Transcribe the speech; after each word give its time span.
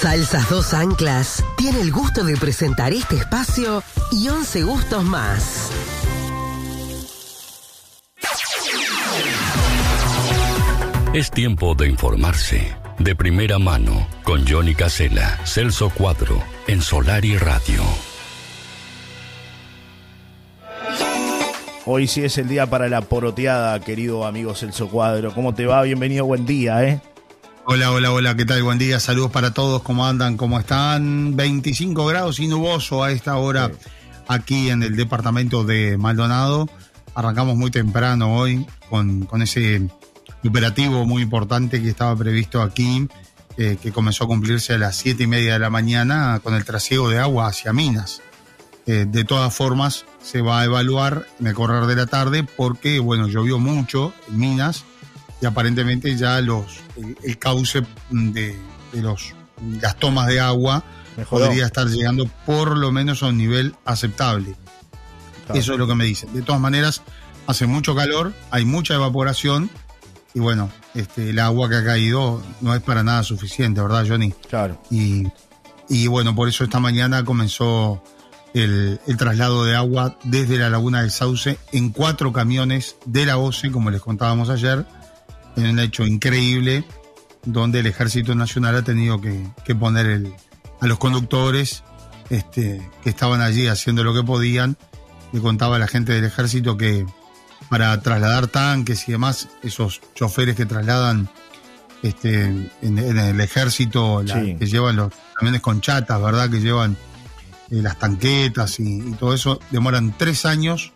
Salsas 0.00 0.48
Dos 0.48 0.74
Anclas 0.74 1.44
tiene 1.56 1.80
el 1.80 1.90
gusto 1.90 2.22
de 2.22 2.36
presentar 2.36 2.92
este 2.92 3.16
espacio 3.16 3.82
y 4.12 4.28
11 4.28 4.62
gustos 4.62 5.04
más. 5.04 5.72
Es 11.12 11.32
tiempo 11.32 11.74
de 11.74 11.88
informarse. 11.88 12.76
De 13.00 13.16
primera 13.16 13.58
mano, 13.58 14.06
con 14.22 14.46
Johnny 14.46 14.76
Casella, 14.76 15.36
Celso 15.44 15.90
Cuadro, 15.90 16.40
en 16.68 16.80
Solar 16.80 17.24
y 17.24 17.36
Radio. 17.36 17.82
Hoy 21.86 22.06
sí 22.06 22.22
es 22.22 22.38
el 22.38 22.46
día 22.46 22.66
para 22.66 22.88
la 22.88 23.00
poroteada, 23.00 23.80
querido 23.80 24.26
amigo 24.26 24.54
Celso 24.54 24.88
Cuadro. 24.88 25.34
¿Cómo 25.34 25.54
te 25.54 25.66
va? 25.66 25.82
Bienvenido, 25.82 26.24
buen 26.24 26.46
día, 26.46 26.84
¿eh? 26.84 27.00
Hola, 27.70 27.92
hola, 27.92 28.12
hola, 28.12 28.34
¿qué 28.34 28.46
tal? 28.46 28.62
Buen 28.62 28.78
día, 28.78 28.98
saludos 28.98 29.30
para 29.30 29.52
todos, 29.52 29.82
¿cómo 29.82 30.06
andan? 30.06 30.38
¿Cómo 30.38 30.58
están? 30.58 31.36
25 31.36 32.06
grados 32.06 32.40
y 32.40 32.48
nuboso 32.48 33.04
a 33.04 33.12
esta 33.12 33.36
hora 33.36 33.70
aquí 34.26 34.70
en 34.70 34.82
el 34.82 34.96
departamento 34.96 35.64
de 35.64 35.98
Maldonado. 35.98 36.66
Arrancamos 37.14 37.56
muy 37.56 37.70
temprano 37.70 38.38
hoy 38.38 38.64
con, 38.88 39.26
con 39.26 39.42
ese 39.42 39.86
operativo 40.42 41.04
muy 41.04 41.22
importante 41.22 41.82
que 41.82 41.90
estaba 41.90 42.16
previsto 42.16 42.62
aquí, 42.62 43.06
eh, 43.58 43.76
que 43.78 43.92
comenzó 43.92 44.24
a 44.24 44.28
cumplirse 44.28 44.72
a 44.72 44.78
las 44.78 44.96
siete 44.96 45.24
y 45.24 45.26
media 45.26 45.52
de 45.52 45.58
la 45.58 45.68
mañana 45.68 46.40
con 46.42 46.54
el 46.54 46.64
trasiego 46.64 47.10
de 47.10 47.18
agua 47.18 47.48
hacia 47.48 47.74
Minas. 47.74 48.22
Eh, 48.86 49.04
de 49.06 49.24
todas 49.24 49.54
formas, 49.54 50.06
se 50.22 50.40
va 50.40 50.62
a 50.62 50.64
evaluar 50.64 51.26
en 51.38 51.48
el 51.48 51.54
correr 51.54 51.84
de 51.84 51.96
la 51.96 52.06
tarde 52.06 52.44
porque, 52.44 52.98
bueno, 52.98 53.28
llovió 53.28 53.58
mucho 53.58 54.14
en 54.26 54.38
Minas 54.38 54.86
y 55.40 55.46
aparentemente 55.46 56.16
ya 56.16 56.40
los 56.40 56.80
el, 57.22 57.38
cauce 57.38 57.82
de, 58.10 58.56
los, 58.92 59.34
las 59.80 59.96
tomas 59.96 60.26
de 60.26 60.40
agua 60.40 60.84
podría 61.28 61.66
estar 61.66 61.86
llegando 61.86 62.26
por 62.46 62.76
lo 62.76 62.92
menos 62.92 63.22
a 63.22 63.26
un 63.26 63.38
nivel 63.38 63.74
aceptable. 63.84 64.56
Eso 65.54 65.72
es 65.72 65.78
lo 65.78 65.86
que 65.86 65.94
me 65.94 66.04
dicen. 66.04 66.32
De 66.34 66.42
todas 66.42 66.60
maneras, 66.60 67.02
hace 67.46 67.66
mucho 67.66 67.94
calor, 67.94 68.34
hay 68.50 68.64
mucha 68.64 68.94
evaporación 68.94 69.70
y 70.34 70.40
bueno, 70.40 70.70
este, 70.94 71.30
el 71.30 71.38
agua 71.38 71.68
que 71.68 71.76
ha 71.76 71.84
caído 71.84 72.42
no 72.60 72.74
es 72.74 72.82
para 72.82 73.02
nada 73.02 73.22
suficiente, 73.22 73.80
¿verdad, 73.80 74.04
Johnny? 74.06 74.32
Claro. 74.48 74.80
Y, 74.90 75.26
y 75.88 76.06
bueno, 76.06 76.34
por 76.34 76.48
eso 76.48 76.64
esta 76.64 76.80
mañana 76.80 77.24
comenzó 77.24 78.02
el, 78.54 79.00
traslado 79.16 79.64
de 79.64 79.74
agua 79.74 80.18
desde 80.24 80.58
la 80.58 80.70
laguna 80.70 81.00
del 81.00 81.10
Sauce 81.10 81.58
en 81.72 81.90
cuatro 81.90 82.32
camiones 82.32 82.96
de 83.06 83.26
la 83.26 83.38
OCE, 83.38 83.70
como 83.70 83.90
les 83.90 84.00
contábamos 84.00 84.50
ayer, 84.50 84.86
en 85.58 85.70
un 85.70 85.78
hecho 85.80 86.06
increíble, 86.06 86.84
donde 87.44 87.80
el 87.80 87.86
Ejército 87.86 88.34
Nacional 88.34 88.76
ha 88.76 88.82
tenido 88.82 89.20
que, 89.20 89.74
poner 89.74 90.06
el, 90.06 90.34
a 90.80 90.86
los 90.86 90.98
conductores 90.98 91.82
este, 92.30 92.88
que 93.02 93.10
estaban 93.10 93.40
allí 93.40 93.66
haciendo 93.66 94.04
lo 94.04 94.14
que 94.14 94.22
podían. 94.22 94.76
Le 95.32 95.40
contaba 95.40 95.76
a 95.76 95.78
la 95.78 95.88
gente 95.88 96.12
del 96.12 96.24
ejército 96.24 96.76
que 96.76 97.06
para 97.68 98.00
trasladar 98.00 98.46
tanques 98.46 99.08
y 99.08 99.12
demás, 99.12 99.48
esos 99.62 100.00
choferes 100.14 100.56
que 100.56 100.64
trasladan 100.64 101.28
este, 102.02 102.44
en, 102.44 102.98
el 102.98 103.40
ejército, 103.40 104.22
que 104.24 104.66
llevan 104.66 104.96
los 104.96 105.12
camiones 105.34 105.60
con 105.60 105.80
chatas, 105.80 106.20
¿verdad? 106.22 106.50
Que 106.50 106.60
llevan 106.60 106.96
eh, 107.70 107.82
las 107.82 107.98
tanquetas 107.98 108.80
y, 108.80 109.12
todo 109.12 109.34
eso, 109.34 109.60
demoran 109.70 110.16
tres 110.16 110.46
años 110.46 110.92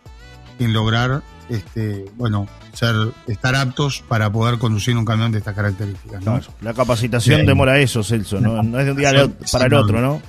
en 0.59 0.73
lograr, 0.73 1.21
este, 1.49 2.05
bueno, 2.15 2.47
ser, 2.73 2.95
estar 3.27 3.55
aptos 3.55 4.03
para 4.07 4.31
poder 4.31 4.57
conducir 4.57 4.97
un 4.97 5.05
camión 5.05 5.31
de 5.31 5.39
estas 5.39 5.55
características. 5.55 6.23
la 6.61 6.73
capacitación 6.73 7.45
demora 7.45 7.79
eso, 7.79 8.03
Celso, 8.03 8.39
¿no? 8.39 8.59
es 8.79 8.85
de 8.85 8.91
un 8.91 8.97
día 8.97 9.11
para 9.51 9.65
el 9.65 9.73
otro, 9.73 10.01
¿no? 10.01 10.21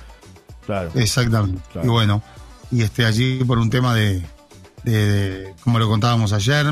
Claro. 0.65 0.91
Exactamente. 0.95 1.61
Y 1.83 1.87
bueno, 1.87 2.23
y 2.71 2.81
este 2.81 3.05
allí 3.05 3.43
por 3.43 3.59
un 3.59 3.69
tema 3.69 3.93
de, 3.93 4.23
de, 4.83 5.53
como 5.63 5.79
lo 5.79 5.87
contábamos 5.87 6.33
ayer, 6.33 6.65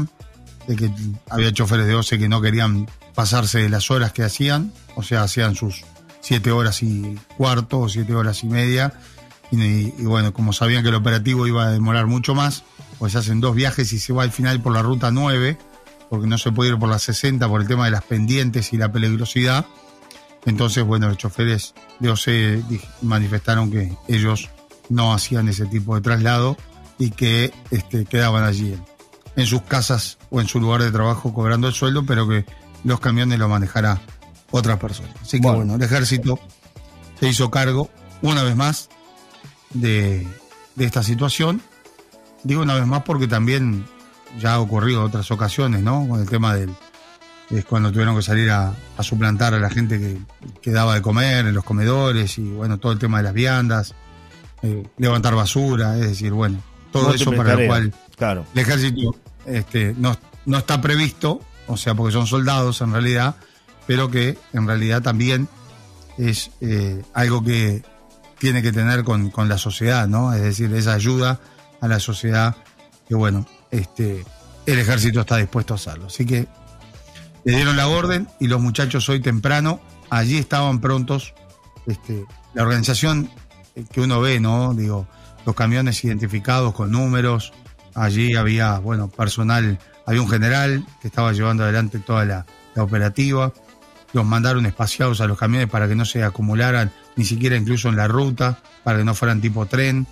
de 0.68 0.76
que 0.76 0.92
había 1.30 1.52
choferes 1.52 1.86
de 1.86 1.96
OCE 1.96 2.18
que 2.18 2.30
no 2.30 2.42
querían 2.42 2.88
pasarse 3.14 3.60
de 3.60 3.70
las 3.70 3.92
horas 3.92 4.12
que 4.12 4.24
hacían, 4.24 4.72
o 4.96 5.04
sea, 5.04 5.24
hacían 5.24 5.56
sus 5.56 5.84
siete 6.22 6.52
horas 6.52 6.82
y 6.84 7.18
cuarto 7.38 7.80
o 7.80 7.90
siete 7.90 8.16
horas 8.16 8.44
y 8.44 8.48
media, 8.48 8.94
y, 9.52 10.04
bueno, 10.04 10.34
como 10.34 10.52
sabían 10.52 10.82
que 10.82 10.90
el 10.90 10.96
operativo 10.96 11.46
iba 11.46 11.66
a 11.66 11.72
demorar 11.72 12.08
mucho 12.08 12.34
más, 12.34 12.64
pues 13.04 13.18
hacen 13.18 13.42
dos 13.42 13.54
viajes 13.54 13.92
y 13.92 14.00
se 14.00 14.14
va 14.14 14.24
al 14.24 14.32
final 14.32 14.62
por 14.62 14.72
la 14.72 14.82
ruta 14.82 15.12
9, 15.12 15.58
porque 16.10 16.26
no 16.26 16.38
se 16.38 16.54
puede 16.54 16.72
ir 16.72 16.80
por 16.80 16.88
la 16.88 17.00
60 17.00 17.50
por 17.50 17.60
el 17.60 17.68
tema 17.68 17.84
de 17.84 17.92
las 17.92 18.06
pendientes 18.06 18.72
y 18.72 18.78
la 18.78 18.94
peligrosidad. 18.94 19.66
Entonces, 20.46 20.86
bueno, 20.86 21.10
los 21.10 21.18
choferes 21.18 21.74
de 22.00 22.10
OCE 22.10 22.64
manifestaron 23.02 23.70
que 23.70 23.92
ellos 24.08 24.50
no 24.88 25.14
hacían 25.14 25.50
ese 25.50 25.66
tipo 25.66 25.96
de 25.96 26.02
traslado 26.02 26.56
y 26.98 27.10
que 27.10 27.52
este, 27.72 28.06
quedaban 28.06 28.46
allí 28.46 28.74
en, 29.36 29.46
sus 29.48 29.64
casas 29.64 30.18
o 30.30 30.40
en 30.40 30.48
su 30.48 30.62
lugar 30.62 30.82
de 30.82 30.90
trabajo 30.90 31.34
cobrando 31.34 31.68
el 31.68 31.74
sueldo, 31.74 32.06
pero 32.06 32.26
que 32.26 32.46
los 32.86 33.02
camiones 33.02 33.38
lo 33.38 33.50
manejará 33.50 34.00
otra 34.50 34.80
persona. 34.80 35.10
Así 35.22 35.42
que 35.42 35.50
bueno, 35.50 35.76
el 35.76 35.82
ejército 35.82 36.40
se 37.20 37.28
hizo 37.28 37.52
cargo 37.52 37.90
una 38.22 38.44
vez 38.44 38.56
más 38.56 38.88
de, 39.74 40.26
esta 40.78 41.04
situación. 41.04 41.62
Digo 42.44 42.62
una 42.62 42.76
vez 42.76 42.86
más 42.86 43.04
porque 43.04 43.28
también 43.28 43.86
ya 44.40 44.56
ha 44.56 44.60
ocurrido 44.60 45.02
en 45.02 45.08
otras 45.08 45.30
ocasiones, 45.32 45.82
¿no? 45.82 46.08
Con 46.08 46.20
el 46.20 46.30
tema 46.30 46.56
del. 46.56 46.72
Es 47.50 47.66
cuando 47.66 47.92
tuvieron 47.92 48.16
que 48.16 48.22
salir 48.22 48.50
a, 48.50 48.74
suplantar 49.02 49.54
a 49.54 49.60
la 49.60 49.70
gente 49.70 50.00
que, 50.00 50.18
que, 50.62 50.72
daba 50.72 50.96
de 50.96 51.02
comer 51.02 51.46
en 51.46 51.54
los 51.54 51.64
comedores 51.64 52.38
y, 52.40 52.50
bueno, 52.50 52.80
todo 52.80 52.94
el 52.94 53.00
tema 53.00 53.18
de 53.18 53.24
las 53.24 53.34
viandas, 53.34 53.94
eh, 54.64 54.88
levantar 54.98 55.36
basura, 55.36 55.96
es 55.96 56.08
decir, 56.08 56.32
bueno, 56.32 56.60
todo 56.92 57.14
eso 57.14 57.32
para 57.34 57.56
lo 57.56 57.68
cual 57.68 57.94
claro. 58.16 58.46
el 58.54 58.60
ejército 58.60 59.16
este, 59.46 59.94
no, 59.98 60.18
no 60.46 60.58
está 60.58 60.82
previsto, 60.82 61.42
o 61.68 61.76
sea, 61.76 61.96
porque 61.96 62.14
son 62.14 62.28
soldados 62.28 62.82
en 62.82 62.94
realidad, 62.94 63.36
pero 63.88 64.10
que 64.10 64.38
en 64.54 64.66
realidad 64.66 65.02
también 65.02 65.50
es 66.18 66.52
eh, 66.62 67.04
algo 67.14 67.44
que 67.44 67.84
tiene 68.40 68.62
que 68.62 68.72
tener 68.72 69.04
con, 69.04 69.32
la 69.48 69.58
sociedad, 69.58 70.08
¿no? 70.08 70.34
Es 70.34 70.42
decir, 70.42 70.74
esa 70.74 70.94
ayuda 70.94 71.40
a 71.84 71.88
la 71.90 72.00
sociedad 72.00 72.56
que, 73.10 73.14
bueno, 73.14 73.46
este, 73.70 74.24
el 74.66 74.80
ejército 74.80 75.20
está 75.20 75.36
dispuesto 75.36 75.74
a 75.74 75.76
hacerlo. 75.76 76.08
Así 76.08 76.26
que 76.26 76.48
le 77.44 77.56
dieron 77.58 77.76
la 77.76 77.90
orden 77.90 78.30
y 78.40 78.48
los 78.48 78.62
muchachos 78.62 79.10
hoy 79.10 79.20
temprano 79.20 79.82
allí 80.10 80.38
estaban 80.38 80.80
prontos. 80.80 81.34
Este, 81.86 82.24
la 82.54 82.64
organización 82.64 83.30
que 83.92 84.00
uno 84.00 84.22
ve, 84.22 84.40
¿no? 84.40 84.74
Digo, 84.74 85.08
los 85.46 85.56
camiones 85.56 86.02
identificados 86.06 86.74
con 86.74 86.90
números. 86.90 87.52
Allí 87.96 88.36
había, 88.36 88.80
bueno, 88.80 89.10
personal, 89.10 89.78
había 90.06 90.22
un 90.22 90.30
general 90.30 90.86
que 91.02 91.10
estaba 91.10 91.34
llevando 91.34 91.64
adelante 91.64 92.00
toda 92.00 92.24
la, 92.24 92.46
operativa. 92.78 93.52
Los 94.14 94.26
mandaron 94.26 94.66
espaciados 94.66 95.20
a 95.20 95.28
los 95.28 95.38
camiones 95.38 95.70
para 95.70 95.90
que 95.90 95.96
no 95.96 96.06
se 96.06 96.24
acumularan, 96.24 96.94
ni 97.18 97.26
siquiera 97.26 97.58
incluso 97.58 97.90
en 97.90 97.98
la 97.98 98.08
ruta, 98.08 98.60
para 98.86 99.00
que 99.00 99.04
no 99.04 99.14
fueran 99.16 99.42
tipo 99.42 99.66
tren. 99.66 100.08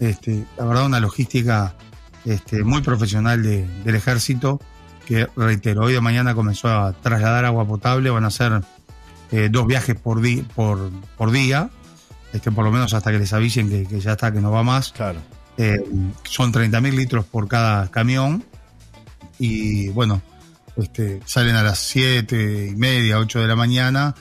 Este, 0.00 0.44
la 0.56 0.64
verdad, 0.64 0.86
una 0.86 0.98
logística 0.98 1.74
este, 2.24 2.64
muy 2.64 2.80
profesional 2.80 3.42
del 3.42 3.94
ejército, 3.94 4.60
que 5.06 5.28
reitero, 5.36 5.82
hoy 5.82 5.92
de 5.92 6.00
mañana 6.00 6.34
comenzó 6.34 6.68
a 6.68 6.92
trasladar 6.92 7.44
agua 7.44 7.66
potable, 7.66 8.10
van 8.10 8.24
a 8.24 8.30
ser 8.30 8.62
eh, 9.30 9.48
dos 9.50 9.66
viajes 9.66 9.96
por, 9.96 10.20
por, 10.54 10.90
por 11.16 11.30
día, 11.30 11.70
este, 12.32 12.50
por 12.50 12.64
lo 12.64 12.72
menos 12.72 12.94
hasta 12.94 13.10
que 13.10 13.18
les 13.18 13.32
avisen 13.32 13.68
que, 13.68 14.00
ya 14.00 14.12
está, 14.12 14.32
que 14.32 14.40
no 14.40 14.50
va 14.50 14.62
más. 14.62 14.92
Claro. 14.92 15.20
Eh, 15.56 15.84
son 16.24 16.52
30.000 16.52 16.94
litros 16.94 17.24
por 17.26 17.46
cada 17.46 17.88
camión 17.90 18.42
y 19.38 19.88
bueno, 19.90 20.22
este, 20.76 21.20
salen 21.26 21.56
a 21.56 21.62
las 21.62 21.78
7 21.78 22.68
y 22.72 22.76
media, 22.76 23.18
8 23.18 23.40
de 23.40 23.46
la 23.46 23.56
mañana 23.56 24.14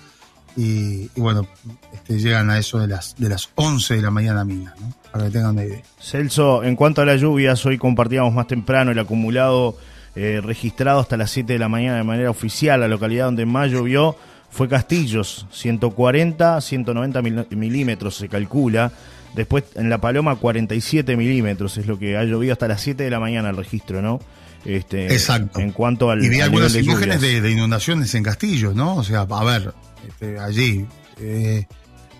y, 0.61 1.09
bueno, 1.15 1.47
este, 1.93 2.19
llegan 2.19 2.49
a 2.49 2.57
eso 2.57 2.79
de 2.79 2.87
las, 2.87 3.15
de 3.17 3.29
las 3.29 3.49
11 3.55 3.95
de 3.95 4.01
la 4.01 4.11
mañana 4.11 4.43
Mina, 4.43 4.73
¿no? 4.77 4.93
para 5.09 5.25
que 5.25 5.31
tengan 5.31 5.51
una 5.51 5.63
idea. 5.63 5.81
Celso, 6.01 6.65
en 6.65 6.75
cuanto 6.75 7.01
a 7.01 7.05
las 7.05 7.21
lluvias, 7.21 7.65
hoy 7.65 7.77
compartíamos 7.77 8.33
más 8.33 8.47
temprano 8.47 8.91
el 8.91 8.99
acumulado 8.99 9.77
eh, 10.15 10.41
registrado 10.43 10.99
hasta 10.99 11.15
las 11.15 11.31
7 11.31 11.53
de 11.53 11.59
la 11.59 11.69
mañana 11.69 11.95
de 11.95 12.03
manera 12.03 12.29
oficial, 12.29 12.81
la 12.81 12.89
localidad 12.89 13.25
donde 13.25 13.45
más 13.45 13.71
llovió 13.71 14.17
fue 14.49 14.67
Castillos, 14.67 15.47
140, 15.51 16.59
190 16.59 17.21
milímetros 17.51 18.17
se 18.17 18.27
calcula. 18.27 18.91
Después 19.35 19.63
en 19.75 19.89
La 19.89 19.99
Paloma 19.99 20.35
47 20.35 21.15
milímetros 21.15 21.77
es 21.77 21.85
lo 21.85 21.97
que 21.97 22.17
ha 22.17 22.23
llovido 22.25 22.51
hasta 22.51 22.67
las 22.67 22.81
7 22.81 23.01
de 23.01 23.09
la 23.09 23.21
mañana 23.21 23.51
el 23.51 23.55
registro, 23.55 24.01
¿no? 24.01 24.19
Este, 24.65 25.05
Exacto. 25.05 25.59
En 25.61 25.71
cuanto 25.71 26.11
al. 26.11 26.21
Y 26.23 26.27
vi 26.27 26.41
algunas 26.41 26.75
imágenes 26.75 27.21
de, 27.21 27.49
inundaciones 27.49 28.13
en 28.15 28.23
Castillos, 28.23 28.75
¿no? 28.75 28.95
O 28.97 29.03
sea, 29.03 29.21
a 29.21 29.43
ver, 29.45 29.73
este, 30.07 30.39
allí, 30.39 30.87
eh, 31.17 31.65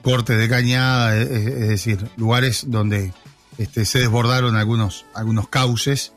cortes 0.04 0.38
de 0.38 0.50
cañada, 0.50 1.16
es, 1.18 1.68
decir, 1.70 2.10
lugares 2.18 2.66
donde 2.68 3.14
este, 3.58 3.86
se 3.86 4.00
desbordaron 4.00 4.56
algunos, 4.56 5.06
algunos 5.14 5.48
cauces 5.50 6.14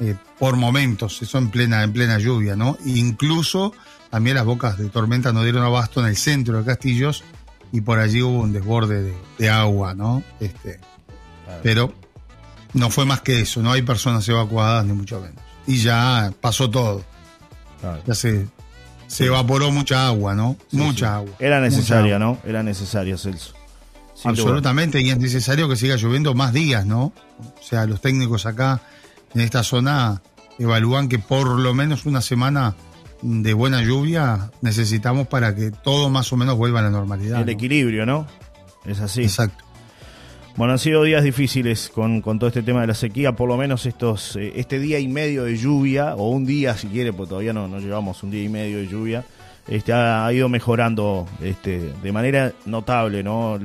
eh, 0.00 0.14
por 0.38 0.56
momentos, 0.56 1.20
eso 1.22 1.38
en 1.38 1.50
plena, 1.50 1.82
en 1.82 1.92
plena 1.92 2.18
lluvia, 2.18 2.56
¿no? 2.56 2.76
incluso 2.84 3.72
también 4.10 4.36
las 4.36 4.44
bocas 4.44 4.78
de 4.78 4.88
tormenta 4.88 5.32
no 5.32 5.42
dieron 5.42 5.62
abasto 5.62 6.00
en 6.00 6.06
el 6.06 6.16
centro 6.16 6.58
de 6.58 6.64
Castillos 6.64 7.24
y 7.72 7.80
por 7.80 7.98
allí 7.98 8.22
hubo 8.22 8.40
un 8.40 8.52
desborde 8.52 9.14
de, 9.38 9.50
agua, 9.50 9.94
¿no? 9.94 10.22
Este, 10.40 10.80
Pero 11.62 11.92
no 12.72 12.90
fue 12.90 13.04
más 13.04 13.20
que 13.20 13.40
eso, 13.40 13.62
no 13.62 13.72
hay 13.72 13.82
personas 13.82 14.26
evacuadas 14.28 14.84
ni 14.84 14.92
mucho 14.92 15.20
menos. 15.20 15.42
Y 15.66 15.78
ya 15.78 16.32
pasó 16.40 16.70
todo. 16.70 17.04
Ya 18.06 18.14
se, 18.14 18.46
se 19.06 19.26
evaporó 19.26 19.70
mucha 19.70 20.06
agua, 20.06 20.34
¿no? 20.34 20.56
mucha 20.72 21.16
agua. 21.16 21.34
Era 21.38 21.60
necesaria, 21.60 22.18
¿no? 22.18 22.38
Era 22.44 22.62
necesaria, 22.62 23.16
Celso. 23.16 23.54
Absolutamente, 24.24 25.00
y 25.00 25.10
es 25.10 25.18
necesario 25.18 25.68
que 25.68 25.76
siga 25.76 25.96
lloviendo 25.96 26.34
más 26.34 26.52
días, 26.52 26.86
¿no? 26.86 27.12
O 27.38 27.62
sea, 27.62 27.86
los 27.86 28.00
técnicos 28.00 28.46
acá 28.46 28.80
en 29.34 29.42
esta 29.42 29.62
zona 29.62 30.22
evalúan 30.58 31.08
que 31.08 31.18
por 31.18 31.48
lo 31.48 31.74
menos 31.74 32.06
una 32.06 32.22
semana 32.22 32.74
de 33.22 33.52
buena 33.52 33.82
lluvia 33.82 34.50
necesitamos 34.62 35.26
para 35.26 35.54
que 35.54 35.70
todo 35.70 36.08
más 36.08 36.32
o 36.32 36.36
menos 36.36 36.56
vuelva 36.56 36.80
a 36.80 36.84
la 36.84 36.90
normalidad. 36.90 37.42
El 37.42 37.48
equilibrio, 37.48 38.06
¿no? 38.06 38.26
Es 38.84 39.00
así. 39.00 39.22
Exacto. 39.22 39.65
Bueno, 40.56 40.72
han 40.72 40.78
sido 40.78 41.02
días 41.02 41.22
difíciles 41.22 41.90
con, 41.94 42.22
todo 42.22 42.46
este 42.46 42.62
tema 42.62 42.80
de 42.80 42.86
la 42.86 42.94
sequía, 42.94 43.32
por 43.32 43.46
lo 43.46 43.58
menos 43.58 43.84
estos 43.84 44.36
eh, 44.36 44.54
este 44.56 44.78
día 44.78 44.98
y 44.98 45.06
medio 45.06 45.44
de 45.44 45.54
lluvia, 45.54 46.14
o 46.14 46.30
un 46.30 46.46
día 46.46 46.74
si 46.74 46.86
quiere, 46.86 47.12
porque 47.12 47.28
todavía 47.28 47.52
no, 47.52 47.68
no 47.68 47.78
llevamos 47.78 48.22
un 48.22 48.30
día 48.30 48.42
y 48.42 48.48
medio 48.48 48.78
de 48.78 48.86
lluvia, 48.86 49.22
este, 49.68 49.92
ha, 49.92 50.32
ido 50.32 50.48
mejorando 50.48 51.26
este, 51.42 51.92
de 52.02 52.10
manera 52.10 52.54
notable, 52.64 53.22
¿no? 53.22 53.58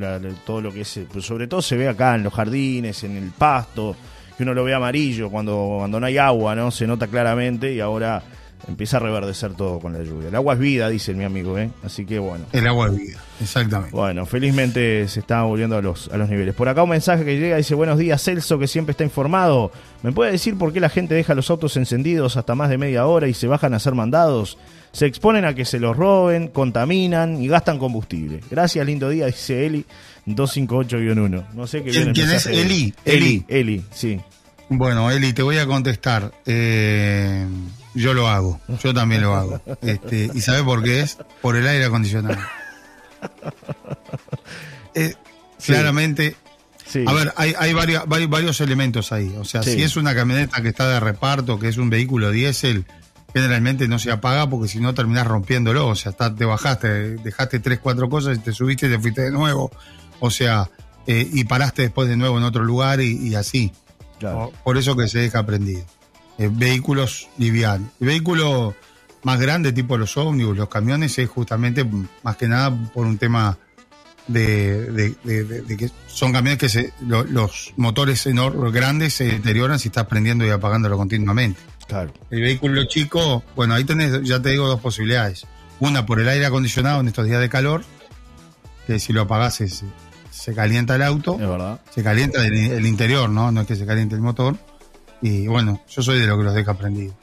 todo 0.45 0.59
lo 0.59 0.73
que 0.73 0.81
es, 0.81 0.99
pues 1.13 1.25
sobre 1.25 1.47
todo 1.47 1.61
se 1.61 1.77
ve 1.77 1.87
acá 1.87 2.15
en 2.15 2.23
los 2.23 2.33
jardines, 2.33 3.05
en 3.05 3.15
el 3.15 3.31
pasto, 3.31 3.95
que 4.35 4.43
uno 4.43 4.53
lo 4.53 4.65
ve 4.65 4.73
amarillo 4.73 5.29
cuando, 5.29 5.75
cuando 5.79 5.97
no 5.97 6.05
hay 6.05 6.17
agua, 6.17 6.55
¿no? 6.55 6.71
Se 6.71 6.85
nota 6.85 7.07
claramente 7.07 7.73
y 7.73 7.79
ahora 7.79 8.21
empieza 8.67 8.97
a 8.97 8.99
reverdecer 8.99 9.53
todo 9.53 9.79
con 9.79 9.93
la 9.93 10.03
lluvia. 10.03 10.29
El 10.29 10.35
agua 10.35 10.53
es 10.53 10.59
vida, 10.59 10.89
dice 10.89 11.13
mi 11.13 11.23
amigo, 11.23 11.57
¿eh? 11.57 11.69
Así 11.83 12.05
que 12.05 12.19
bueno. 12.19 12.45
El 12.51 12.67
agua 12.67 12.87
es 12.87 12.95
vida, 12.95 13.19
exactamente. 13.39 13.95
Bueno, 13.95 14.25
felizmente 14.25 15.07
se 15.07 15.19
está 15.19 15.43
volviendo 15.43 15.77
a 15.77 15.81
los, 15.81 16.09
a 16.09 16.17
los 16.17 16.29
niveles. 16.29 16.55
Por 16.55 16.69
acá 16.69 16.83
un 16.83 16.89
mensaje 16.89 17.25
que 17.25 17.39
llega, 17.39 17.57
dice, 17.57 17.75
buenos 17.75 17.97
días 17.97 18.21
Celso, 18.23 18.59
que 18.59 18.67
siempre 18.67 18.91
está 18.91 19.03
informado. 19.03 19.71
¿Me 20.03 20.11
puede 20.11 20.31
decir 20.31 20.57
por 20.57 20.73
qué 20.73 20.79
la 20.79 20.89
gente 20.89 21.15
deja 21.15 21.35
los 21.35 21.49
autos 21.49 21.77
encendidos 21.77 22.37
hasta 22.37 22.55
más 22.55 22.69
de 22.69 22.77
media 22.77 23.05
hora 23.05 23.27
y 23.27 23.33
se 23.33 23.47
bajan 23.47 23.73
a 23.73 23.79
ser 23.79 23.93
mandados? 23.93 24.57
Se 24.91 25.05
exponen 25.05 25.45
a 25.45 25.53
que 25.53 25.63
se 25.63 25.79
los 25.79 25.95
roben, 25.95 26.49
contaminan 26.49 27.41
y 27.41 27.47
gastan 27.47 27.79
combustible. 27.79 28.41
Gracias, 28.49 28.85
lindo 28.85 29.09
día, 29.09 29.27
dice 29.27 29.65
Eli 29.65 29.85
258-1. 30.27 31.53
No 31.53 31.67
sé 31.67 31.83
qué 31.83 31.91
¿Quién, 31.91 32.13
¿quién 32.13 32.31
es 32.31 32.45
Eli? 32.45 32.93
Eli? 33.05 33.45
Eli, 33.47 33.83
sí. 33.91 34.19
Bueno, 34.69 35.11
Eli, 35.11 35.33
te 35.33 35.43
voy 35.43 35.57
a 35.57 35.65
contestar. 35.65 36.31
Eh, 36.45 37.45
yo 37.93 38.13
lo 38.13 38.27
hago, 38.27 38.59
yo 38.83 38.93
también 38.93 39.21
lo 39.21 39.35
hago. 39.35 39.61
Este, 39.81 40.29
¿Y 40.33 40.41
sabe 40.41 40.63
por 40.63 40.83
qué 40.83 41.01
es? 41.01 41.17
Por 41.41 41.55
el 41.55 41.67
aire 41.67 41.85
acondicionado. 41.85 42.37
Eh, 44.93 45.15
claramente, 45.65 46.35
a 47.07 47.13
ver, 47.13 47.33
hay, 47.37 47.53
hay 47.57 47.73
varios, 47.73 48.03
varios, 48.07 48.61
elementos 48.61 49.11
ahí. 49.11 49.33
O 49.39 49.45
sea, 49.45 49.63
si 49.63 49.81
es 49.81 49.95
una 49.95 50.13
camioneta 50.13 50.61
que 50.61 50.69
está 50.69 50.89
de 50.89 50.99
reparto, 50.99 51.59
que 51.59 51.69
es 51.69 51.77
un 51.77 51.89
vehículo 51.89 52.31
diésel, 52.31 52.85
generalmente 53.33 53.87
no 53.87 53.99
se 53.99 54.11
apaga 54.11 54.49
porque 54.49 54.67
si 54.67 54.79
no 54.79 54.93
terminás 54.93 55.27
rompiéndolo. 55.27 55.87
O 55.87 55.95
sea, 55.95 56.11
te 56.11 56.45
bajaste, 56.45 57.17
dejaste 57.17 57.59
tres, 57.59 57.79
cuatro 57.79 58.09
cosas 58.09 58.37
y 58.37 58.41
te 58.41 58.51
subiste 58.51 58.87
y 58.87 58.89
te 58.89 58.99
fuiste 58.99 59.21
de 59.21 59.31
nuevo. 59.31 59.71
O 60.19 60.29
sea, 60.29 60.69
eh, 61.07 61.27
y 61.31 61.43
paraste 61.45 61.83
después 61.83 62.09
de 62.09 62.17
nuevo 62.17 62.37
en 62.37 62.43
otro 62.43 62.63
lugar 62.63 63.01
y, 63.01 63.35
así. 63.35 63.71
Por 64.63 64.77
eso 64.77 64.95
que 64.95 65.07
se 65.07 65.19
deja 65.19 65.45
prendido. 65.45 65.83
Eh, 66.41 66.49
vehículos 66.51 67.29
livianos. 67.37 67.91
El 67.99 68.07
vehículo 68.07 68.73
más 69.21 69.39
grande, 69.39 69.71
tipo 69.73 69.95
los 69.95 70.17
ómnibus, 70.17 70.57
los 70.57 70.69
camiones, 70.69 71.19
es 71.19 71.29
justamente 71.29 71.85
más 72.23 72.35
que 72.35 72.47
nada 72.47 72.75
por 72.95 73.05
un 73.05 73.19
tema 73.19 73.59
de, 74.25 75.13
que 75.77 75.91
son 76.07 76.33
camiones 76.33 76.57
que 76.57 76.67
se, 76.67 76.93
los 77.01 77.73
motores 77.77 78.25
enormes, 78.25 78.73
grandes 78.73 79.13
se 79.13 79.25
deterioran 79.25 79.77
si 79.77 79.89
estás 79.89 80.07
prendiendo 80.07 80.43
y 80.43 80.49
apagándolo 80.49 80.97
continuamente. 80.97 81.59
Claro. 81.87 82.11
El 82.31 82.41
vehículo 82.41 82.85
chico, 82.85 83.43
bueno, 83.55 83.75
ahí 83.75 83.83
tenés, 83.83 84.23
ya 84.23 84.41
te 84.41 84.49
digo, 84.49 84.65
dos 84.65 84.81
posibilidades. 84.81 85.45
Una 85.79 86.07
por 86.07 86.19
el 86.19 86.27
aire 86.27 86.47
acondicionado 86.47 87.01
en 87.01 87.07
estos 87.07 87.27
días 87.27 87.39
de 87.39 87.49
calor, 87.49 87.83
que 88.87 88.97
si 88.97 89.13
lo 89.13 89.21
apagás 89.21 89.61
se, 90.31 90.55
calienta 90.55 90.95
el 90.95 91.03
auto. 91.03 91.33
Es 91.39 91.47
verdad. 91.47 91.81
Se 91.93 92.01
calienta 92.01 92.43
el, 92.43 92.87
interior, 92.87 93.29
¿no? 93.29 93.51
No 93.51 93.61
es 93.61 93.67
que 93.67 93.75
se 93.75 93.85
caliente 93.85 94.15
el 94.15 94.21
motor. 94.21 94.57
Y 95.21 95.47
bueno, 95.47 95.81
yo 95.89 96.01
soy 96.01 96.19
de 96.19 96.27
lo 96.27 96.37
que 96.37 96.43
los 96.43 96.53
deja 96.53 96.73
prendidos. 96.73 97.15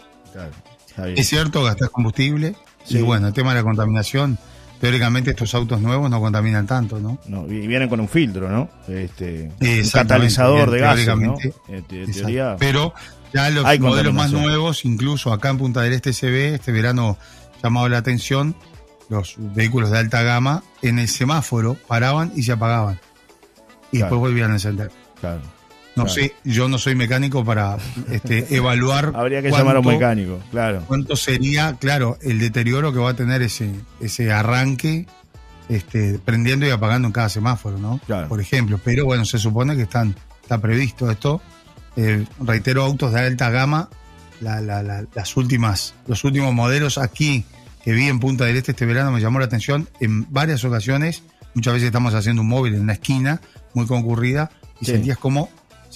es 1.17 1.29
cierto, 1.29 1.62
gastas 1.65 1.91
combustible. 1.91 2.55
Y 2.89 3.03
bueno, 3.03 3.29
el 3.29 3.33
tema 3.35 3.50
de 3.50 3.56
la 3.56 3.62
contaminación, 3.65 4.39
teóricamente 4.81 5.31
estos 5.31 5.55
autos 5.55 5.81
nuevos 5.81 6.09
no 6.11 6.21
contaminan 6.21 6.67
tanto, 6.67 6.99
¿no? 7.00 7.19
no 7.27 7.47
y 7.47 7.67
vienen 7.67 7.89
con 7.89 8.00
un 8.00 8.09
filtro, 8.09 8.49
¿no? 8.49 8.71
Este, 8.89 9.53
un 9.61 9.91
catalizador 9.91 10.71
de 10.71 10.81
gas, 10.81 11.06
¿no? 11.19 11.37
Eh, 11.69 12.56
Pero 12.59 12.95
ya 13.35 13.50
los 13.50 13.65
modelos 13.81 14.15
más 14.15 14.33
nuevos, 14.33 14.85
incluso 14.85 15.33
acá 15.33 15.51
en 15.51 15.59
Punta 15.59 15.83
del 15.83 15.93
Este 15.93 16.12
se 16.12 16.31
ve, 16.31 16.55
este 16.55 16.73
verano 16.73 17.19
llamado 17.62 17.89
la 17.89 17.99
atención, 17.99 18.55
los 19.09 19.35
vehículos 19.39 19.91
de 19.91 19.99
alta 19.99 20.23
gama 20.23 20.62
en 20.83 20.99
el 20.99 21.09
semáforo 21.09 21.75
paraban 21.75 22.33
y 22.37 22.43
se 22.43 22.53
apagaban. 22.53 22.99
Y 23.91 23.99
después 23.99 24.19
volvían 24.19 24.51
a 24.51 24.55
encender. 24.55 24.91
Claro. 25.21 25.41
No 26.05 26.09
sé, 26.09 26.35
yo 26.45 26.69
no 26.69 26.79
soy 26.79 26.95
mecánico 26.95 27.45
para 27.45 27.77
este, 28.11 28.47
evaluar. 28.55 29.12
Habría 29.15 29.43
que 29.43 29.50
llamar 29.50 29.77
a 29.77 29.81
un 29.81 29.87
mecánico, 29.87 30.41
claro. 30.50 30.85
¿Cuánto 30.87 31.17
sería, 31.17 31.77
claro, 31.79 32.19
el 32.23 32.39
deterioro 32.39 32.93
que 32.93 32.99
va 32.99 33.11
a 33.11 33.15
tener 33.15 33.43
ese, 33.43 33.71
ese 34.00 34.33
arranque 34.33 35.06
este, 35.69 36.19
prendiendo 36.25 36.67
y 36.67 36.71
apagando 36.71 37.09
en 37.09 37.12
cada 37.12 37.29
semáforo, 37.29 37.79
¿no? 37.79 38.00
Por 38.29 38.41
ejemplo. 38.41 38.81
Pero 38.83 39.05
bueno, 39.05 39.25
se 39.25 39.39
supone 39.39 39.77
que 39.77 39.83
están, 39.83 40.15
está 40.43 40.59
previsto 40.59 41.11
esto. 41.11 41.41
Eh, 41.97 42.25
reitero, 42.41 42.85
autos 42.85 43.12
de 43.12 43.21
alta 43.21 43.51
gama, 43.51 43.89
las 44.41 45.37
últimas, 45.37 45.94
los 46.06 46.25
últimos 46.25 46.55
modelos 46.55 46.97
aquí 46.97 47.44
que 47.85 47.93
vi 47.93 48.06
en 48.06 48.21
Punta 48.21 48.44
del 48.44 48.56
Este 48.56 48.73
este 48.73 48.87
verano 48.87 49.11
me 49.12 49.21
llamó 49.21 49.39
la 49.39 49.47
atención 49.47 49.89
en 50.01 50.31
varias 50.33 50.65
ocasiones. 50.65 51.23
Muchas 51.55 51.75
veces 51.75 51.87
estamos 51.87 52.15
haciendo 52.15 52.43
un 52.43 52.49
móvil 52.49 52.75
en 52.75 52.83
una 52.83 52.93
esquina 52.93 53.41
muy 53.75 53.87
concurrida 53.87 54.51
y 54.81 54.85
sentías 54.85 55.19
como 55.19 55.49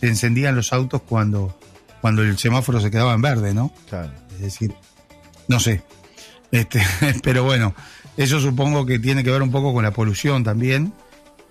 se 0.02 0.08
encendían 0.08 0.56
los 0.56 0.72
autos 0.72 1.00
cuando, 1.02 1.56
cuando 2.00 2.22
el 2.22 2.36
semáforo 2.36 2.80
se 2.80 2.90
quedaba 2.90 3.14
en 3.14 3.22
verde, 3.22 3.54
¿no? 3.54 3.72
Claro. 3.88 4.10
Es 4.34 4.40
decir, 4.40 4.74
no 5.46 5.60
sé. 5.60 5.84
Este, 6.50 6.82
pero 7.22 7.44
bueno, 7.44 7.72
eso 8.16 8.40
supongo 8.40 8.84
que 8.84 8.98
tiene 8.98 9.22
que 9.22 9.30
ver 9.30 9.42
un 9.42 9.52
poco 9.52 9.72
con 9.72 9.84
la 9.84 9.92
polución 9.92 10.42
también 10.42 10.92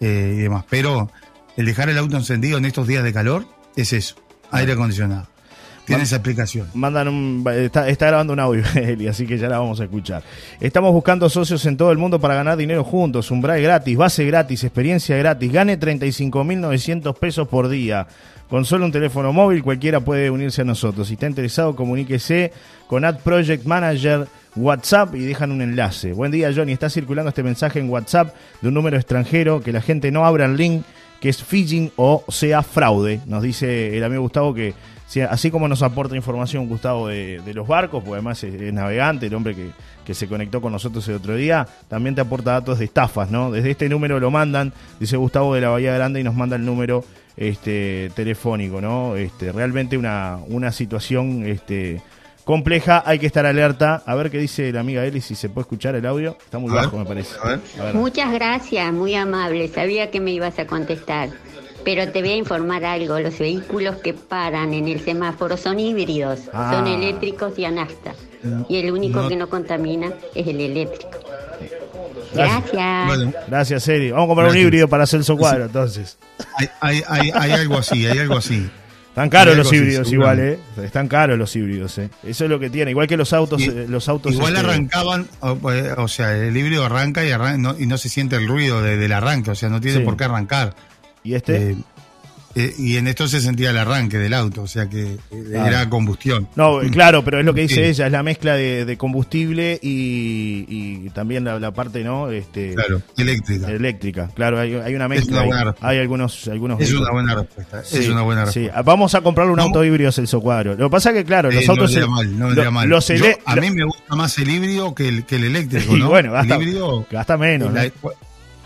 eh, 0.02 0.36
y 0.36 0.42
demás. 0.42 0.66
Pero 0.70 1.10
el 1.56 1.66
dejar 1.66 1.88
el 1.88 1.98
auto 1.98 2.18
encendido 2.18 2.58
en 2.58 2.66
estos 2.66 2.88
días 2.88 3.06
de 3.06 3.14
calor 3.14 3.48
es 3.78 3.94
eso, 3.94 4.16
aire 4.52 4.74
acondicionado. 4.74 5.30
Tiene 5.86 6.04
esa 6.04 6.18
explicación. 6.18 6.68
Mandan 6.74 7.08
un, 7.08 7.46
está, 7.48 7.86
grabando 8.06 8.34
un 8.34 8.40
audio, 8.40 8.64
Eli, 8.75 9.08
así 9.08 9.25
que 9.25 9.38
ya 9.38 9.48
la 9.48 9.60
vamos 9.60 9.80
a 9.80 9.86
escuchar. 9.86 10.24
Estamos 10.60 10.92
buscando 10.92 11.30
socios 11.30 11.66
en 11.66 11.78
todo 11.78 11.92
el 11.92 11.98
mundo 11.98 12.20
para 12.20 12.36
ganar 12.36 12.58
dinero 12.58 12.84
juntos. 12.84 13.32
Un 13.32 13.42
braille 13.42 13.64
gratis, 13.64 13.98
base 13.98 14.25
gratis, 14.25 14.64
experiencia 14.64 15.16
gratis. 15.18 15.52
Gane 15.52 15.80
35.900 15.80 17.16
pesos 17.16 17.48
por 17.48 17.70
día. 17.70 18.08
Con 18.51 18.65
solo 18.65 18.84
un 18.84 18.91
teléfono 18.91 19.31
móvil 19.31 19.63
cualquiera 19.63 20.01
puede 20.01 20.29
unirse 20.29 20.63
a 20.63 20.65
nosotros. 20.65 21.08
Si 21.08 21.13
está 21.13 21.25
interesado, 21.25 21.74
comuníquese 21.74 22.51
con 22.86 23.05
Ad 23.05 23.20
Project 23.20 23.63
Manager 23.63 24.27
WhatsApp 24.58 25.15
y 25.15 25.22
dejan 25.22 25.53
un 25.53 25.62
enlace. 25.62 26.12
Buen 26.12 26.34
día, 26.34 26.51
Johnny. 26.53 26.74
Está 26.74 26.89
circulando 26.89 27.29
este 27.29 27.43
mensaje 27.43 27.79
en 27.79 27.89
WhatsApp 27.89 28.36
de 28.62 28.67
un 28.67 28.74
número 28.74 28.98
extranjero. 28.98 29.62
Que 29.62 29.72
la 29.72 29.79
gente 29.79 30.12
no 30.12 30.25
abra 30.25 30.43
el 30.43 30.58
link, 30.58 30.84
que 31.22 31.29
es 31.29 31.41
phishing 31.41 31.93
o 31.96 32.25
sea 32.27 32.62
fraude. 32.62 33.22
Nos 33.25 33.41
dice 33.41 33.96
el 33.96 34.03
amigo 34.03 34.24
Gustavo 34.24 34.53
que 34.53 34.74
así 35.29 35.50
como 35.50 35.70
nos 35.70 35.81
aporta 35.81 36.17
información 36.17 36.67
Gustavo 36.67 37.08
de, 37.08 37.41
los 37.53 37.65
barcos, 37.65 38.03
porque 38.03 38.15
además 38.15 38.43
es, 38.43 38.74
navegante, 38.74 39.27
el 39.27 39.34
hombre 39.34 39.55
que, 39.55 39.70
que, 40.05 40.13
se 40.13 40.27
conectó 40.27 40.60
con 40.60 40.74
nosotros 40.74 41.08
el 41.08 41.15
otro 41.15 41.36
día, 41.36 41.67
también 41.88 42.15
te 42.15 42.22
aporta 42.22 42.51
datos 42.51 42.79
de 42.79 42.86
estafas, 42.86 43.29
¿no? 43.29 43.51
Desde 43.51 43.72
este 43.72 43.88
número 43.89 44.20
lo 44.20 44.31
mandan, 44.31 44.74
dice 45.00 45.17
Gustavo 45.17 45.55
de 45.55 45.62
la 45.62 45.70
Bahía 45.70 45.93
Grande 45.93 46.20
y 46.20 46.24
nos 46.24 46.36
manda 46.36 46.55
el 46.55 46.65
número 46.65 47.03
este, 47.38 48.12
telefónico, 48.16 48.82
¿no? 48.82 49.16
Este, 49.16 49.52
realmente 49.52 49.98
una, 49.98 50.40
una 50.48 50.72
situación 50.72 51.46
este, 51.46 52.02
compleja, 52.44 53.04
hay 53.06 53.20
que 53.20 53.28
estar 53.28 53.46
alerta. 53.46 54.04
A 54.06 54.16
ver 54.16 54.32
qué 54.32 54.38
dice 54.38 54.72
la 54.72 54.82
amiga 54.82 55.06
Eli, 55.06 55.22
si 55.22 55.36
se 55.36 55.50
puede 55.50 55.64
escuchar 55.64 55.96
el 55.96 56.06
audio. 56.06 56.38
Está 56.44 56.60
muy 56.60 56.72
bajo, 56.72 56.98
me 56.98 57.06
parece. 57.06 57.36
Muchas 57.94 58.32
gracias, 58.32 58.92
muy 58.94 59.16
amable. 59.16 59.68
Sabía 59.68 60.12
que 60.12 60.20
me 60.20 60.32
ibas 60.32 60.60
a 60.60 60.66
contestar. 60.68 61.30
Pero 61.84 62.12
te 62.12 62.22
voy 62.22 62.32
a 62.32 62.36
informar 62.36 62.86
algo, 62.86 63.20
los 63.20 63.40
vehículos 63.40 63.96
que 63.98 64.14
paran 64.14 64.74
en 64.74 64.88
el 64.88 65.00
semáforo 65.00 65.58
son 65.58 65.80
híbridos, 65.80 66.42
son 66.42 66.54
ah. 66.54 66.94
eléctricos 66.96 67.58
y 67.58 67.66
a 67.66 67.72
Y 68.70 68.78
el 68.78 68.92
único 68.92 69.28
que 69.28 69.36
no 69.36 69.50
contamina 69.50 70.12
es 70.34 70.48
el 70.48 70.60
eléctrico. 70.62 71.20
Gracias. 72.34 73.34
Gracias, 73.48 73.88
Eri. 73.88 74.12
Vamos 74.12 74.26
a 74.26 74.28
comprar 74.28 74.50
un 74.50 74.58
híbrido 74.58 74.88
para 74.88 75.06
Celso 75.06 75.38
Cuadro, 75.38 75.66
entonces. 75.66 76.18
Hay, 76.80 77.04
hay, 77.08 77.32
hay, 77.34 77.52
algo 77.52 77.78
así, 77.78 78.06
hay 78.08 78.20
algo 78.20 78.38
así. 78.38 78.70
Están 79.10 79.30
caros 79.30 79.58
los 79.58 79.72
híbridos 79.74 80.10
igual, 80.14 80.40
¿eh? 80.40 80.60
Están 80.82 81.10
caros 81.10 81.38
los 81.38 81.54
híbridos, 81.54 81.98
¿eh? 81.98 82.10
Eso 82.24 82.46
es 82.46 82.50
lo 82.50 82.60
que 82.60 82.70
tiene. 82.70 82.92
Igual 82.92 83.08
que 83.08 83.18
los 83.18 83.34
autos. 83.34 83.62
Eh, 83.62 83.86
los 83.90 84.08
autos 84.08 84.32
igual 84.32 84.56
este, 84.56 84.66
arrancaban, 84.66 85.28
o, 85.42 86.08
sea, 86.08 86.34
el 86.38 86.56
híbrido 86.56 86.86
arranca 86.86 87.22
y, 87.26 87.30
y, 87.30 87.88
no, 87.88 87.98
se 87.98 88.08
siente 88.08 88.38
el 88.38 88.48
ruido 88.48 88.82
del 88.82 89.12
arranque, 89.12 89.52
o 89.52 89.56
sea, 89.56 89.68
no 89.68 89.82
tiene 89.82 90.00
por 90.00 90.16
qué 90.16 90.24
arrancar. 90.24 90.76
¿Y 91.24 91.34
este? 91.34 91.72
Eh, 91.72 91.76
eh, 92.55 92.74
y 92.77 92.98
en 92.98 93.08
esto 93.08 93.27
se 93.27 93.39
sentía 93.39 93.70
el 93.70 93.77
arranque 93.77 94.17
del 94.17 94.34
auto, 94.34 94.63
o 94.63 94.67
sea 94.67 94.89
que 94.89 95.13
eh, 95.13 95.17
era 95.53 95.89
combustión. 95.89 96.48
No, 96.55 96.79
claro, 96.91 97.24
pero 97.24 97.39
es 97.39 97.46
lo 97.46 97.53
que 97.53 97.62
dice 97.62 97.88
ella, 97.88 98.05
es 98.08 98.12
la 98.12 98.24
mezcla 98.24 98.55
de, 98.55 98.98
combustible 98.98 99.79
y, 99.81 101.10
también 101.12 101.43
la, 101.43 101.72
parte, 101.72 102.03
¿no? 102.03 102.29
Este, 102.29 102.74
claro, 102.74 103.01
eléctrica. 103.17 103.70
Eléctrica, 103.70 104.29
claro, 104.34 104.60
hay, 104.60 104.96
una 104.96 105.08
mezcla. 105.08 105.75
hay 105.79 106.00
algunos, 106.00 106.48
algunos. 106.48 106.81
Es 106.81 106.93
una 106.93 107.12
buena 107.12 107.36
respuesta. 107.36 107.81
es 107.81 108.10
una 108.10 108.22
buena 108.22 108.46
respuesta. 108.46 108.77
Sí. 108.77 108.84
Vamos 108.86 109.15
a 109.15 109.22
comprarle 109.22 109.53
un 109.53 109.60
auto 109.60 109.84
híbrido 109.84 110.12
Celso 110.12 110.41
Cuadro. 110.41 110.75
Lo 110.75 110.89
que 110.89 110.91
pasa 110.91 111.10
es 111.12 111.15
que, 111.15 111.25
claro, 111.25 111.51
los 111.51 111.67
autos. 111.70 111.96
No 111.96 112.08
mal, 112.10 112.39
no 112.39 112.72
mal. 112.72 112.93
a 113.46 113.55
mí 113.55 113.72
me 113.72 113.86
gusta 113.86 114.15
más 114.15 114.38
el 114.38 114.50
híbrido 114.50 114.93
que 114.93 115.08
el, 115.08 115.25
que 115.25 115.38
el 115.38 115.46
eléctrico, 115.46 115.96
¿no? 115.98 116.10
bueno, 116.10 116.31
gasta, 116.31 116.58
gasta 117.10 117.38
menos. 117.38 117.72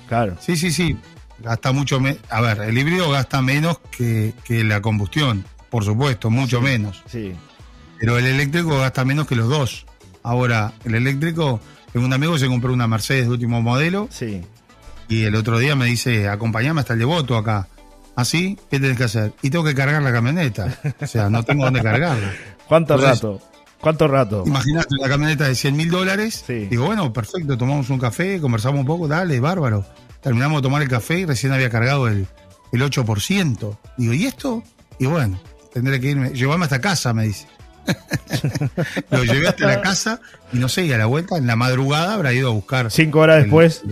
Claro. 0.07 0.37
Sí, 0.39 0.55
sí, 0.55 0.71
sí 0.71 0.95
gasta 1.45 1.71
mucho 1.71 1.99
menos. 1.99 2.19
A 2.29 2.41
ver, 2.41 2.59
el 2.61 2.77
híbrido 2.77 3.09
gasta 3.11 3.41
menos 3.41 3.79
que, 3.95 4.33
la 4.49 4.81
combustión, 4.81 5.45
por 5.69 5.85
supuesto, 5.85 6.29
mucho 6.29 6.59
menos. 6.59 7.03
Sí. 7.07 7.33
Pero 7.99 8.17
el 8.17 8.25
eléctrico 8.25 8.77
gasta 8.79 9.05
menos 9.05 9.27
que 9.27 9.35
los 9.35 9.47
dos. 9.47 9.85
Ahora, 10.23 10.73
el 10.83 10.95
eléctrico, 10.95 11.61
tengo 11.93 12.05
un 12.05 12.13
amigo 12.13 12.33
que 12.33 12.39
se 12.39 12.47
compró 12.47 12.73
una 12.73 12.87
Mercedes 12.87 13.25
de 13.25 13.31
último 13.31 13.61
modelo. 13.61 14.09
Sí. 14.11 14.41
Y 15.07 15.23
el 15.23 15.35
otro 15.35 15.59
día 15.59 15.75
me 15.75 15.85
dice, 15.85 16.27
acompáñame 16.27 16.81
hasta 16.81 16.93
el 16.93 16.99
devoto 16.99 17.37
acá. 17.37 17.67
¿Así? 18.15 18.57
¿Qué 18.71 18.79
tenés 18.79 18.97
que 18.97 19.03
hacer? 19.03 19.33
Y 19.41 19.49
tengo 19.49 19.63
que 19.63 19.75
cargar 19.75 20.01
la 20.01 20.11
camioneta. 20.11 20.79
O 21.01 21.07
sea, 21.07 21.29
no 21.29 21.43
tengo 21.43 21.65
dónde 21.65 21.83
cargarla. 21.83 22.33
¿Cuánto 22.67 22.97
rato? 22.97 23.39
¿Cuánto 23.79 24.07
rato? 24.07 24.43
Imagínate 24.47 24.95
la 24.99 25.07
camioneta 25.07 25.47
de 25.47 25.53
100 25.53 25.75
mil 25.75 25.91
dólares. 25.91 26.43
Sí. 26.47 26.65
Digo, 26.65 26.85
bueno, 26.85 27.13
perfecto, 27.13 27.55
tomamos 27.55 27.89
un 27.91 27.99
café, 27.99 28.41
conversamos 28.41 28.79
un 28.79 28.85
poco, 28.87 29.07
dale, 29.07 29.39
bárbaro. 29.39 29.85
Terminamos 30.25 30.57
de 30.57 30.63
tomar 30.63 30.81
el 30.81 30.89
café 30.89 31.19
y 31.19 31.25
recién 31.25 31.53
había 31.53 31.69
cargado 31.69 32.07
el, 32.07 32.25
el 32.71 32.81
8%. 32.81 33.77
Digo, 33.95 34.11
¿y 34.11 34.25
esto? 34.25 34.63
Y 34.97 35.05
bueno, 35.05 35.39
tendré 35.71 35.99
que 35.99 36.09
irme. 36.09 36.31
Llevame 36.31 36.63
hasta 36.63 36.81
casa, 36.81 37.13
me 37.13 37.25
dice. 37.25 37.45
Lo 39.11 39.23
llevé 39.23 39.47
hasta 39.47 39.67
la 39.67 39.81
casa 39.81 40.19
y 40.51 40.57
no 40.57 40.67
sé, 40.67 40.87
y 40.87 40.91
a 40.93 40.97
la 40.97 41.05
vuelta, 41.05 41.37
en 41.37 41.45
la 41.45 41.55
madrugada, 41.55 42.15
habrá 42.15 42.33
ido 42.33 42.49
a 42.49 42.53
buscar. 42.53 42.89
Cinco 42.89 43.19
horas 43.19 43.43
después. 43.43 43.83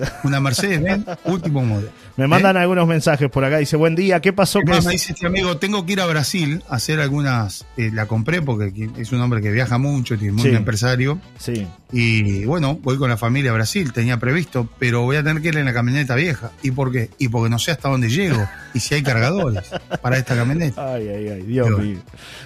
Una 0.24 0.40
Mercedes 0.40 0.82
Benz, 0.82 1.06
último 1.24 1.62
modelo. 1.64 1.90
Me 2.16 2.26
mandan 2.26 2.56
¿Eh? 2.56 2.60
algunos 2.60 2.86
mensajes 2.86 3.30
por 3.30 3.44
acá. 3.44 3.58
Dice, 3.58 3.76
buen 3.76 3.94
día, 3.94 4.20
¿qué 4.20 4.32
pasó? 4.32 4.60
con 4.60 4.84
Me 4.84 4.92
dice 4.92 5.12
este 5.12 5.26
amigo, 5.26 5.56
tengo 5.56 5.86
que 5.86 5.94
ir 5.94 6.00
a 6.00 6.06
Brasil 6.06 6.62
a 6.68 6.76
hacer 6.76 7.00
algunas. 7.00 7.64
Eh, 7.76 7.90
la 7.92 8.06
compré 8.06 8.42
porque 8.42 8.90
es 8.98 9.12
un 9.12 9.20
hombre 9.20 9.40
que 9.40 9.50
viaja 9.50 9.78
mucho, 9.78 10.18
tiene 10.18 10.32
muy 10.32 10.54
empresario. 10.54 11.18
Sí. 11.38 11.66
Y 11.92 12.44
bueno, 12.44 12.78
voy 12.82 12.98
con 12.98 13.10
la 13.10 13.16
familia 13.16 13.50
a 13.50 13.54
Brasil, 13.54 13.92
tenía 13.92 14.18
previsto, 14.18 14.68
pero 14.78 15.02
voy 15.02 15.16
a 15.16 15.24
tener 15.24 15.42
que 15.42 15.48
ir 15.48 15.56
en 15.56 15.64
la 15.64 15.72
camioneta 15.72 16.14
vieja. 16.14 16.52
¿Y 16.62 16.70
por 16.70 16.92
qué? 16.92 17.10
Y 17.18 17.28
porque 17.28 17.50
no 17.50 17.58
sé 17.58 17.72
hasta 17.72 17.88
dónde 17.88 18.08
llego 18.08 18.46
y 18.74 18.80
si 18.80 18.94
hay 18.94 19.02
cargadores 19.02 19.64
para 20.02 20.18
esta 20.18 20.36
camioneta. 20.36 20.94
Ay, 20.94 21.08
ay, 21.08 21.28
ay, 21.28 21.42
Dios 21.42 21.70
mío. 21.78 21.98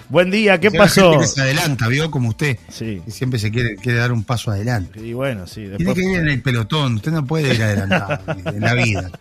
Buen 0.09 0.31
día, 0.31 0.59
¿qué 0.59 0.71
pasó? 0.71 1.21
se 1.23 1.41
adelanta, 1.41 1.87
vio 1.87 2.09
como 2.09 2.29
usted. 2.29 2.57
Sí. 2.69 3.01
Y 3.05 3.11
siempre 3.11 3.39
se 3.39 3.51
quiere, 3.51 3.75
quiere 3.75 3.99
dar 3.99 4.11
un 4.11 4.23
paso 4.23 4.51
adelante. 4.51 4.99
Y 4.99 5.13
bueno, 5.13 5.47
sí. 5.47 5.63
Después... 5.63 5.77
Tiene 5.77 5.93
que 5.93 6.13
ir 6.13 6.19
en 6.19 6.27
el 6.29 6.41
pelotón, 6.41 6.95
usted 6.95 7.11
no 7.11 7.25
puede 7.25 7.44
ir 7.53 7.63
adelantado 7.63 8.19
en 8.45 8.61
la 8.61 8.73
vida. 8.73 9.11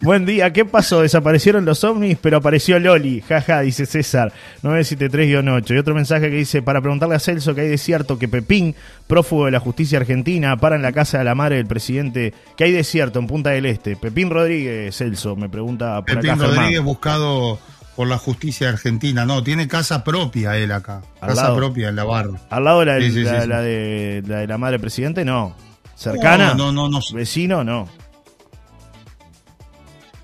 Buen 0.00 0.24
día, 0.24 0.52
¿qué 0.52 0.64
pasó? 0.64 1.02
Desaparecieron 1.02 1.64
los 1.64 1.84
ovnis, 1.84 2.16
pero 2.20 2.38
apareció 2.38 2.78
Loli. 2.78 3.20
Jaja, 3.20 3.60
dice 3.60 3.86
César, 3.86 4.32
973-8. 4.62 5.74
Y 5.74 5.78
otro 5.78 5.94
mensaje 5.94 6.30
que 6.30 6.36
dice, 6.36 6.62
para 6.62 6.80
preguntarle 6.80 7.14
a 7.14 7.18
Celso 7.18 7.54
que 7.54 7.62
hay 7.62 7.68
de 7.68 7.78
cierto 7.78 8.18
que 8.18 8.28
Pepín 8.28 8.74
prófugo 9.06 9.46
de 9.46 9.50
la 9.50 9.60
justicia 9.60 9.98
argentina, 9.98 10.56
para 10.56 10.76
en 10.76 10.82
la 10.82 10.92
casa 10.92 11.18
de 11.18 11.24
la 11.24 11.34
madre 11.34 11.56
del 11.56 11.66
presidente, 11.66 12.32
que 12.56 12.64
hay 12.64 12.72
desierto 12.72 13.18
en 13.18 13.26
Punta 13.26 13.50
del 13.50 13.66
Este. 13.66 13.96
Pepín 13.96 14.30
Rodríguez, 14.30 14.96
Celso, 14.96 15.36
me 15.36 15.48
pregunta 15.48 16.02
por 16.02 16.20
Pepín 16.20 16.38
Rodríguez 16.38 16.80
buscado 16.80 17.58
por 17.96 18.08
la 18.08 18.18
justicia 18.18 18.68
argentina. 18.68 19.24
No, 19.26 19.42
tiene 19.42 19.68
casa 19.68 20.04
propia 20.04 20.56
él 20.56 20.72
acá. 20.72 21.02
casa 21.20 21.54
propia 21.54 21.88
en 21.88 21.96
la 21.96 22.04
barra. 22.04 22.40
Al 22.50 22.64
lado 22.64 22.80
de 22.80 22.86
la, 22.86 22.94
de, 22.94 23.46
la, 23.46 23.60
de, 23.60 24.46
la 24.46 24.58
madre 24.58 24.72
del 24.72 24.80
presidente, 24.80 25.24
no. 25.24 25.54
¿Cercana? 25.94 26.54
No, 26.54 26.72
no, 26.72 26.88
no. 26.88 27.00
¿Vecino? 27.12 27.64
No. 27.64 27.88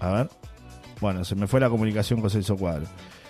A 0.01 0.11
ver. 0.11 0.31
Bueno, 1.01 1.25
se 1.25 1.35
me 1.35 1.47
fue 1.47 1.61
la 1.61 1.71
comunicación 1.71 2.21
con 2.21 2.31
Celso 2.31 2.57
Cuadro. 2.57 2.87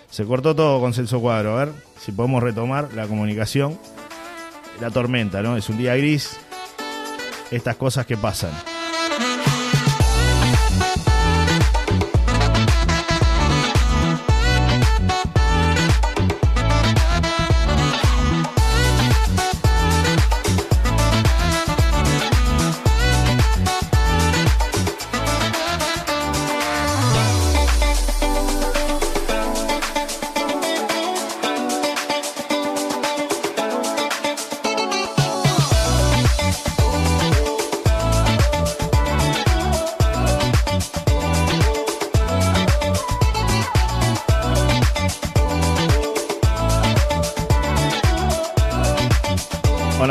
Se 0.09 0.25
cortó 0.25 0.55
todo 0.55 0.79
con 0.79 0.93
Celso 0.93 1.19
Cuadro. 1.19 1.57
A 1.57 1.65
ver 1.65 1.73
si 1.99 2.11
podemos 2.11 2.41
retomar 2.41 2.93
la 2.93 3.07
comunicación 3.07 3.77
la 4.79 4.89
tormenta, 4.89 5.41
¿no? 5.41 5.57
Es 5.57 5.69
un 5.69 5.77
día 5.77 5.95
gris. 5.95 6.37
Estas 7.51 7.75
cosas 7.75 8.05
que 8.05 8.15
pasan. 8.15 8.51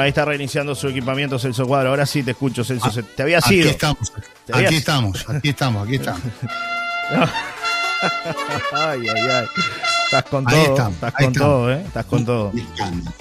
Ahí 0.09 0.11
está 0.11 0.25
reiniciando 0.25 0.75
su 0.75 0.89
equipamiento 0.89 1.39
Celso 1.39 1.67
Cuadro. 1.67 1.91
Ahora 1.91 2.07
sí 2.07 2.23
te 2.23 2.31
escucho, 2.31 2.65
Celso. 2.65 2.89
Ah, 2.89 3.03
te 3.15 3.23
había 3.23 3.41
sido. 3.41 3.69
Aquí 3.69 3.75
estamos, 3.75 4.13
aquí 4.53 4.75
estamos, 4.75 5.29
aquí 5.29 5.49
estamos, 5.51 5.87
aquí 5.87 5.97
estamos. 5.97 6.23
ay, 8.73 9.01
ay, 9.09 9.31
ay. 9.31 9.47
Estás 10.05 10.25
con 10.25 10.47
todo, 10.47 10.89
estás 10.89 11.13
con 11.13 11.33
todo, 11.35 11.73
¿eh? 11.73 11.83
Estás 11.87 12.07
con 12.07 12.25
todo. 12.25 12.53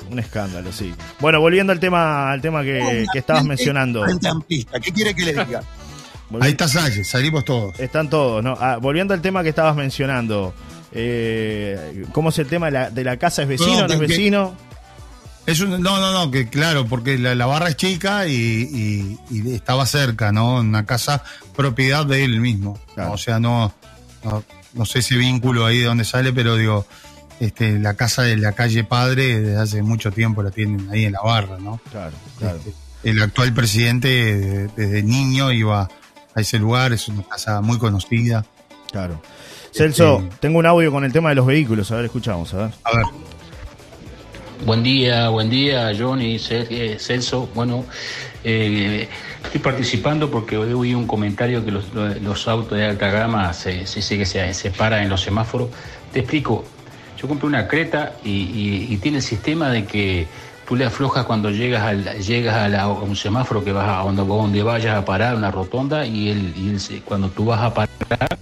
Un 0.10 0.20
escándalo. 0.20 0.72
sí. 0.72 0.94
Bueno, 1.20 1.42
volviendo 1.42 1.74
al 1.74 1.80
tema, 1.82 2.32
al 2.32 2.40
tema 2.40 2.64
que, 2.64 3.06
estabas 3.14 3.44
mencionando. 3.44 4.06
¿Qué 4.48 4.92
quiere 4.94 5.14
que 5.14 5.26
le 5.26 5.34
diga? 5.34 5.64
Ahí 6.40 6.52
está 6.52 6.68
Salles, 6.68 7.08
salimos 7.08 7.44
todos. 7.44 7.78
Están 7.80 8.10
todos, 8.10 8.42
¿no? 8.44 8.58
Ah, 8.60 8.78
volviendo 8.78 9.14
al 9.14 9.22
tema 9.22 9.44
que 9.44 9.50
estabas 9.50 9.76
mencionando. 9.76 10.54
Eh, 10.94 12.06
¿Cómo 12.14 12.30
es 12.30 12.40
el 12.40 12.48
tema 12.48 12.68
de 12.68 12.72
la, 12.72 12.90
de 12.90 13.04
la 13.04 13.18
casa? 13.18 13.42
¿Es 13.42 13.48
vecino 13.50 13.82
no, 13.82 13.88
no 13.88 13.94
es 13.94 14.00
vecino? 14.00 14.56
No, 15.48 15.78
no, 15.80 16.12
no, 16.12 16.30
que 16.30 16.50
claro, 16.50 16.86
porque 16.88 17.18
la, 17.18 17.46
barra 17.46 17.70
es 17.70 17.78
chica 17.78 18.28
y, 18.28 19.18
estaba 19.48 19.86
cerca, 19.86 20.32
¿no? 20.32 20.60
Una 20.60 20.86
casa 20.86 21.24
propiedad 21.56 22.06
de 22.06 22.24
él 22.24 22.42
mismo. 22.42 22.80
O 22.98 23.18
sea, 23.18 23.40
no, 23.40 23.74
no, 24.74 24.86
sé 24.86 25.00
ese 25.00 25.16
vínculo 25.16 25.66
ahí 25.66 25.80
de 25.80 25.86
donde 25.86 26.04
sale, 26.04 26.34
pero 26.34 26.58
digo, 26.58 26.86
este, 27.40 27.80
la 27.80 27.94
casa 27.94 28.24
de 28.24 28.36
la 28.36 28.52
calle 28.54 28.84
Padre 28.84 29.40
desde 29.40 29.58
hace 29.58 29.82
mucho 29.84 30.12
tiempo 30.12 30.44
la 30.44 30.52
tienen 30.52 30.90
ahí 30.90 31.06
en 31.06 31.14
la 31.14 31.22
barra, 31.22 31.58
¿no? 31.60 31.80
Claro, 31.92 32.16
claro. 32.38 32.58
Este, 32.58 32.74
el 33.04 33.22
actual 33.22 33.54
presidente 33.54 34.70
desde 34.76 35.04
niño 35.04 35.52
iba 35.52 35.90
a 36.36 36.42
ese 36.42 36.60
lugar, 36.60 36.92
es 36.92 37.08
una 37.08 37.24
casa 37.24 37.62
muy 37.62 37.78
conocida. 37.78 38.46
Claro. 38.92 39.22
Celso, 39.72 40.20
este, 40.20 40.36
tengo 40.42 40.60
un 40.60 40.66
audio 40.66 40.92
con 40.92 41.06
el 41.06 41.14
tema 41.14 41.30
de 41.30 41.36
los 41.36 41.46
vehículos, 41.46 41.92
a 41.92 41.98
ver, 41.98 42.06
escuchamos, 42.06 42.54
a 42.54 42.58
ver. 42.58 42.72
A 42.84 42.98
ver. 42.98 43.27
Buen 44.66 44.84
día, 44.84 45.30
buen 45.30 45.50
día, 45.50 45.92
Johnny, 45.98 46.38
eh, 46.50 46.98
Celso. 47.00 47.50
Bueno, 47.54 47.86
eh, 48.44 49.08
estoy 49.44 49.62
participando 49.62 50.30
porque 50.30 50.58
hoy 50.58 50.74
oí 50.74 50.94
un 50.94 51.08
comentario 51.08 51.64
que 51.64 51.72
los, 51.72 52.48
autos 52.48 52.78
de 52.78 52.86
alta 52.86 53.10
gama 53.10 53.54
se, 53.54 53.86
se, 53.86 54.18
que 54.18 54.26
se 54.26 54.54
separan 54.54 55.04
en 55.04 55.10
los 55.10 55.22
semáforos. 55.22 55.70
Te 56.12 56.20
explico. 56.20 56.66
Yo 57.18 57.28
compré 57.28 57.48
una 57.48 57.68
Creta 57.68 58.14
y, 58.24 58.96
tiene 58.98 59.18
el 59.18 59.24
sistema 59.24 59.70
de 59.70 59.86
que 59.86 60.28
tú 60.68 60.76
le 60.76 60.86
aflojas 60.86 61.26
cuando 61.26 61.50
llegas 61.50 61.84
al, 61.84 62.20
llegas 62.20 62.74
a, 62.74 62.88
un 62.88 63.16
semáforo 63.16 63.64
que 63.64 63.72
vas 63.72 63.88
a 63.88 64.04
donde, 64.04 64.64
vayas 64.64 64.98
a 64.98 65.06
parar, 65.06 65.36
una 65.36 65.50
rotonda, 65.50 66.06
y, 66.06 66.30
él, 66.30 67.04
cuando 67.06 67.30
tú 67.30 67.46
vas 67.46 67.62
a 67.62 67.74
parar, 67.74 68.38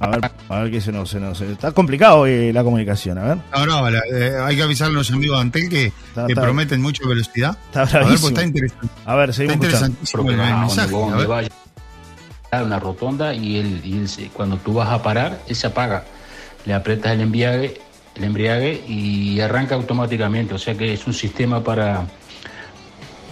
a 0.00 0.08
ver, 0.08 0.30
a 0.48 0.60
ver 0.60 0.70
qué 0.70 0.80
se 0.80 0.92
nos, 0.92 1.10
se 1.10 1.18
nos. 1.18 1.40
Está 1.40 1.72
complicado 1.72 2.20
hoy 2.20 2.52
la 2.52 2.62
comunicación, 2.62 3.18
a 3.18 3.24
ver. 3.24 3.38
No, 3.52 3.66
no, 3.66 3.88
eh, 3.88 4.36
hay 4.40 4.54
que 4.54 4.62
avisarle 4.62 4.94
a 4.94 4.98
los 4.98 5.10
amigos 5.10 5.38
de 5.38 5.42
Antel 5.42 5.68
que, 5.68 5.92
prometen 6.34 6.80
mucha 6.80 7.06
velocidad. 7.06 7.58
Está 7.66 7.82
a 7.82 8.04
ver, 8.04 8.18
pues 8.20 8.24
está 8.24 8.44
interesante. 8.44 8.86
A 9.04 9.14
ver, 9.16 9.34
seguimos 9.34 9.54
está 9.56 9.66
interesantísimo 9.66 10.30
el, 10.30 10.36
mensaje. 10.36 10.90
Donde, 10.90 11.26
vaya 11.26 11.48
a 12.52 12.62
una 12.62 12.78
rotonda 12.78 13.34
y, 13.34 13.58
él, 13.58 13.80
y 13.84 13.98
él, 13.98 14.30
cuando 14.32 14.56
tú 14.58 14.72
vas 14.74 14.88
a 14.88 15.02
parar, 15.02 15.40
él 15.48 15.56
se 15.56 15.66
apaga. 15.66 16.04
le 16.64 16.74
apretas 16.74 17.12
el 17.12 17.20
embriague, 17.20 17.80
el 18.14 18.24
embriague 18.24 18.84
y 18.86 19.40
arranca 19.40 19.74
automáticamente. 19.74 20.54
O 20.54 20.58
sea 20.58 20.76
que 20.76 20.92
es 20.92 21.08
un 21.08 21.14
sistema 21.14 21.64
para 21.64 22.06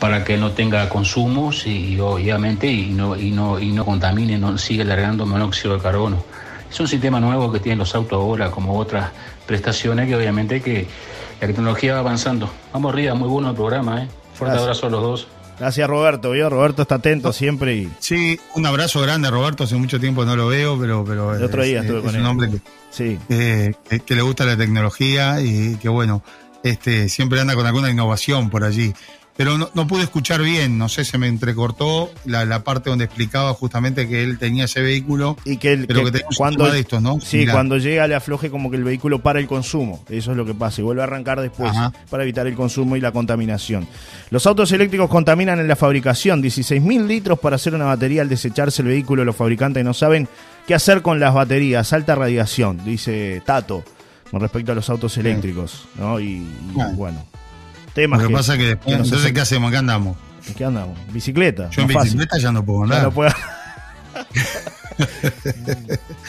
para 0.01 0.25
que 0.25 0.37
no 0.37 0.51
tenga 0.53 0.89
consumos 0.89 1.67
y 1.67 1.99
obviamente 2.01 2.67
y 2.67 2.91
no, 2.91 3.17
y 3.17 3.31
no, 3.31 3.59
y 3.59 3.73
no 3.73 3.85
contamine, 3.85 4.37
no 4.37 4.59
siga 4.59 4.85
largando 4.85 5.25
monóxido 5.27 5.77
de 5.77 5.83
carbono. 5.83 6.23
Es 6.71 6.81
un 6.81 6.89
sistema 6.89 7.21
nuevo 7.21 7.53
que 7.53 7.61
tienen 7.61 7.79
los 7.79 7.95
autos 7.95 8.19
ahora, 8.19 8.51
como 8.51 8.79
otras 8.79 9.11
prestaciones 9.47 10.09
que 10.09 10.17
obviamente 10.17 10.61
que 10.61 10.87
la 11.41 11.47
tecnología 11.47 11.95
va 11.95 12.01
avanzando. 12.01 12.51
Vamos 12.73 12.93
arriba, 12.93 13.15
muy 13.15 13.29
bueno 13.29 13.51
el 13.51 13.57
programa, 13.57 14.03
¿eh? 14.03 14.09
Fuerte 14.35 14.59
abrazo 14.59 14.87
a 14.87 14.91
los 14.91 15.03
dos. 15.03 15.29
Gracias 15.59 15.89
Roberto, 15.89 16.33
¿vio? 16.33 16.51
Roberto 16.51 16.83
está 16.83 16.97
atento 16.97 17.33
siempre 17.33 17.75
y... 17.75 17.91
Sí, 17.99 18.39
un 18.55 18.67
abrazo 18.67 19.01
grande 19.01 19.29
a 19.29 19.31
Roberto, 19.31 19.65
hace 19.65 19.77
mucho 19.77 19.99
tiempo 19.99 20.25
no 20.27 20.37
lo 20.37 20.49
veo, 20.49 20.79
pero... 20.79 21.03
pero 21.07 21.35
el 21.35 21.43
otro 21.43 21.63
día 21.63 21.81
estuve 21.81 22.03
con 22.03 22.15
un 22.15 22.27
hombre 22.27 22.51
que, 22.51 22.61
sí. 22.91 23.19
que, 23.29 24.15
le 24.15 24.23
gusta 24.23 24.45
la 24.45 24.57
tecnología 24.57 25.41
y 25.41 25.77
que 25.77 25.89
bueno, 25.89 26.23
este 26.63 27.09
siempre 27.09 27.41
anda 27.41 27.55
con 27.55 27.67
alguna 27.67 27.91
innovación 27.91 28.51
por 28.51 28.65
allí 28.65 28.93
pero 29.37 29.59
no, 29.59 29.87
pude 29.87 30.03
escuchar 30.03 30.41
bien, 30.41 30.79
no 30.79 30.89
sé, 30.89 31.05
se 31.05 31.19
me 31.19 31.29
entrecortó 31.29 32.11
la, 32.25 32.65
parte 32.65 32.89
donde 32.89 33.05
explicaba 33.05 33.53
justamente 33.53 34.09
que 34.09 34.23
él 34.23 34.39
tenía 34.39 34.65
ese 34.65 34.81
vehículo, 34.81 35.37
y 35.45 35.59
que, 35.59 35.85
pero 35.87 36.11
que, 36.11 36.23
cuando 36.37 36.71
de 36.71 36.81
estos, 36.81 37.03
¿no? 37.03 37.21
Sí, 37.21 37.47
cuando 37.47 37.77
llega 37.77 38.07
le 38.09 38.15
afloje 38.15 38.51
como 38.51 38.71
que 38.71 38.77
el 38.77 38.85
vehículo 38.85 39.19
para 39.19 39.39
el 39.39 39.47
consumo, 39.47 40.03
eso 40.09 40.31
es 40.31 40.37
lo 40.37 40.47
que 40.47 40.55
pasa, 40.55 40.81
y 40.81 40.85
vuelve 40.85 41.03
a 41.03 41.05
arrancar 41.05 41.41
después 41.41 41.73
para 42.09 42.23
evitar 42.23 42.47
el 42.47 42.55
consumo 42.55 42.97
y 42.97 43.01
la 43.01 43.13
contaminación. 43.13 43.87
Los 44.31 44.47
autos 44.47 44.73
eléctricos 44.73 45.11
contaminan 45.11 45.61
en 45.61 45.69
la 45.69 45.77
fabricación, 45.77 46.43
16.000 46.43 47.07
litros 47.07 47.39
para 47.39 47.57
hacer 47.57 47.75
una 47.75 47.85
batería 47.85 48.23
al 48.23 48.29
desecharse 48.31 48.81
el 48.83 48.89
vehículo, 48.89 49.25
los 49.25 49.37
fabricantes 49.37 49.85
no 49.85 49.93
saben 49.93 50.29
qué 50.67 50.75
hacer 50.75 51.03
con 51.03 51.21
las 51.21 51.35
baterías, 51.35 51.93
alta 51.93 52.15
radiación, 52.15 52.83
dice 52.85 53.43
Tato, 53.45 53.85
con 54.31 54.41
respecto 54.41 54.73
a 54.73 54.75
los 54.75 54.89
autos 54.89 55.17
eléctricos, 55.19 55.87
¿no? 55.99 56.19
y 56.19 56.43
bueno 56.95 57.36
lo 57.97 58.29
que, 58.29 58.35
pasa 58.35 58.55
es 58.55 58.59
que 58.59 58.67
después, 58.67 58.97
entonces, 58.97 59.33
¿qué 59.33 59.41
hacemos? 59.41 59.71
¿Qué 59.71 59.79
andamos? 59.79 60.17
qué 60.57 60.65
andamos? 60.65 60.99
¿Bicicleta? 61.13 61.71
Yo 61.71 61.83
en 61.83 61.89
bicicleta 61.89 62.39
ya 62.39 62.53
no 62.53 62.65
puedo 62.65 62.85
andar. 62.85 63.03
no 63.03 63.11
puedo... 63.11 63.31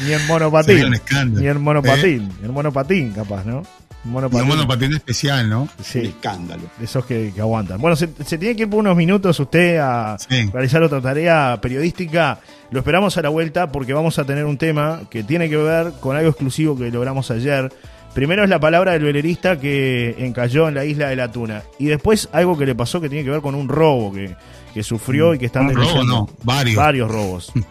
ni 0.06 0.14
en 0.14 0.28
monopatín. 0.28 0.92
Ni 1.34 1.48
en 1.48 1.62
monopatín. 1.62 2.24
¿Eh? 2.24 2.46
En 2.46 2.52
monopatín, 2.52 3.12
capaz, 3.12 3.46
¿no? 3.46 3.64
Monopatín. 4.04 4.44
Un 4.44 4.48
monopatín 4.50 4.94
especial, 4.94 5.50
¿no? 5.50 5.70
Sí. 5.82 6.00
escándalo. 6.00 6.64
De 6.78 6.86
esos 6.86 7.06
que, 7.06 7.34
aguantan. 7.40 7.80
Bueno, 7.80 7.96
se, 7.96 8.08
tiene 8.08 8.56
que 8.56 8.64
ir 8.64 8.70
por 8.70 8.80
unos 8.80 8.96
minutos 8.96 9.40
usted 9.40 9.78
a 9.78 10.18
realizar 10.52 10.82
otra 10.84 11.02
tarea 11.02 11.60
periodística. 11.62 12.40
Lo 12.72 12.80
esperamos 12.80 13.18
a 13.18 13.22
la 13.22 13.30
vuelta 13.30 13.72
porque 13.72 13.94
vamos 13.94 14.20
a 14.20 14.26
tener 14.26 14.46
un 14.46 14.58
tema 14.58 15.02
que 15.10 15.24
tiene 15.24 15.50
que 15.50 15.58
ver 15.58 15.94
con 16.00 16.16
algo 16.16 16.30
exclusivo 16.30 16.78
que 16.78 16.92
logramos 16.92 17.32
ayer 17.32 17.72
Primero 18.18 18.44
es 18.44 18.50
la 18.50 18.60
palabra 18.60 18.94
del 18.94 19.04
velerista 19.04 19.60
que 19.60 20.16
encalló 20.18 20.68
en 20.68 20.74
la 20.74 20.84
isla 20.84 21.10
de 21.10 21.16
la 21.16 21.32
Tuna. 21.32 21.62
Y 21.78 21.86
después 21.86 22.30
algo 22.32 22.58
que 22.58 22.66
le 22.66 22.74
pasó 22.74 23.00
que 23.00 23.10
tiene 23.10 23.24
que 23.24 23.30
ver 23.30 23.42
con 23.42 23.54
un 23.54 23.70
robo 23.70 24.12
que, 24.12 24.36
sufrió 24.82 25.36
y 25.36 25.38
que 25.38 25.46
están 25.46 25.68
Un 25.68 25.76
robo, 25.76 26.04
no, 26.04 26.30
varios. 26.42 26.78
Varios 26.78 27.12
robos. 27.12 27.52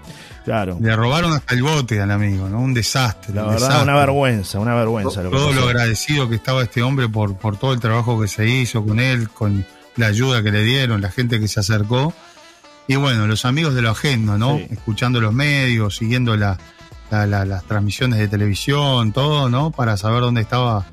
Claro. 0.45 0.79
Le 0.81 0.95
robaron 0.95 1.33
hasta 1.33 1.57
el 1.57 1.65
bote 1.65 2.01
al 2.01 2.13
amigo, 2.13 2.49
¿no? 2.49 2.61
Un 2.61 2.73
desastre. 2.73 3.35
La 3.35 3.43
verdad, 3.47 3.83
una 3.83 3.97
vergüenza, 3.97 4.61
una 4.61 4.77
vergüenza. 4.77 5.21
todo 5.25 5.53
lo 5.53 5.65
agradecido 5.65 6.29
que 6.29 6.37
estaba 6.37 6.63
este 6.63 6.83
hombre 6.85 7.09
por, 7.09 7.37
por 7.37 7.57
todo 7.57 7.73
el 7.73 7.81
trabajo 7.81 8.21
que 8.21 8.29
se 8.29 8.47
hizo 8.47 8.85
con 8.85 9.01
él, 9.01 9.29
con 9.29 9.67
la 9.97 10.07
ayuda 10.07 10.45
que 10.45 10.53
le 10.53 10.63
dieron, 10.63 11.01
la 11.01 11.11
gente 11.11 11.41
que 11.41 11.49
se 11.49 11.59
acercó. 11.59 12.15
Y 12.87 12.95
bueno, 12.95 13.27
los 13.27 13.45
amigos 13.45 13.75
de 13.75 13.83
lo 13.83 13.91
ajeno, 13.91 14.39
¿no? 14.39 14.59
Escuchando 14.59 15.21
los 15.21 15.33
medios, 15.33 15.97
siguiendo 15.97 16.37
la, 16.37 16.57
las 17.11 17.65
transmisiones 17.65 18.19
de 18.19 18.29
televisión, 18.29 19.13
todo, 19.13 19.49
¿no? 19.49 19.71
Para 19.71 19.97
saber 19.97 20.21
dónde 20.21 20.41
estaba 20.41 20.87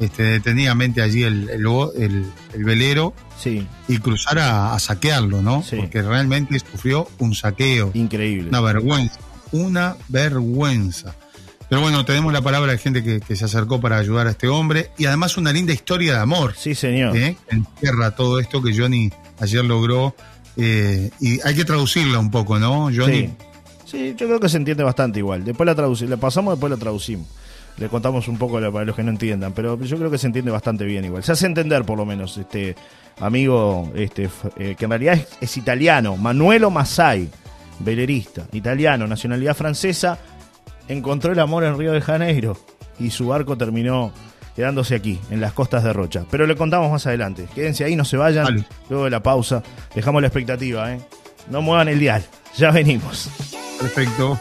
este, 0.00 0.22
detenidamente 0.22 1.02
allí 1.02 1.24
el, 1.24 1.50
el, 1.50 2.64
velero 2.64 3.14
sí. 3.38 3.66
y 3.88 3.98
cruzar 3.98 4.38
a, 4.38 4.78
saquearlo, 4.78 5.42
¿no? 5.42 5.64
Porque 5.76 6.02
realmente 6.02 6.58
sufrió 6.58 7.08
un 7.18 7.34
saqueo. 7.34 7.90
Increíble. 7.94 8.48
Una 8.48 8.60
vergüenza, 8.60 9.18
una 9.52 9.96
vergüenza. 10.08 11.14
Pero 11.68 11.82
bueno, 11.82 12.04
tenemos 12.04 12.32
la 12.32 12.40
palabra 12.40 12.72
de 12.72 12.78
gente 12.78 13.02
que, 13.02 13.36
se 13.36 13.44
acercó 13.44 13.80
para 13.80 13.98
ayudar 13.98 14.26
a 14.26 14.30
este 14.30 14.48
hombre 14.48 14.90
y 14.96 15.04
además 15.04 15.36
una 15.36 15.52
linda 15.52 15.72
historia 15.72 16.14
de 16.14 16.20
amor. 16.20 16.54
Sí, 16.56 16.74
señor. 16.74 17.16
¿eh? 17.16 17.36
Entierra 17.48 18.12
todo 18.12 18.38
esto 18.38 18.62
que 18.62 18.74
Johnny 18.76 19.12
ayer 19.38 19.64
logró 19.64 20.14
eh, 20.56 21.10
y 21.20 21.40
hay 21.46 21.54
que 21.54 21.64
traducirla 21.64 22.18
un 22.18 22.30
poco, 22.30 22.58
¿no? 22.58 22.84
Johnny 22.84 23.26
Sí, 23.26 23.30
yo 23.92 24.26
creo 24.26 24.40
que 24.40 24.48
se 24.48 24.56
entiende 24.56 24.82
bastante 24.82 25.18
igual. 25.18 25.44
Después 25.44 25.66
la 25.66 25.74
traducimos, 25.74 26.10
le 26.10 26.16
pasamos, 26.16 26.54
después 26.54 26.70
la 26.70 26.76
traducimos. 26.76 27.26
Le 27.78 27.88
contamos 27.88 28.26
un 28.26 28.38
poco 28.38 28.60
para 28.72 28.84
los 28.84 28.96
que 28.96 29.04
no 29.04 29.10
entiendan, 29.10 29.52
pero 29.52 29.80
yo 29.80 29.96
creo 29.96 30.10
que 30.10 30.18
se 30.18 30.26
entiende 30.26 30.50
bastante 30.50 30.84
bien 30.84 31.04
igual. 31.04 31.22
Se 31.22 31.32
hace 31.32 31.46
entender 31.46 31.84
por 31.84 31.96
lo 31.96 32.04
menos, 32.04 32.36
este 32.36 32.74
amigo, 33.20 33.90
este 33.94 34.28
eh, 34.56 34.74
que 34.76 34.84
en 34.84 34.90
realidad 34.90 35.18
es, 35.40 35.56
italiano, 35.56 36.16
Manuelo 36.16 36.70
Masai, 36.70 37.28
velerista, 37.78 38.46
italiano, 38.52 39.06
nacionalidad 39.06 39.54
francesa, 39.54 40.18
encontró 40.88 41.32
el 41.32 41.38
amor 41.38 41.62
en 41.64 41.78
Río 41.78 41.92
de 41.92 42.00
Janeiro 42.00 42.56
y 42.98 43.10
su 43.10 43.28
barco 43.28 43.56
terminó 43.56 44.12
quedándose 44.56 44.96
aquí, 44.96 45.20
en 45.30 45.40
las 45.40 45.52
costas 45.52 45.84
de 45.84 45.92
Rocha. 45.92 46.24
Pero 46.28 46.44
le 46.44 46.56
contamos 46.56 46.90
más 46.90 47.06
adelante. 47.06 47.46
Quédense 47.54 47.84
ahí, 47.84 47.94
no 47.94 48.04
se 48.04 48.16
vayan. 48.16 48.66
Luego 48.90 49.04
de 49.04 49.10
la 49.10 49.22
pausa, 49.22 49.62
dejamos 49.94 50.20
la 50.20 50.26
expectativa, 50.26 50.92
¿eh? 50.92 51.00
No 51.48 51.62
muevan 51.62 51.86
el 51.86 52.00
dial, 52.00 52.24
ya 52.56 52.72
venimos. 52.72 53.30
Perfecto. 53.78 54.40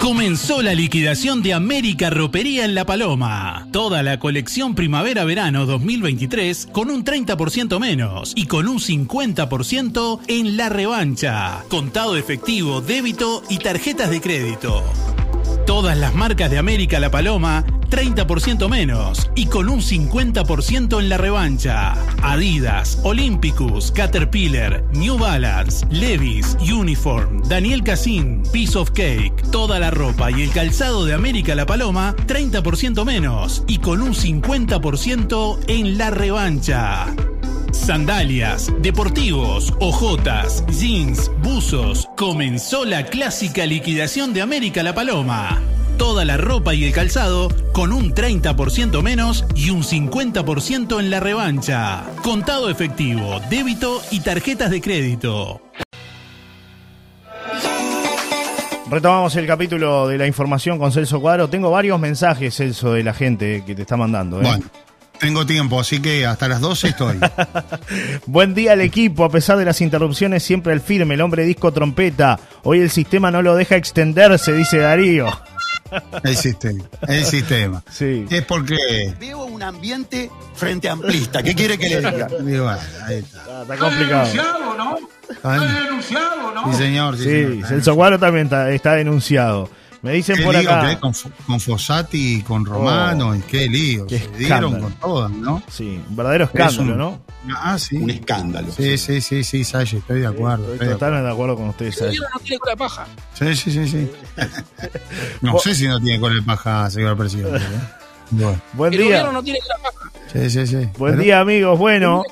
Comenzó 0.00 0.62
la 0.62 0.74
liquidación 0.74 1.42
de 1.42 1.52
América 1.52 2.08
Ropería 2.10 2.64
en 2.64 2.74
La 2.74 2.86
Paloma. 2.86 3.68
Toda 3.72 4.02
la 4.02 4.18
colección 4.18 4.74
primavera-verano 4.74 5.66
2023 5.66 6.68
con 6.72 6.90
un 6.90 7.04
30% 7.04 7.78
menos 7.78 8.32
y 8.34 8.46
con 8.46 8.68
un 8.68 8.78
50% 8.78 10.20
en 10.26 10.56
la 10.56 10.70
revancha. 10.70 11.62
Contado 11.68 12.16
efectivo, 12.16 12.80
débito 12.80 13.42
y 13.50 13.58
tarjetas 13.58 14.10
de 14.10 14.20
crédito. 14.20 14.82
Todas 15.78 15.96
las 15.96 16.12
marcas 16.12 16.50
de 16.50 16.58
América 16.58 16.98
La 16.98 17.08
Paloma, 17.08 17.64
30% 17.88 18.68
menos 18.68 19.30
y 19.36 19.46
con 19.46 19.68
un 19.68 19.80
50% 19.80 20.98
en 20.98 21.08
la 21.08 21.18
revancha. 21.18 21.94
Adidas, 22.20 22.98
Olympicus, 23.04 23.92
Caterpillar, 23.92 24.82
New 24.94 25.16
Balance, 25.16 25.86
Levis, 25.88 26.56
Uniform, 26.60 27.44
Daniel 27.44 27.84
Cassin, 27.84 28.42
Piece 28.52 28.76
of 28.76 28.90
Cake, 28.90 29.34
toda 29.52 29.78
la 29.78 29.92
ropa 29.92 30.32
y 30.32 30.42
el 30.42 30.50
calzado 30.50 31.04
de 31.04 31.14
América 31.14 31.54
La 31.54 31.64
Paloma, 31.64 32.16
30% 32.26 33.04
menos 33.04 33.62
y 33.68 33.78
con 33.78 34.02
un 34.02 34.14
50% 34.14 35.60
en 35.68 35.96
la 35.96 36.10
revancha. 36.10 37.06
Sandalias, 37.72 38.72
deportivos, 38.80 39.74
ojotas, 39.80 40.64
jeans, 40.66 41.30
buzos. 41.42 42.08
Comenzó 42.16 42.84
la 42.84 43.04
clásica 43.06 43.66
liquidación 43.66 44.32
de 44.32 44.42
América 44.42 44.82
La 44.82 44.94
Paloma. 44.94 45.60
Toda 45.96 46.24
la 46.24 46.36
ropa 46.36 46.74
y 46.74 46.84
el 46.84 46.92
calzado 46.92 47.48
con 47.72 47.92
un 47.92 48.14
30% 48.14 49.02
menos 49.02 49.44
y 49.54 49.70
un 49.70 49.82
50% 49.82 51.00
en 51.00 51.10
la 51.10 51.20
revancha. 51.20 52.04
Contado 52.22 52.70
efectivo, 52.70 53.40
débito 53.50 54.00
y 54.10 54.20
tarjetas 54.20 54.70
de 54.70 54.80
crédito. 54.80 55.60
Retomamos 58.90 59.36
el 59.36 59.46
capítulo 59.46 60.08
de 60.08 60.16
la 60.16 60.26
información 60.26 60.78
con 60.78 60.92
Celso 60.92 61.20
Cuadro. 61.20 61.50
Tengo 61.50 61.70
varios 61.70 62.00
mensajes, 62.00 62.54
Celso, 62.54 62.94
de 62.94 63.04
la 63.04 63.12
gente 63.12 63.62
que 63.66 63.74
te 63.74 63.82
está 63.82 63.98
mandando. 63.98 64.40
¿eh? 64.40 64.46
Tengo 65.18 65.44
tiempo, 65.44 65.80
así 65.80 66.00
que 66.00 66.26
hasta 66.26 66.48
las 66.48 66.60
12 66.60 66.88
estoy. 66.88 67.18
Buen 68.26 68.54
día 68.54 68.72
al 68.72 68.80
equipo, 68.80 69.24
a 69.24 69.30
pesar 69.30 69.58
de 69.58 69.64
las 69.64 69.80
interrupciones, 69.80 70.42
siempre 70.42 70.72
el 70.72 70.80
firme, 70.80 71.14
el 71.14 71.20
hombre 71.20 71.44
disco 71.44 71.72
trompeta. 71.72 72.38
Hoy 72.62 72.80
el 72.80 72.90
sistema 72.90 73.30
no 73.30 73.42
lo 73.42 73.56
deja 73.56 73.76
extenderse, 73.76 74.52
dice 74.52 74.78
Darío. 74.78 75.28
El 76.22 76.36
sistema, 76.36 76.84
el 77.06 77.24
sistema. 77.24 77.82
Sí. 77.90 78.26
Es 78.30 78.44
porque... 78.44 78.76
Veo 79.18 79.44
un 79.44 79.62
ambiente 79.62 80.30
frente 80.54 80.88
amplista, 80.88 81.42
¿qué 81.42 81.54
quiere 81.54 81.78
que 81.78 81.88
le 81.88 81.96
diga? 82.42 82.78
ahí 83.06 83.14
está. 83.16 83.62
está. 83.62 83.76
complicado. 83.76 84.24
Está 84.24 84.42
denunciado, 84.42 84.76
¿no? 84.76 84.98
Está 85.30 85.82
denunciado, 85.82 86.54
¿no? 86.54 86.72
Sí, 86.72 86.78
señor. 86.78 87.16
Sí, 87.16 87.24
sí 87.24 87.62
Celso 87.66 87.94
Guaro 87.94 88.18
también 88.18 88.46
está, 88.46 88.70
está 88.70 88.94
denunciado. 88.94 89.70
Me 90.00 90.12
dicen 90.12 90.44
por 90.44 90.54
acá. 90.54 90.98
con, 91.00 91.12
con, 91.46 91.58
Fossati 91.58 92.36
y 92.36 92.42
con 92.42 92.64
Romano, 92.64 93.30
oh, 93.30 93.34
y 93.34 93.40
qué 93.40 93.68
lío. 93.68 94.08
se 94.08 94.28
dieron 94.38 94.80
con 94.80 94.92
todas, 94.92 95.30
¿no? 95.30 95.62
Sí, 95.68 96.00
un 96.08 96.16
verdadero 96.16 96.44
escándalo, 96.44 96.94
¿no? 96.94 97.20
Ah, 97.56 97.78
sí. 97.78 97.96
Un 97.96 98.10
escándalo. 98.10 98.70
Sí, 98.72 98.96
sí, 98.96 99.20
sí, 99.20 99.42
sí, 99.42 99.64
Salle, 99.64 99.98
estoy 99.98 100.20
de 100.20 100.26
acuerdo. 100.28 100.72
Estoy, 100.72 100.88
totalmente 100.88 101.26
de 101.26 101.32
acuerdo 101.32 101.56
con 101.56 101.68
ustedes, 101.70 102.00
El 102.00 102.16
no 102.16 102.40
tiene 102.42 102.58
cola 102.58 102.72
de 102.72 102.76
paja. 102.76 103.06
Sí, 103.34 103.56
sí, 103.56 103.72
sí, 103.72 103.88
sí. 103.88 104.10
no 105.40 105.58
sé 105.58 105.74
si 105.74 105.88
no 105.88 105.98
tiene 106.00 106.20
cola 106.20 106.36
de 106.36 106.42
paja, 106.42 106.90
señor 106.90 107.16
presidente. 107.16 107.58
¿eh? 107.58 107.60
Bueno. 108.30 108.60
Buen 108.74 108.90
día. 108.90 109.22
El 109.22 109.32
no 109.32 109.42
tiene 109.42 109.58
cola 109.60 109.76
de 109.76 109.82
paja. 109.82 110.12
Sí, 110.32 110.50
sí, 110.50 110.66
sí. 110.66 110.88
Buen 110.98 111.18
día, 111.18 111.40
amigos. 111.40 111.78
Bueno. 111.78 112.22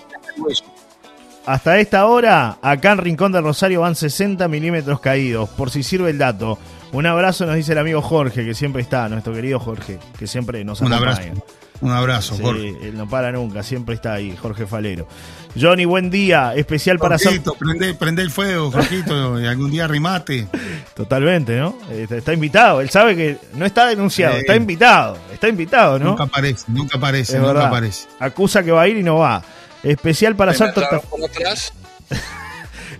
hasta 1.46 1.80
esta 1.80 2.06
hora, 2.06 2.58
acá 2.60 2.92
en 2.92 2.98
Rincón 2.98 3.32
del 3.32 3.42
Rosario 3.42 3.80
van 3.80 3.96
60 3.96 4.46
milímetros 4.46 5.00
caídos, 5.00 5.48
por 5.48 5.70
si 5.70 5.82
sirve 5.82 6.10
el 6.10 6.18
dato. 6.18 6.58
Un 6.92 7.04
abrazo 7.06 7.46
nos 7.46 7.56
dice 7.56 7.72
el 7.72 7.78
amigo 7.78 8.00
Jorge, 8.00 8.44
que 8.44 8.54
siempre 8.54 8.80
está, 8.82 9.08
nuestro 9.08 9.32
querido 9.32 9.58
Jorge, 9.60 9.98
que 10.18 10.26
siempre 10.26 10.64
nos 10.64 10.80
Un 10.80 10.92
acompaña. 10.92 11.12
abrazo. 11.30 11.44
Un 11.82 11.90
abrazo, 11.90 12.34
Sí, 12.36 12.42
Jorge. 12.42 12.68
él 12.84 12.96
no 12.96 13.06
para 13.06 13.30
nunca, 13.32 13.62
siempre 13.62 13.94
está 13.96 14.14
ahí, 14.14 14.34
Jorge 14.40 14.66
Falero. 14.66 15.06
Johnny, 15.60 15.84
buen 15.84 16.08
día, 16.10 16.54
especial 16.54 16.98
para. 16.98 17.18
Jorgito, 17.18 17.52
prende, 17.54 17.92
prende 17.92 18.22
el 18.22 18.30
fuego, 18.30 18.70
Jorgito, 18.70 19.38
y 19.38 19.46
algún 19.46 19.70
día 19.70 19.86
rimate. 19.86 20.46
Totalmente, 20.94 21.58
¿no? 21.58 21.76
Eh, 21.90 22.06
Está 22.08 22.32
invitado, 22.32 22.80
él 22.80 22.88
sabe 22.88 23.14
que 23.14 23.36
no 23.54 23.66
está 23.66 23.86
denunciado, 23.86 24.36
está 24.36 24.56
invitado, 24.56 25.18
está 25.34 25.48
invitado, 25.48 25.98
¿no? 25.98 26.10
Nunca 26.10 26.24
aparece, 26.24 26.64
nunca 26.68 26.96
aparece, 26.96 27.32
Es 27.34 27.38
nunca 27.40 27.52
verdad. 27.52 27.66
aparece. 27.68 28.08
Acusa 28.20 28.62
que 28.62 28.72
va 28.72 28.82
a 28.82 28.88
ir 28.88 28.96
y 28.96 29.02
no 29.02 29.16
va. 29.16 29.42
Especial 29.82 30.34
para 30.34 30.52
atrás. 30.52 30.72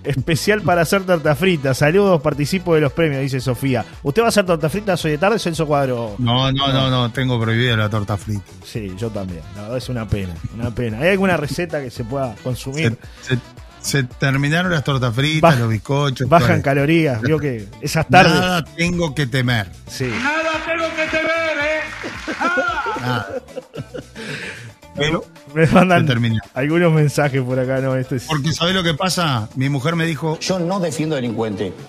especial 0.06 0.62
para 0.62 0.82
hacer 0.82 1.04
torta 1.04 1.34
frita. 1.34 1.74
Saludos, 1.74 2.20
participo 2.22 2.74
de 2.74 2.80
los 2.80 2.92
premios, 2.92 3.20
dice 3.22 3.40
Sofía. 3.40 3.84
¿Usted 4.02 4.22
va 4.22 4.26
a 4.26 4.28
hacer 4.28 4.46
torta 4.46 4.68
frita 4.68 4.94
hoy 5.02 5.10
de 5.12 5.18
tarde, 5.18 5.38
Celso 5.38 5.66
Cuadro? 5.66 6.14
No, 6.18 6.50
no, 6.52 6.72
no, 6.72 6.90
no, 6.90 7.10
tengo 7.12 7.40
prohibida 7.40 7.76
la 7.76 7.88
torta 7.90 8.16
frita. 8.16 8.44
Sí, 8.64 8.92
yo 8.96 9.10
también. 9.10 9.40
La 9.54 9.62
verdad 9.62 9.78
es 9.78 9.88
una 9.88 10.08
pena, 10.08 10.34
una 10.54 10.70
pena. 10.74 10.98
¿Hay 11.00 11.08
alguna 11.10 11.36
receta 11.36 11.80
que 11.82 11.90
se 11.90 12.04
pueda 12.04 12.34
consumir? 12.42 12.98
Se, 13.22 13.34
se- 13.36 13.40
se 13.80 14.02
terminaron 14.02 14.72
las 14.72 14.82
tortas 14.82 15.14
fritas, 15.14 15.56
los 15.60 15.68
bizcochos. 15.68 16.28
Bajan 16.28 16.60
calorías, 16.60 17.22
vio 17.22 17.38
que 17.38 17.68
esas 17.80 18.08
tardes. 18.08 18.32
Nada 18.34 18.64
tengo 18.64 19.14
que 19.14 19.28
temer. 19.28 19.70
Sí. 19.86 20.10
Nada 20.22 20.50
tengo 20.66 20.88
que 20.96 21.06
temer, 21.16 21.58
¿eh? 21.60 21.80
Nada. 23.00 23.28
Pero, 24.96 25.24
Me 25.54 25.66
mandan 25.66 26.06
algunos 26.54 26.92
mensajes 26.92 27.42
por 27.42 27.58
acá, 27.58 27.80
¿no? 27.80 27.94
Este 27.96 28.16
es- 28.16 28.24
porque 28.24 28.52
¿sabés 28.52 28.74
lo 28.74 28.82
que 28.82 28.94
pasa? 28.94 29.48
Mi 29.54 29.68
mujer 29.68 29.94
me 29.96 30.06
dijo, 30.06 30.38
Yo 30.40 30.58
no 30.58 30.80
defiendo 30.80 31.16
delincuente. 31.16 31.72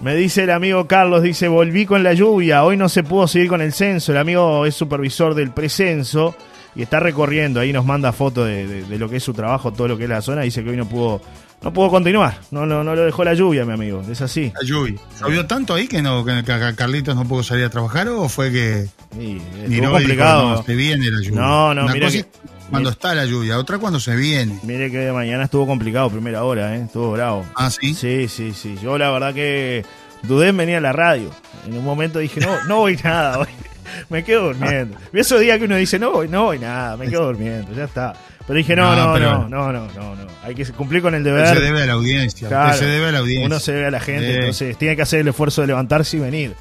Me 0.00 0.14
dice 0.14 0.44
el 0.44 0.50
amigo 0.50 0.86
Carlos, 0.86 1.22
dice, 1.22 1.46
volví 1.48 1.84
con 1.84 2.02
la 2.02 2.14
lluvia, 2.14 2.64
hoy 2.64 2.76
no 2.78 2.88
se 2.88 3.02
pudo 3.02 3.28
seguir 3.28 3.48
con 3.48 3.60
el 3.60 3.72
censo, 3.74 4.12
el 4.12 4.18
amigo 4.18 4.64
es 4.64 4.74
supervisor 4.74 5.34
del 5.34 5.50
precenso 5.50 6.34
y 6.74 6.80
está 6.82 7.00
recorriendo, 7.00 7.60
ahí 7.60 7.70
nos 7.72 7.84
manda 7.84 8.10
fotos 8.12 8.46
de, 8.46 8.66
de- 8.66 8.82
de 8.84 8.98
lo 8.98 9.10
que 9.10 9.16
es 9.16 9.22
su 9.22 9.34
trabajo, 9.34 9.72
todo 9.74 9.88
lo 9.88 9.98
que 9.98 10.04
es 10.04 10.08
la 10.10 10.22
zona, 10.22 10.40
dice 10.42 10.64
que 10.64 10.70
hoy 10.70 10.76
no 10.78 10.86
pudo, 10.88 11.20
no 11.62 11.72
pudo 11.72 11.90
continuar, 11.90 12.38
no, 12.50 12.64
no, 12.66 12.82
no 12.82 12.94
lo 12.94 13.02
dejó 13.04 13.22
la 13.24 13.34
lluvia, 13.34 13.64
mi 13.64 13.72
amigo, 13.74 14.02
es 14.10 14.20
así. 14.22 14.52
la 14.60 14.66
lluvia. 14.66 14.98
¿Llovió 15.20 15.46
tanto 15.46 15.74
ahí 15.74 15.86
que, 15.88 16.00
no, 16.02 16.24
que 16.24 16.42
Carlitos 16.76 17.14
no 17.14 17.24
pudo 17.26 17.42
salir 17.42 17.64
a 17.66 17.70
trabajar 17.70 18.08
o 18.08 18.28
fue 18.28 18.50
que 18.50 18.86
y 19.18 19.38
dijo, 19.68 19.90
complicado. 19.90 20.50
no, 20.56 20.62
se 20.62 20.74
viene 20.74 21.10
la 21.10 21.20
lluvia? 21.20 21.40
No, 21.40 21.74
no, 21.74 21.84
Una 21.84 21.92
mira 21.92 22.06
cosa 22.06 22.16
que- 22.18 22.20
es 22.20 22.26
cuando 22.70 22.90
está 22.90 23.14
la 23.16 23.24
lluvia, 23.26 23.58
otra 23.58 23.78
cuando 23.78 23.98
se 23.98 24.14
viene. 24.14 24.58
Mire 24.62 24.90
que 24.92 24.98
de 24.98 25.12
mañana 25.12 25.44
estuvo 25.44 25.66
complicado, 25.66 26.08
primera 26.08 26.44
hora, 26.44 26.76
¿eh? 26.76 26.82
estuvo 26.84 27.10
bravo. 27.12 27.44
Ah, 27.56 27.68
¿sí? 27.70 27.94
Sí, 27.94 28.28
sí, 28.28 28.52
sí, 28.54 28.78
yo 28.80 28.96
la 28.96 29.10
verdad 29.10 29.34
que 29.34 29.84
dudé 30.22 30.48
en 30.48 30.56
venir 30.56 30.76
a 30.76 30.80
la 30.80 30.92
radio, 30.92 31.30
en 31.66 31.76
un 31.76 31.84
momento 31.84 32.20
dije, 32.20 32.40
no, 32.40 32.64
no 32.68 32.76
voy 32.78 32.96
nada 33.02 33.40
hoy. 33.40 33.48
Me 34.08 34.24
quedo 34.24 34.46
durmiendo. 34.46 34.96
Vi 35.12 35.20
esos 35.20 35.40
días 35.40 35.58
que 35.58 35.64
uno 35.64 35.76
dice, 35.76 35.98
no 35.98 36.10
voy, 36.12 36.28
no 36.28 36.44
voy 36.44 36.58
nada, 36.58 36.96
me 36.96 37.08
quedo 37.08 37.26
durmiendo, 37.26 37.72
ya 37.72 37.84
está. 37.84 38.14
Pero 38.46 38.56
dije, 38.56 38.74
no, 38.74 38.96
No, 38.96 39.18
no, 39.18 39.48
no, 39.48 39.72
no, 39.72 39.86
no, 39.92 40.14
no. 40.16 40.26
Hay 40.42 40.54
que 40.54 40.64
cumplir 40.72 41.02
con 41.02 41.14
el 41.14 41.22
deber. 41.22 41.46
se 41.46 41.60
debe 41.60 41.82
a 41.82 41.86
la 41.86 41.92
audiencia. 41.92 42.48
Claro, 42.48 42.76
se 42.76 42.86
debe 42.86 43.06
a 43.06 43.12
la 43.12 43.18
audiencia. 43.18 43.46
Uno 43.46 43.60
se 43.60 43.72
debe 43.72 43.86
a 43.86 43.90
la 43.90 44.00
gente, 44.00 44.34
entonces 44.34 44.76
tiene 44.76 44.96
que 44.96 45.02
hacer 45.02 45.20
el 45.20 45.28
esfuerzo 45.28 45.60
de 45.60 45.68
levantarse 45.68 46.16
y 46.16 46.20
venir. 46.20 46.54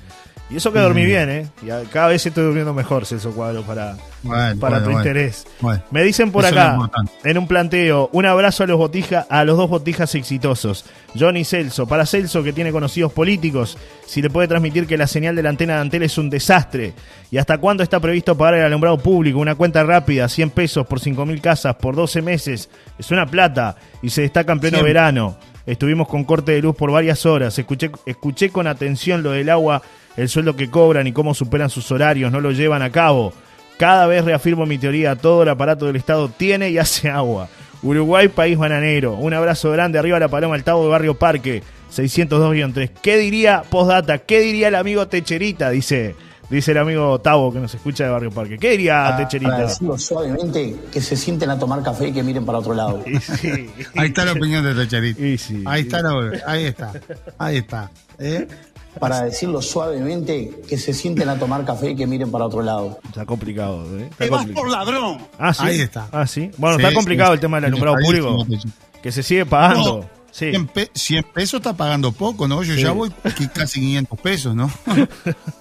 Y 0.51 0.55
eso 0.55 0.73
que 0.73 0.79
dormí 0.79 1.05
bien, 1.05 1.29
¿eh? 1.29 1.47
Y 1.63 1.69
a- 1.69 1.83
cada 1.91 2.07
vez 2.07 2.25
estoy 2.25 2.43
durmiendo 2.43 2.73
mejor, 2.73 3.05
Celso 3.05 3.29
Cuadro, 3.31 3.61
para, 3.61 3.95
Bueno, 4.23 4.59
para 4.59 4.77
bueno, 4.77 4.77
tu 4.79 4.83
bueno. 4.85 4.97
interés. 4.99 5.45
Me 5.91 6.01
dicen 6.03 6.31
por 6.31 6.43
Eso 6.43 6.55
acá, 6.55 6.75
en 7.23 7.37
un 7.37 7.47
planteo, 7.47 8.09
un 8.13 8.25
abrazo 8.25 8.63
a 8.63 8.67
los 8.67 8.77
botija, 8.79 9.27
a 9.29 9.43
los 9.43 9.57
dos 9.57 9.69
botijas 9.69 10.15
exitosos. 10.15 10.85
Johnny 11.17 11.45
Celso, 11.45 11.85
para 11.87 12.07
Celso 12.07 12.41
que 12.43 12.51
tiene 12.51 12.71
conocidos 12.71 13.13
políticos, 13.13 13.77
si 14.07 14.23
le 14.23 14.31
puede 14.31 14.47
transmitir 14.47 14.87
que 14.87 14.97
la 14.97 15.05
señal 15.05 15.35
de 15.35 15.43
la 15.43 15.49
antena 15.49 15.75
de 15.75 15.81
Antel 15.81 16.01
es 16.01 16.17
un 16.17 16.31
desastre. 16.31 16.93
¿Y 17.29 17.37
hasta 17.37 17.59
cuándo 17.59 17.83
está 17.83 17.99
previsto 17.99 18.35
pagar 18.35 18.55
el 18.55 18.63
alumbrado 18.65 18.97
público? 18.97 19.37
Una 19.37 19.53
cuenta 19.53 19.83
rápida, 19.83 20.27
100 20.27 20.49
pesos 20.49 20.87
por 20.87 20.99
5.000 20.99 21.41
casas 21.41 21.75
por 21.75 21.95
12 21.95 22.23
meses. 22.23 22.71
Es 22.97 23.11
una 23.11 23.27
plata 23.27 23.75
y 24.01 24.09
se 24.09 24.23
destaca 24.23 24.51
en 24.51 24.59
pleno 24.59 24.77
Siempre. 24.77 24.93
verano. 24.93 25.37
Estuvimos 25.67 26.07
con 26.07 26.23
corte 26.23 26.53
de 26.53 26.61
luz 26.63 26.75
por 26.75 26.91
varias 26.91 27.27
horas. 27.27 27.59
Escuché, 27.59 27.91
escuché 28.07 28.49
con 28.49 28.65
atención 28.65 29.21
lo 29.21 29.29
del 29.31 29.49
agua, 29.51 29.83
el 30.17 30.29
sueldo 30.29 30.55
que 30.55 30.69
cobran 30.69 31.07
y 31.07 31.11
cómo 31.13 31.33
superan 31.33 31.69
sus 31.69 31.91
horarios, 31.91 32.31
no 32.31 32.41
lo 32.41 32.51
llevan 32.51 32.81
a 32.81 32.89
cabo. 32.91 33.33
Cada 33.77 34.07
vez 34.07 34.25
reafirmo 34.25 34.65
mi 34.65 34.77
teoría, 34.77 35.15
todo 35.15 35.43
el 35.43 35.49
aparato 35.49 35.85
del 35.85 35.95
Estado 35.95 36.29
tiene 36.29 36.69
y 36.69 36.77
hace 36.79 37.09
agua. 37.09 37.47
Uruguay, 37.81 38.27
país 38.27 38.57
bananero. 38.57 39.13
Un 39.13 39.33
abrazo 39.33 39.71
grande, 39.71 39.97
arriba 39.97 40.19
la 40.19 40.27
paloma, 40.27 40.55
el 40.57 40.63
Tavo 40.65 40.83
de 40.83 40.89
Barrio 40.89 41.13
Parque, 41.17 41.63
602-3. 41.95 42.91
¿Qué 43.01 43.17
diría, 43.17 43.63
postdata, 43.69 44.17
qué 44.19 44.41
diría 44.41 44.67
el 44.67 44.75
amigo 44.75 45.07
Techerita? 45.07 45.69
Dice, 45.69 46.13
dice 46.49 46.71
el 46.71 46.77
amigo 46.79 47.19
Tavo 47.19 47.53
que 47.53 47.59
nos 47.59 47.73
escucha 47.73 48.03
de 48.03 48.09
Barrio 48.09 48.31
Parque. 48.31 48.57
¿Qué 48.57 48.71
diría 48.71 48.95
Para 49.05 49.17
Techerita? 49.17 49.57
decirlo 49.59 49.97
suavemente, 49.97 50.75
que 50.91 50.99
se 50.99 51.15
sienten 51.15 51.49
a 51.51 51.57
tomar 51.57 51.81
café 51.81 52.09
y 52.09 52.11
que 52.11 52.21
miren 52.21 52.45
para 52.45 52.57
otro 52.57 52.73
lado. 52.73 53.01
Y 53.07 53.17
sí. 53.19 53.69
Ahí 53.95 54.07
está 54.09 54.25
la 54.25 54.33
opinión 54.33 54.63
de 54.63 55.37
sí. 55.37 55.63
Ahí 55.65 55.81
está, 55.83 56.01
la- 56.01 56.31
ahí 56.45 56.65
está, 56.65 56.91
ahí 57.37 57.57
está. 57.57 57.91
¿eh? 58.19 58.45
Para 58.99 59.21
decirlo 59.21 59.61
suavemente, 59.61 60.61
que 60.67 60.77
se 60.77 60.93
sienten 60.93 61.29
a 61.29 61.37
tomar 61.37 61.63
café 61.65 61.91
y 61.91 61.95
que 61.95 62.07
miren 62.07 62.31
para 62.31 62.45
otro 62.45 62.61
lado. 62.61 62.99
Está 63.05 63.25
complicado, 63.25 63.85
¿eh? 63.97 64.05
Está 64.09 64.23
Te 64.25 64.29
vas 64.29 64.39
complicado. 64.45 64.65
por 64.65 64.71
ladrón. 64.71 65.17
Ah, 65.37 65.53
sí. 65.53 65.63
Ahí 65.63 65.79
está. 65.81 66.07
Ah, 66.11 66.25
sí. 66.25 66.49
Bueno, 66.57 66.77
Sí, 66.77 66.83
está 66.83 66.95
complicado 66.95 67.29
sí, 67.31 67.33
el 67.35 67.39
tema 67.39 67.57
del 67.57 67.65
alumbrado 67.65 67.97
público. 68.03 68.45
Que 69.01 69.11
se 69.11 69.21
sigue 69.23 69.45
pagando. 69.45 69.99
No, 70.01 70.19
Sí. 70.31 70.51
100, 70.51 70.67
pe- 70.67 70.91
100 70.93 71.23
pesos 71.33 71.59
está 71.59 71.73
pagando 71.75 72.11
poco, 72.11 72.47
¿no? 72.47 72.61
Yo 72.63 72.75
Sí. 72.75 72.81
ya 72.83 72.91
voy 72.91 73.11
casi 73.53 73.79
500 73.79 74.19
pesos, 74.19 74.55
¿no? 74.55 74.69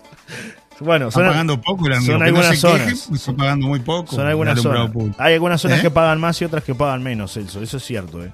Bueno, 0.81 1.09
Está 1.09 1.21
son, 1.21 1.29
pagando 1.31 1.61
poco 1.61 1.87
el 1.89 1.95
amigo. 1.95 2.13
son 2.13 2.23
algunas 2.23 2.51
no 2.51 2.55
se 2.55 2.61
queje, 2.61 2.79
zonas. 2.91 3.07
pues 3.09 3.21
está 3.21 3.33
pagando 3.33 3.67
muy 3.67 3.81
poco. 3.81 4.15
son 4.15 4.27
algunas 4.29 4.61
zonas. 4.61 4.91
público. 4.93 5.17
Hay 5.19 5.35
algunas 5.35 5.61
zonas 5.61 5.81
¿Eh? 5.81 5.83
que 5.83 5.91
pagan 5.91 6.21
más 6.21 6.41
y 6.41 6.45
otras 6.45 6.63
que 6.63 6.73
pagan 6.75 7.03
menos, 7.03 7.33
Celso. 7.33 7.61
Eso 7.61 7.79
es 7.79 7.85
cierto, 7.85 8.23
¿eh? 8.25 8.31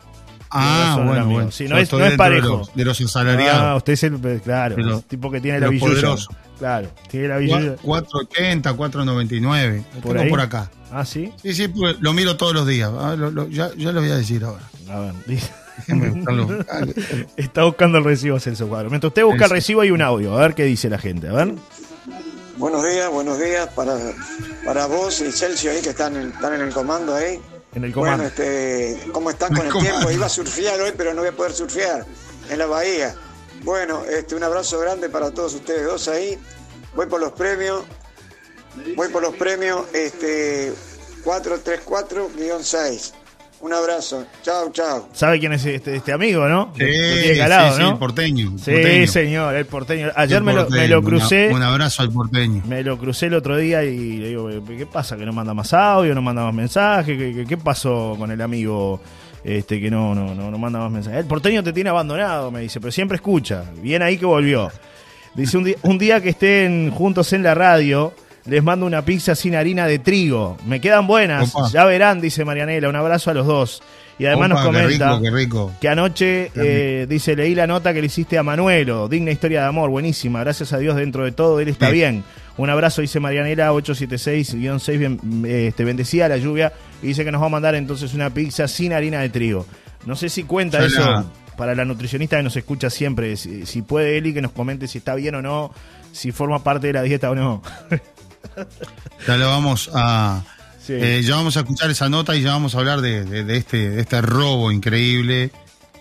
Ah, 0.56 0.96
el 0.98 1.06
bueno, 1.06 1.26
bueno. 1.26 1.50
Sí, 1.50 1.64
no 1.68 1.76
es- 1.78 1.92
no 1.92 2.04
es 2.04 2.12
de 2.12 2.16
parejo. 2.16 2.46
los- 2.58 2.74
De 2.74 2.84
los 2.84 3.00
asalariados. 3.00 3.60
Ah, 3.62 3.76
usted 3.76 3.92
es 3.94 4.02
el, 4.04 4.20
claro, 4.42 4.76
el 4.76 5.02
tipo 5.04 5.30
que 5.30 5.40
tiene 5.40 5.60
la 5.60 5.68
billulla. 5.68 6.14
Claro, 6.58 6.88
tiene 7.10 7.28
la 7.28 7.36
billulla. 7.38 7.76
480, 7.82 8.72
499. 8.74 9.84
Lo 9.96 10.00
¿Por 10.00 10.12
tengo 10.12 10.22
ahí? 10.24 10.30
por 10.30 10.40
acá. 10.40 10.70
Ah, 10.92 11.04
sí. 11.04 11.32
Sí, 11.42 11.52
sí, 11.54 11.68
pues, 11.68 11.96
lo 12.00 12.12
miro 12.12 12.36
todos 12.36 12.54
los 12.54 12.66
días. 12.66 12.90
Ah, 12.96 13.16
lo- 13.18 13.30
lo- 13.32 13.48
ya, 13.48 13.70
ya 13.76 13.90
lo 13.90 14.00
voy 14.00 14.10
a 14.10 14.16
decir 14.16 14.44
ahora. 14.44 14.62
A 14.90 15.00
ver, 15.00 15.12
dice- 15.26 15.50
Déjenme 15.76 16.10
buscarlo. 16.10 16.46
Está 17.36 17.64
buscando 17.64 17.98
el 17.98 18.04
recibo, 18.04 18.38
Celso 18.38 18.68
Cuadro. 18.68 18.90
Mientras 18.90 19.10
usted 19.10 19.24
busca 19.24 19.46
el 19.46 19.50
recibo, 19.50 19.80
hay 19.80 19.90
un 19.90 20.02
audio. 20.02 20.36
A 20.38 20.40
ver 20.42 20.54
qué 20.54 20.62
dice 20.64 20.88
la 20.88 20.98
gente. 20.98 21.26
A 21.28 21.32
ver. 21.32 21.54
Buenos 22.56 22.84
días, 22.88 23.10
buenos 23.10 23.40
días 23.40 23.68
para, 23.74 23.96
para 24.64 24.86
vos 24.86 25.20
y 25.20 25.32
Celso 25.32 25.68
ahí 25.70 25.82
que 25.82 25.90
están 25.90 26.14
están 26.14 26.54
en 26.54 26.60
el 26.60 26.72
comando 26.72 27.12
ahí. 27.16 27.40
En 27.74 27.84
el 27.84 27.92
Bueno, 27.92 28.16
comando. 28.16 28.24
este, 28.24 29.10
¿cómo 29.12 29.30
están 29.30 29.54
con 29.54 29.66
el 29.66 29.72
el 29.74 29.82
tiempo? 29.82 30.10
Iba 30.10 30.26
a 30.26 30.28
surfear 30.28 30.80
hoy, 30.80 30.92
pero 30.96 31.12
no 31.12 31.20
voy 31.22 31.30
a 31.30 31.36
poder 31.36 31.52
surfear 31.52 32.06
en 32.48 32.58
la 32.58 32.66
bahía. 32.66 33.14
Bueno, 33.62 34.04
este, 34.04 34.34
un 34.34 34.44
abrazo 34.44 34.78
grande 34.78 35.08
para 35.08 35.30
todos 35.32 35.54
ustedes 35.54 35.84
dos 35.84 36.06
ahí. 36.08 36.38
Voy 36.94 37.06
por 37.06 37.20
los 37.20 37.32
premios. 37.32 37.82
Voy 38.96 39.08
por 39.08 39.22
los 39.22 39.34
premios 39.34 39.86
este, 39.92 40.72
434-6. 41.24 43.12
Un 43.64 43.72
abrazo. 43.72 44.26
Chao, 44.42 44.70
chao. 44.72 45.08
¿Sabe 45.14 45.40
quién 45.40 45.54
es 45.54 45.64
este, 45.64 45.96
este 45.96 46.12
amigo, 46.12 46.46
no? 46.46 46.70
Sí, 46.76 46.82
Lo 46.82 47.22
tiene 47.22 47.38
calado, 47.38 47.68
sí, 47.70 47.76
sí, 47.76 47.82
¿no? 47.82 47.90
el 47.92 47.96
porteño. 47.98 48.50
el 48.52 48.58
Sí, 48.58 48.70
porteño. 48.72 49.06
señor, 49.06 49.54
el 49.56 49.64
porteño. 49.64 50.10
Ayer 50.14 50.36
El 50.38 50.44
me 50.44 50.52
lo, 50.52 50.68
me 50.68 50.86
lo 50.86 50.98
Una- 50.98 51.08
crucé. 51.08 51.48
Un, 51.50 51.62
abrazo 51.62 52.02
al 52.02 52.10
porteño. 52.12 52.62
Me 52.66 52.82
lo 52.82 52.98
crucé 52.98 53.26
el 53.26 53.34
otro 53.34 53.56
día 53.56 53.82
y 53.82 54.18
le 54.18 54.28
digo, 54.28 54.50
¿qué 54.66 54.84
pasa? 54.84 55.16
¿Que 55.16 55.24
no 55.24 55.32
manda 55.32 55.54
más 55.54 55.72
audio? 55.72 56.14
¿No 56.14 56.20
manda 56.20 56.44
más 56.44 56.52
mensaje? 56.52 57.16
¿Qué, 57.16 57.32
qué, 57.32 57.46
qué 57.46 57.56
pasó 57.56 58.14
con 58.18 58.30
el 58.30 58.40
amigo 58.42 59.00
este 59.42 59.80
que 59.80 59.90
no, 59.90 60.14
no, 60.14 60.34
no, 60.34 60.50
no 60.50 60.58
manda 60.58 60.78
más 60.80 60.90
mensajes? 60.90 61.20
El 61.20 61.26
porteño 61.26 61.64
te 61.64 61.72
tiene 61.72 61.88
abandonado, 61.88 62.50
me 62.50 62.60
dice, 62.60 62.80
pero 62.80 62.92
siempre 62.92 63.16
escucha. 63.16 63.64
Bien 63.80 64.02
ahí 64.02 64.18
que 64.18 64.26
volvió. 64.26 64.70
Dice, 65.34 65.56
un 65.56 65.64
día, 65.64 65.76
un 65.84 65.96
día 65.96 66.20
que 66.22 66.28
estén 66.28 66.90
juntos 66.90 67.32
en 67.32 67.42
la 67.42 67.54
radio, 67.54 68.12
les 68.46 68.62
mando 68.62 68.86
una 68.86 69.04
pizza 69.04 69.34
sin 69.34 69.54
harina 69.54 69.86
de 69.86 69.98
trigo. 69.98 70.56
Me 70.66 70.80
quedan 70.80 71.06
buenas, 71.06 71.54
Opa. 71.54 71.68
ya 71.70 71.84
verán, 71.84 72.20
dice 72.20 72.44
Marianela. 72.44 72.88
Un 72.88 72.96
abrazo 72.96 73.30
a 73.30 73.34
los 73.34 73.46
dos. 73.46 73.82
Y 74.18 74.26
además 74.26 74.46
Opa, 74.46 74.54
nos 74.54 74.60
qué 74.60 74.66
comenta 74.66 75.08
rico, 75.10 75.22
qué 75.22 75.30
rico. 75.30 75.72
que 75.80 75.88
anoche, 75.88 76.50
eh, 76.54 77.06
dice, 77.08 77.34
leí 77.34 77.54
la 77.54 77.66
nota 77.66 77.92
que 77.92 78.00
le 78.00 78.06
hiciste 78.06 78.38
a 78.38 78.42
Manuelo, 78.44 79.08
digna 79.08 79.32
historia 79.32 79.62
de 79.62 79.66
amor, 79.66 79.90
buenísima, 79.90 80.38
gracias 80.40 80.72
a 80.72 80.78
Dios 80.78 80.94
dentro 80.94 81.24
de 81.24 81.32
todo, 81.32 81.58
él 81.58 81.66
está 81.68 81.88
Sí. 81.88 81.94
bien. 81.94 82.22
Un 82.56 82.70
abrazo, 82.70 83.00
dice 83.02 83.18
Marianela 83.18 83.72
876-6, 83.72 84.96
bien, 84.98 85.18
este, 85.46 85.84
bendecida 85.84 86.28
la 86.28 86.36
lluvia, 86.36 86.72
y 87.02 87.08
dice 87.08 87.24
que 87.24 87.32
nos 87.32 87.42
va 87.42 87.46
a 87.46 87.50
mandar 87.50 87.74
entonces 87.74 88.14
una 88.14 88.30
pizza 88.30 88.68
sin 88.68 88.92
harina 88.92 89.20
de 89.20 89.30
trigo. 89.30 89.66
No 90.06 90.14
sé 90.14 90.28
si 90.28 90.44
cuenta 90.44 90.84
eso 90.84 91.24
para 91.56 91.74
la 91.74 91.84
nutricionista 91.84 92.36
que 92.36 92.44
nos 92.44 92.56
escucha 92.56 92.90
siempre, 92.90 93.36
si, 93.36 93.66
si 93.66 93.82
puede 93.82 94.16
Eli 94.18 94.32
que 94.32 94.42
nos 94.42 94.52
comente 94.52 94.86
si 94.86 94.98
está 94.98 95.16
bien 95.16 95.34
o 95.34 95.42
no, 95.42 95.72
si 96.12 96.30
forma 96.30 96.62
parte 96.62 96.86
de 96.86 96.92
la 96.92 97.02
dieta 97.02 97.30
o 97.30 97.34
no. 97.34 97.62
Ya 99.26 99.36
lo 99.36 99.48
vamos 99.48 99.90
a, 99.94 100.42
Eh, 100.88 101.22
ya 101.24 101.36
vamos 101.36 101.56
a 101.56 101.60
escuchar 101.60 101.90
esa 101.90 102.08
nota 102.08 102.36
y 102.36 102.42
ya 102.42 102.50
vamos 102.50 102.74
a 102.74 102.78
hablar 102.78 103.00
de, 103.00 103.22
este, 103.56 103.90
de 103.90 104.00
este 104.00 104.20
robo 104.20 104.70
increíble, 104.70 105.50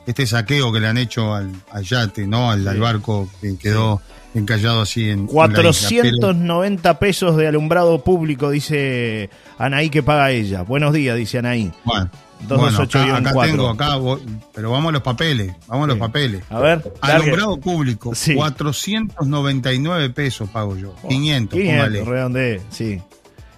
este 0.06 0.28
saqueo 0.28 0.74
que 0.74 0.82
le 0.82 0.88
han 0.88 0.98
hecho 0.98 1.34
al, 1.34 1.54
yate, 1.84 2.28
¿no? 2.28 2.52
Al, 2.52 2.80
barco 2.80 3.30
que 3.42 3.58
quedó 3.58 4.02
encallado 4.34 4.82
así 4.82 5.10
en. 5.10 5.28
490 5.28 7.00
pesos 7.00 7.38
de 7.38 7.48
alumbrado 7.48 8.04
público, 8.04 8.50
dice 8.50 9.30
Anaí 9.58 9.90
que 9.90 10.04
paga 10.04 10.32
ella. 10.32 10.64
Buenos 10.64 10.94
días, 10.94 11.16
dice 11.16 11.38
Anaí. 11.38 11.72
Bueno. 11.86 12.10
Bueno, 12.48 12.82
acá, 12.82 13.34
tengo, 13.42 13.70
acá, 13.70 13.98
pero 14.54 14.72
vamos 14.72 14.90
a 14.90 14.92
los 14.94 15.02
papeles, 15.02 15.54
vamos 15.68 15.86
a 15.86 15.88
los 15.88 15.98
papeles. 15.98 16.44
A 16.50 16.60
ver. 16.60 16.94
Alumbrado 17.02 17.58
público, 17.58 18.14
499 18.36 20.10
pesos 20.10 20.50
pago 20.50 20.76
yo. 20.76 20.96
500, 21.08 21.60
500 21.60 22.08
redonde, 22.08 22.62
sí. 22.70 23.02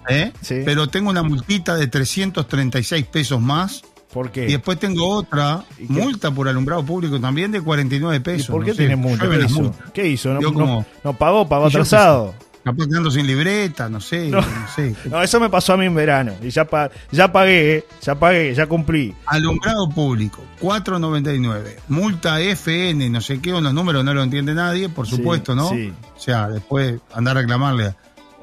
¿Eh? 0.08 0.32
sí. 0.40 0.62
Pero 0.64 0.86
tengo 0.86 1.10
una 1.10 1.22
multita 1.22 1.76
de 1.76 1.88
336 1.88 3.06
pesos 3.06 3.40
más. 3.40 3.82
¿Por 4.12 4.30
qué? 4.30 4.44
Y 4.44 4.52
después 4.52 4.78
tengo 4.78 5.08
otra 5.08 5.64
multa 5.88 6.30
por 6.30 6.48
alumbrado 6.48 6.84
público 6.84 7.20
también 7.20 7.50
de 7.50 7.60
49 7.60 8.20
pesos. 8.20 8.48
¿Y 8.48 8.52
por 8.52 8.64
qué 8.64 8.72
tiene 8.72 8.96
multa? 8.96 9.28
¿Qué 9.28 9.44
hizo? 9.44 9.74
¿Qué 9.92 10.08
hizo? 10.08 10.34
No, 10.34 10.84
no, 11.04 11.12
pagó, 11.18 11.48
pagó 11.48 11.66
atrasado. 11.66 12.34
Capaz 12.66 12.88
quedando 12.88 13.12
sin 13.12 13.28
libreta, 13.28 13.88
no 13.88 14.00
sé, 14.00 14.28
no, 14.28 14.42
sé. 14.74 14.92
No, 15.08 15.22
eso 15.22 15.38
me 15.38 15.48
pasó 15.48 15.74
a 15.74 15.76
mí 15.76 15.86
en 15.86 15.94
verano. 15.94 16.32
Y 16.42 16.50
ya, 16.50 16.66
ya 17.12 17.30
pagué, 17.30 17.84
ya 18.02 18.16
pagué, 18.16 18.52
ya 18.56 18.66
cumplí. 18.66 19.14
Alumbrado 19.26 19.88
público, 19.88 20.42
4.99. 20.60 21.76
Multa 21.86 22.40
FN, 22.40 23.08
no 23.08 23.20
sé 23.20 23.40
qué, 23.40 23.52
los 23.52 23.72
números 23.72 24.04
no 24.04 24.12
lo 24.12 24.20
entiende 24.20 24.52
nadie, 24.52 24.88
por 24.88 25.06
supuesto, 25.06 25.54
¿no? 25.54 25.68
Sí. 25.68 25.92
O 26.16 26.18
sea, 26.18 26.48
después 26.48 26.98
andar 27.14 27.36
a 27.36 27.40
reclamarle. 27.42 27.94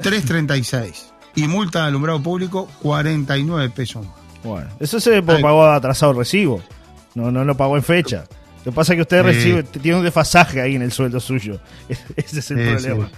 3.36. 0.02 1.12
y 1.36 1.46
multa 1.50 1.82
de 1.82 1.88
alumbrado 1.88 2.24
público, 2.24 2.70
49 2.82 3.72
pesos 3.72 4.08
Bueno, 4.42 4.70
eso 4.80 5.02
se 5.02 5.22
pagó 5.22 5.66
atrasado 5.66 6.14
el 6.14 6.20
recibo. 6.20 6.64
No, 7.14 7.30
no 7.30 7.44
lo 7.44 7.58
pagó 7.58 7.76
en 7.76 7.84
fecha. 7.84 8.24
Lo 8.64 8.72
que 8.72 8.76
pasa 8.76 8.94
es 8.94 8.98
que 8.98 9.02
usted 9.02 9.22
recibe, 9.22 9.64
tiene 9.64 9.98
un 9.98 10.04
desfasaje 10.06 10.62
ahí 10.62 10.76
en 10.76 10.82
el 10.82 10.94
sueldo 10.94 11.20
suyo. 11.20 11.60
Ese 12.16 12.40
es 12.40 12.52
el 12.52 12.70
problema. 12.70 13.10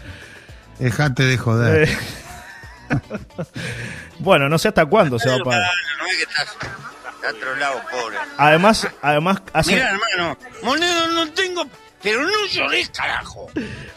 Dejate 0.79 1.23
de 1.23 1.37
joder. 1.37 1.89
Eh. 1.89 1.97
bueno, 4.19 4.49
no 4.49 4.57
sé 4.57 4.69
hasta 4.69 4.85
cuándo 4.85 5.19
se 5.19 5.29
va 5.29 5.35
a 5.35 5.39
pagar. 5.39 5.61
No 5.99 6.07
es 6.07 6.17
que 6.17 6.23
estás 6.23 7.59
lado, 7.59 7.81
pobre. 7.91 8.17
Además, 8.37 8.87
además 9.01 9.41
hace... 9.53 9.73
Mira, 9.73 9.89
hermano, 9.89 10.37
moneda 10.61 11.07
no 11.07 11.31
tengo, 11.31 11.65
pero 12.01 12.23
no 12.23 12.45
llores, 12.51 12.89
carajo. 12.89 13.47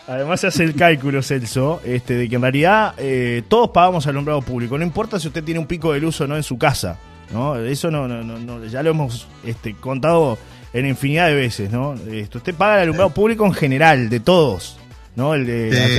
Además 0.07 0.41
se 0.41 0.47
hace 0.47 0.65
el 0.65 0.75
cálculo, 0.75 1.23
Celso, 1.23 1.83
este, 1.85 2.15
de 2.15 2.29
que 2.29 2.37
en 2.37 2.43
realidad 2.43 2.95
eh, 2.97 3.43
todos 3.49 3.71
pagamos 3.71 4.07
alumbrado 4.07 4.41
público. 4.41 4.79
No 4.79 4.85
importa 4.85 5.21
si 5.21 5.29
usted 5.29 5.45
tiene 5.45 5.61
un 5.61 5.67
pico 5.67 5.93
de 5.93 6.01
luz 6.01 6.21
o 6.21 6.27
no 6.27 6.37
en 6.37 6.43
su 6.43 6.57
casa. 6.57 6.97
¿no? 7.31 7.57
Eso 7.57 7.91
no, 7.91 8.09
no, 8.09 8.23
no, 8.23 8.65
ya 8.65 8.83
lo 8.83 8.91
hemos 8.91 9.29
este, 9.45 9.75
contado 9.75 10.39
en 10.73 10.87
infinidad 10.87 11.27
de 11.27 11.35
veces, 11.35 11.71
¿no? 11.71 11.95
Esto, 12.11 12.39
usted 12.39 12.55
paga 12.55 12.77
el 12.77 12.83
alumbrado 12.85 13.11
público 13.11 13.45
en 13.45 13.55
general, 13.55 14.09
de 14.09 14.21
todos. 14.21 14.78
¿No? 15.19 15.35
El 15.35 15.47
de, 15.47 15.97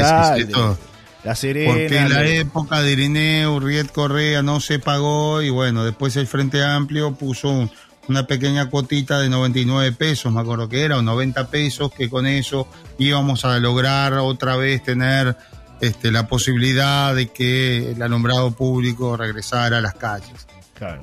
La 1.23 1.35
Serena. 1.35 1.73
Porque 1.73 1.97
en 1.97 2.09
la 2.09 2.25
época 2.25 2.81
de 2.81 2.93
Irineo, 2.93 3.59
Riet 3.59 3.91
Correa 3.91 4.41
no 4.41 4.61
se 4.61 4.79
pagó 4.79 5.41
y 5.41 5.49
bueno, 5.49 5.83
después 5.83 6.15
el 6.15 6.25
Frente 6.25 6.63
Amplio 6.63 7.13
puso 7.13 7.69
una 8.07 8.25
pequeña 8.25 8.69
cuotita 8.69 9.19
de 9.19 9.29
99 9.29 9.91
pesos, 9.91 10.31
me 10.31 10.39
acuerdo 10.39 10.69
que 10.69 10.83
era, 10.83 10.97
o 10.97 11.01
90 11.01 11.49
pesos, 11.49 11.91
que 11.91 12.09
con 12.09 12.25
eso 12.25 12.67
íbamos 12.97 13.43
a 13.43 13.59
lograr 13.59 14.13
otra 14.13 14.55
vez 14.55 14.81
tener 14.83 15.35
este, 15.81 16.11
la 16.11 16.25
posibilidad 16.25 17.13
de 17.13 17.27
que 17.27 17.91
el 17.91 18.01
alumbrado 18.01 18.51
público 18.51 19.17
regresara 19.17 19.79
a 19.79 19.81
las 19.81 19.95
calles. 19.95 20.47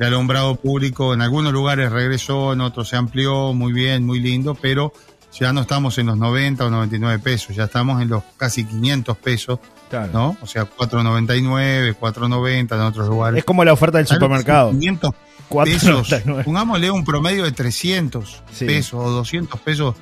El 0.01 0.07
alumbrado 0.07 0.57
público 0.57 1.13
en 1.13 1.21
algunos 1.21 1.53
lugares 1.53 1.93
regresó, 1.93 2.55
en 2.55 2.63
otros 2.63 2.89
se 2.89 2.97
amplió, 2.97 3.53
muy 3.53 3.75
bien, 3.75 4.07
muy 4.07 4.21
lindo, 4.21 4.55
pero 4.55 4.95
ya 5.39 5.53
no 5.53 5.61
estamos 5.63 5.99
en 5.99 6.07
los 6.07 6.17
90 6.17 6.65
o 6.65 6.71
99 6.71 7.19
pesos, 7.23 7.55
ya 7.55 7.65
estamos 7.65 8.01
en 8.01 8.09
los 8.09 8.23
casi 8.37 8.65
500 8.65 9.17
pesos, 9.19 9.59
¿no? 10.13 10.37
O 10.41 10.47
sea, 10.47 10.65
4.99, 10.65 11.97
4.90 11.99 12.75
en 12.75 12.81
otros 12.81 13.09
lugares. 13.09 13.39
Es 13.39 13.45
como 13.45 13.65
la 13.65 13.73
oferta 13.73 13.99
del 13.99 14.07
supermercado. 14.07 14.71
500 14.71 15.15
pesos, 15.65 16.15
pongámosle 16.45 16.91
un 16.91 17.05
promedio 17.05 17.45
de 17.45 17.53
300 17.53 18.43
pesos 18.59 19.01
o 19.01 19.11
200 19.11 19.61
pesos 19.61 19.95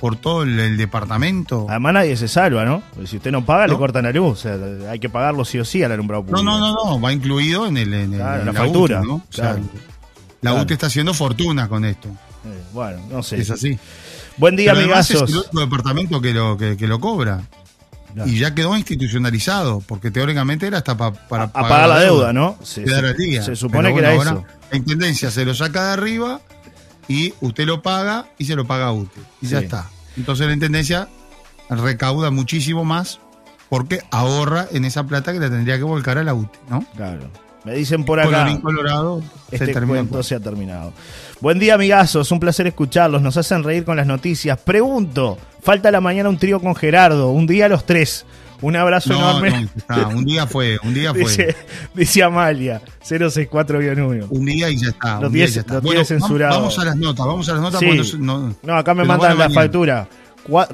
por 0.00 0.16
todo 0.16 0.42
el, 0.42 0.76
departamento. 0.76 1.66
Además 1.68 1.94
nadie 1.94 2.16
se 2.16 2.28
salva, 2.28 2.64
¿no? 2.64 2.82
si 3.06 3.16
usted 3.16 3.32
no 3.32 3.44
paga, 3.44 3.66
le 3.66 3.76
cortan 3.76 4.04
la 4.04 4.12
luz. 4.12 4.32
O 4.32 4.36
sea, 4.36 4.90
hay 4.90 4.98
que 4.98 5.08
pagarlo 5.08 5.44
sí 5.44 5.58
o 5.58 5.64
sí 5.64 5.82
al 5.82 5.92
alumbrado 5.92 6.22
público. 6.24 6.42
No, 6.42 6.58
no, 6.58 6.74
no, 6.74 6.84
no, 6.84 7.00
va 7.00 7.12
incluido 7.12 7.66
en, 7.66 7.76
el, 7.76 7.94
en, 7.94 8.18
la, 8.18 8.52
factura. 8.52 9.02
¿no? 9.02 9.22
la 10.42 10.54
UTE 10.54 10.74
está 10.74 10.86
haciendo 10.86 11.14
fortuna 11.14 11.68
con 11.68 11.84
esto. 11.84 12.08
Eh, 12.08 12.62
bueno, 12.72 13.00
no 13.10 13.22
sé. 13.22 13.40
Es 13.40 13.50
así. 13.50 13.78
Buen 14.36 14.56
día, 14.56 14.72
amigazos. 14.72 15.22
Es 15.22 15.30
el 15.30 15.38
otro 15.38 15.60
departamento 15.60 16.20
que 16.20 16.32
lo, 16.32 16.56
que, 16.56 16.76
lo 16.86 17.00
cobra. 17.00 17.42
Y 18.24 18.38
ya 18.38 18.54
quedó 18.54 18.76
institucionalizado, 18.76 19.82
porque 19.86 20.10
teóricamente 20.10 20.66
era 20.66 20.78
hasta 20.78 20.96
para 20.96 21.52
pagar, 21.52 21.88
la 21.88 22.00
deuda, 22.00 22.32
¿no? 22.32 22.58
Se, 22.62 22.86
se, 22.86 23.42
se 23.42 23.56
supone 23.56 23.92
que 23.92 23.98
era 23.98 24.14
eso. 24.14 24.44
La 24.70 24.76
intendencia 24.76 25.30
se 25.30 25.44
lo 25.44 25.54
saca 25.54 25.86
de 25.86 25.92
arriba 25.92 26.40
y 27.08 27.34
usted 27.40 27.66
lo 27.66 27.82
paga 27.82 28.26
y 28.38 28.46
se 28.46 28.56
lo 28.56 28.66
paga 28.66 28.90
útil. 28.92 29.22
Y 29.40 29.48
ya 29.48 29.58
está. 29.58 29.90
Entonces 30.16 30.46
la 30.46 30.54
intendencia 30.54 31.08
recauda 31.68 32.30
muchísimo 32.30 32.84
más 32.84 33.20
porque 33.68 34.00
ahorra 34.10 34.66
en 34.70 34.84
esa 34.84 35.04
plata 35.04 35.32
que 35.32 35.40
la 35.40 35.50
tendría 35.50 35.76
que 35.76 35.84
volcar 35.84 36.18
a 36.18 36.24
la 36.24 36.34
UTE, 36.34 36.58
¿no? 36.70 36.84
Claro. 36.96 37.30
Me 37.66 37.74
dicen 37.74 38.04
por 38.04 38.20
acá. 38.20 38.56
Colorado, 38.62 39.20
este 39.50 39.72
cuento 39.72 40.22
se 40.22 40.36
ha 40.36 40.40
terminado. 40.40 40.92
Buen 41.40 41.58
día, 41.58 41.74
amigazos. 41.74 42.30
Un 42.30 42.38
placer 42.38 42.68
escucharlos. 42.68 43.20
Nos 43.20 43.36
hacen 43.36 43.64
reír 43.64 43.84
con 43.84 43.96
las 43.96 44.06
noticias. 44.06 44.56
Pregunto: 44.60 45.36
falta 45.62 45.90
la 45.90 46.00
mañana 46.00 46.28
un 46.28 46.38
trío 46.38 46.60
con 46.60 46.76
Gerardo. 46.76 47.30
Un 47.30 47.48
día 47.48 47.68
los 47.68 47.84
tres. 47.84 48.24
Un 48.60 48.76
abrazo 48.76 49.14
enorme. 49.14 49.68
un 50.14 50.24
día 50.24 50.46
fue, 50.46 50.78
un 50.84 50.94
día 50.94 51.12
fue. 51.12 51.56
Dice, 51.94 52.22
Amalia, 52.22 52.80
064-1. 53.04 54.28
Un 54.30 54.44
día 54.44 54.70
y 54.70 54.76
ya 54.76 54.90
está. 54.90 55.20
Los 55.20 55.32
10 55.32 55.64
censurado. 56.06 56.60
Vamos 56.60 56.78
a 56.78 56.84
las 56.84 56.94
notas, 56.94 57.26
vamos 57.26 57.48
a 57.48 57.54
las 57.54 57.62
notas. 57.62 57.82
no, 58.14 58.54
acá 58.76 58.94
me 58.94 59.02
mandan 59.04 59.36
la 59.36 59.50
factura. 59.50 60.06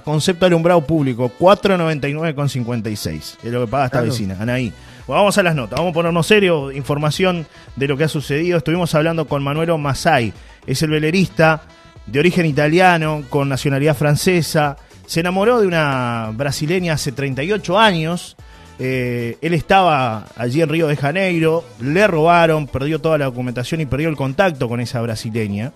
Concepto 0.05 0.45
alumbrado 0.45 0.87
público, 0.87 1.33
499,56. 1.41 3.37
Es 3.43 3.51
lo 3.51 3.65
que 3.65 3.71
paga 3.71 3.87
esta 3.87 4.03
vecina, 4.03 4.37
Anaí 4.39 4.71
vamos 5.07 5.37
a 5.39 5.43
las 5.43 5.55
notas, 5.55 5.79
vamos 5.79 5.91
a 5.91 5.95
ponernos 5.95 6.27
serio, 6.27 6.73
información 6.73 7.47
de 7.77 7.89
lo 7.89 7.97
que 7.97 8.05
ha 8.05 8.09
sucedido. 8.09 8.59
Estuvimos 8.59 8.95
hablando 8.95 9.27
con 9.27 9.43
Manuelo 9.43 9.79
Masai, 9.79 10.33
es 10.67 10.83
el 10.83 10.91
velerista 10.91 11.63
de 12.07 12.19
origen 12.19 12.47
italiano, 12.47 13.23
con 13.29 13.49
nacionalidad 13.49 13.97
francesa. 13.97 14.77
Se 15.07 15.21
enamoró 15.21 15.61
de 15.61 15.67
una 15.67 16.31
brasileña 16.35 16.95
hace 16.95 17.13
38 17.13 17.79
años. 17.79 18.37
Eh, 18.79 19.37
él 19.41 19.55
estaba 19.55 20.27
allí 20.37 20.63
en 20.63 20.69
Río 20.69 20.89
de 20.89 20.97
Janeiro, 20.97 21.65
le 21.81 22.07
robaron, 22.07 22.67
perdió 22.67 23.01
toda 23.01 23.19
la 23.19 23.27
documentación 23.27 23.81
y 23.81 23.87
perdió 23.87 24.09
el 24.09 24.17
contacto 24.17 24.69
con 24.69 24.81
esa 24.81 25.01
brasileña. 25.01 25.73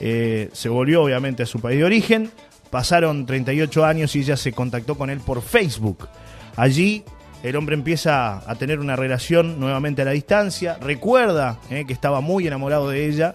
Eh, 0.00 0.48
se 0.52 0.68
volvió 0.68 1.02
obviamente 1.02 1.42
a 1.42 1.46
su 1.46 1.60
país 1.60 1.78
de 1.78 1.84
origen. 1.84 2.30
Pasaron 2.70 3.26
38 3.26 3.84
años 3.84 4.16
y 4.16 4.20
ella 4.20 4.36
se 4.36 4.52
contactó 4.52 4.96
con 4.96 5.10
él 5.10 5.20
por 5.20 5.42
Facebook. 5.42 6.08
Allí 6.56 7.04
el 7.42 7.56
hombre 7.56 7.74
empieza 7.74 8.38
a 8.48 8.54
tener 8.56 8.80
una 8.80 8.96
relación 8.96 9.58
nuevamente 9.58 10.02
a 10.02 10.04
la 10.04 10.10
distancia, 10.10 10.78
recuerda 10.80 11.58
eh, 11.70 11.84
que 11.86 11.92
estaba 11.92 12.20
muy 12.20 12.46
enamorado 12.46 12.88
de 12.88 13.06
ella 13.06 13.34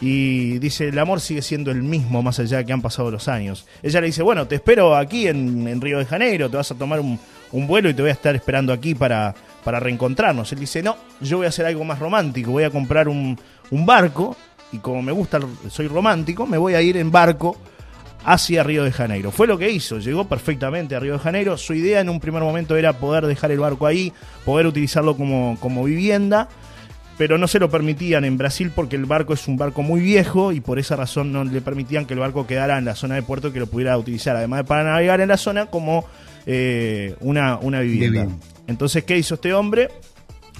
y 0.00 0.58
dice, 0.58 0.88
el 0.88 0.98
amor 0.98 1.20
sigue 1.20 1.42
siendo 1.42 1.70
el 1.70 1.82
mismo 1.82 2.22
más 2.22 2.38
allá 2.38 2.58
de 2.58 2.66
que 2.66 2.72
han 2.72 2.82
pasado 2.82 3.10
los 3.10 3.26
años. 3.26 3.66
Ella 3.82 4.00
le 4.00 4.08
dice, 4.08 4.22
bueno, 4.22 4.46
te 4.46 4.56
espero 4.56 4.94
aquí 4.96 5.26
en, 5.26 5.80
Río 5.80 5.98
de 5.98 6.04
Janeiro, 6.04 6.48
te 6.48 6.56
vas 6.56 6.70
a 6.70 6.76
tomar 6.76 7.00
un, 7.00 7.18
vuelo 7.52 7.88
y 7.88 7.94
te 7.94 8.02
voy 8.02 8.10
a 8.10 8.14
estar 8.14 8.34
esperando 8.36 8.72
aquí 8.72 8.94
para, 8.94 9.34
para 9.64 9.80
reencontrarnos. 9.80 10.52
Él 10.52 10.60
dice, 10.60 10.82
no, 10.82 10.96
yo 11.20 11.38
voy 11.38 11.46
a 11.46 11.48
hacer 11.48 11.66
algo 11.66 11.84
más 11.84 11.98
romántico, 11.98 12.52
voy 12.52 12.64
a 12.64 12.70
comprar 12.70 13.08
un, 13.08 13.38
un 13.70 13.86
barco 13.86 14.36
y 14.70 14.78
como 14.78 15.02
me 15.02 15.12
gusta, 15.12 15.40
soy 15.68 15.88
romántico, 15.88 16.46
me 16.46 16.58
voy 16.58 16.74
a 16.74 16.82
ir 16.82 16.96
en 16.96 17.10
barco 17.10 17.56
hacia 18.28 18.62
Río 18.62 18.84
de 18.84 18.92
Janeiro. 18.92 19.30
Fue 19.30 19.46
lo 19.46 19.56
que 19.56 19.70
hizo, 19.70 19.98
llegó 19.98 20.28
perfectamente 20.28 20.94
a 20.94 21.00
Río 21.00 21.14
de 21.14 21.18
Janeiro. 21.18 21.56
Su 21.56 21.72
idea 21.72 22.00
en 22.00 22.10
un 22.10 22.20
primer 22.20 22.42
momento 22.42 22.76
era 22.76 22.92
poder 22.92 23.26
dejar 23.26 23.52
el 23.52 23.58
barco 23.58 23.86
ahí, 23.86 24.12
poder 24.44 24.66
utilizarlo 24.66 25.16
como, 25.16 25.56
como 25.60 25.84
vivienda, 25.84 26.46
pero 27.16 27.38
no 27.38 27.48
se 27.48 27.58
lo 27.58 27.70
permitían 27.70 28.26
en 28.26 28.36
Brasil 28.36 28.70
porque 28.74 28.96
el 28.96 29.06
barco 29.06 29.32
es 29.32 29.48
un 29.48 29.56
barco 29.56 29.82
muy 29.82 30.02
viejo 30.02 30.52
y 30.52 30.60
por 30.60 30.78
esa 30.78 30.94
razón 30.94 31.32
no 31.32 31.42
le 31.42 31.62
permitían 31.62 32.04
que 32.04 32.12
el 32.12 32.20
barco 32.20 32.46
quedara 32.46 32.76
en 32.76 32.84
la 32.84 32.94
zona 32.94 33.14
de 33.14 33.22
puerto 33.22 33.50
que 33.50 33.60
lo 33.60 33.66
pudiera 33.66 33.96
utilizar, 33.96 34.36
además 34.36 34.58
de 34.58 34.64
para 34.64 34.84
navegar 34.84 35.22
en 35.22 35.28
la 35.28 35.38
zona 35.38 35.64
como 35.66 36.04
eh, 36.44 37.14
una, 37.20 37.56
una 37.56 37.80
vivienda. 37.80 38.28
Entonces, 38.66 39.04
¿qué 39.04 39.16
hizo 39.16 39.36
este 39.36 39.54
hombre? 39.54 39.88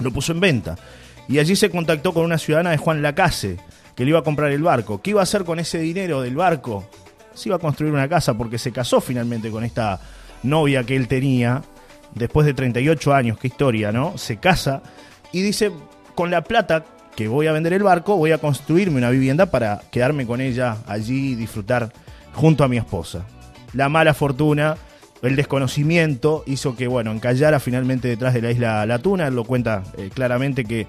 Lo 0.01 0.11
puso 0.11 0.33
en 0.33 0.41
venta. 0.41 0.79
Y 1.29 1.39
allí 1.39 1.55
se 1.55 1.69
contactó 1.69 2.15
con 2.15 2.25
una 2.25 2.39
ciudadana 2.39 2.71
de 2.71 2.79
Juan 2.79 3.03
Lacase, 3.03 3.59
que 3.95 4.05
le 4.05 4.11
iba 4.11 4.21
a 4.21 4.25
comprar 4.25 4.53
el 4.53 4.63
barco. 4.63 5.03
¿Qué 5.03 5.11
iba 5.11 5.21
a 5.21 5.25
hacer 5.25 5.45
con 5.45 5.59
ese 5.59 5.79
dinero 5.79 6.23
del 6.23 6.35
barco? 6.35 6.89
Se 7.39 7.49
iba 7.49 7.57
a 7.57 7.61
construir 7.61 7.93
una 7.93 8.09
casa 8.09 8.35
porque 8.35 8.59
se 8.59 8.73
casó 8.73 9.01
finalmente 9.01 9.51
con 9.51 9.65
esta 9.65 10.01
novia 10.43 10.85
que 10.85 10.97
él 10.97 11.09
tenía, 11.09 11.63
después 12.15 12.47
de 12.47 12.55
38 12.55 13.15
años, 13.15 13.39
qué 13.39 13.49
historia, 13.49 13.93
¿no? 13.93 14.19
Se 14.19 14.37
casa 14.37 14.83
y 15.33 15.43
dice, 15.43 15.73
con 16.15 16.31
la 16.31 16.43
plata 16.43 16.85
que 17.17 17.29
voy 17.29 17.47
a 17.47 17.53
vender 17.53 17.73
el 17.73 17.83
barco, 17.83 18.17
voy 18.17 18.33
a 18.33 18.39
construirme 18.39 18.99
una 18.99 19.11
vivienda 19.11 19.47
para 19.47 19.83
quedarme 19.91 20.27
con 20.27 20.41
ella 20.41 20.79
allí 20.87 21.33
y 21.33 21.35
disfrutar 21.35 21.93
junto 22.33 22.63
a 22.63 22.69
mi 22.69 22.77
esposa. 22.77 23.25
La 23.73 23.89
mala 23.89 24.15
fortuna, 24.15 24.77
el 25.23 25.35
desconocimiento 25.37 26.45
hizo 26.47 26.77
que, 26.77 26.87
bueno, 26.87 27.11
encallara 27.11 27.61
finalmente 27.61 28.09
detrás 28.09 28.35
de 28.35 28.43
la 28.43 28.51
isla 28.51 28.87
La 28.87 29.01
Tuna. 29.01 29.27
Él 29.27 29.35
lo 29.35 29.45
cuenta 29.45 29.83
eh, 29.97 30.11
claramente 30.15 30.65
que 30.65 30.87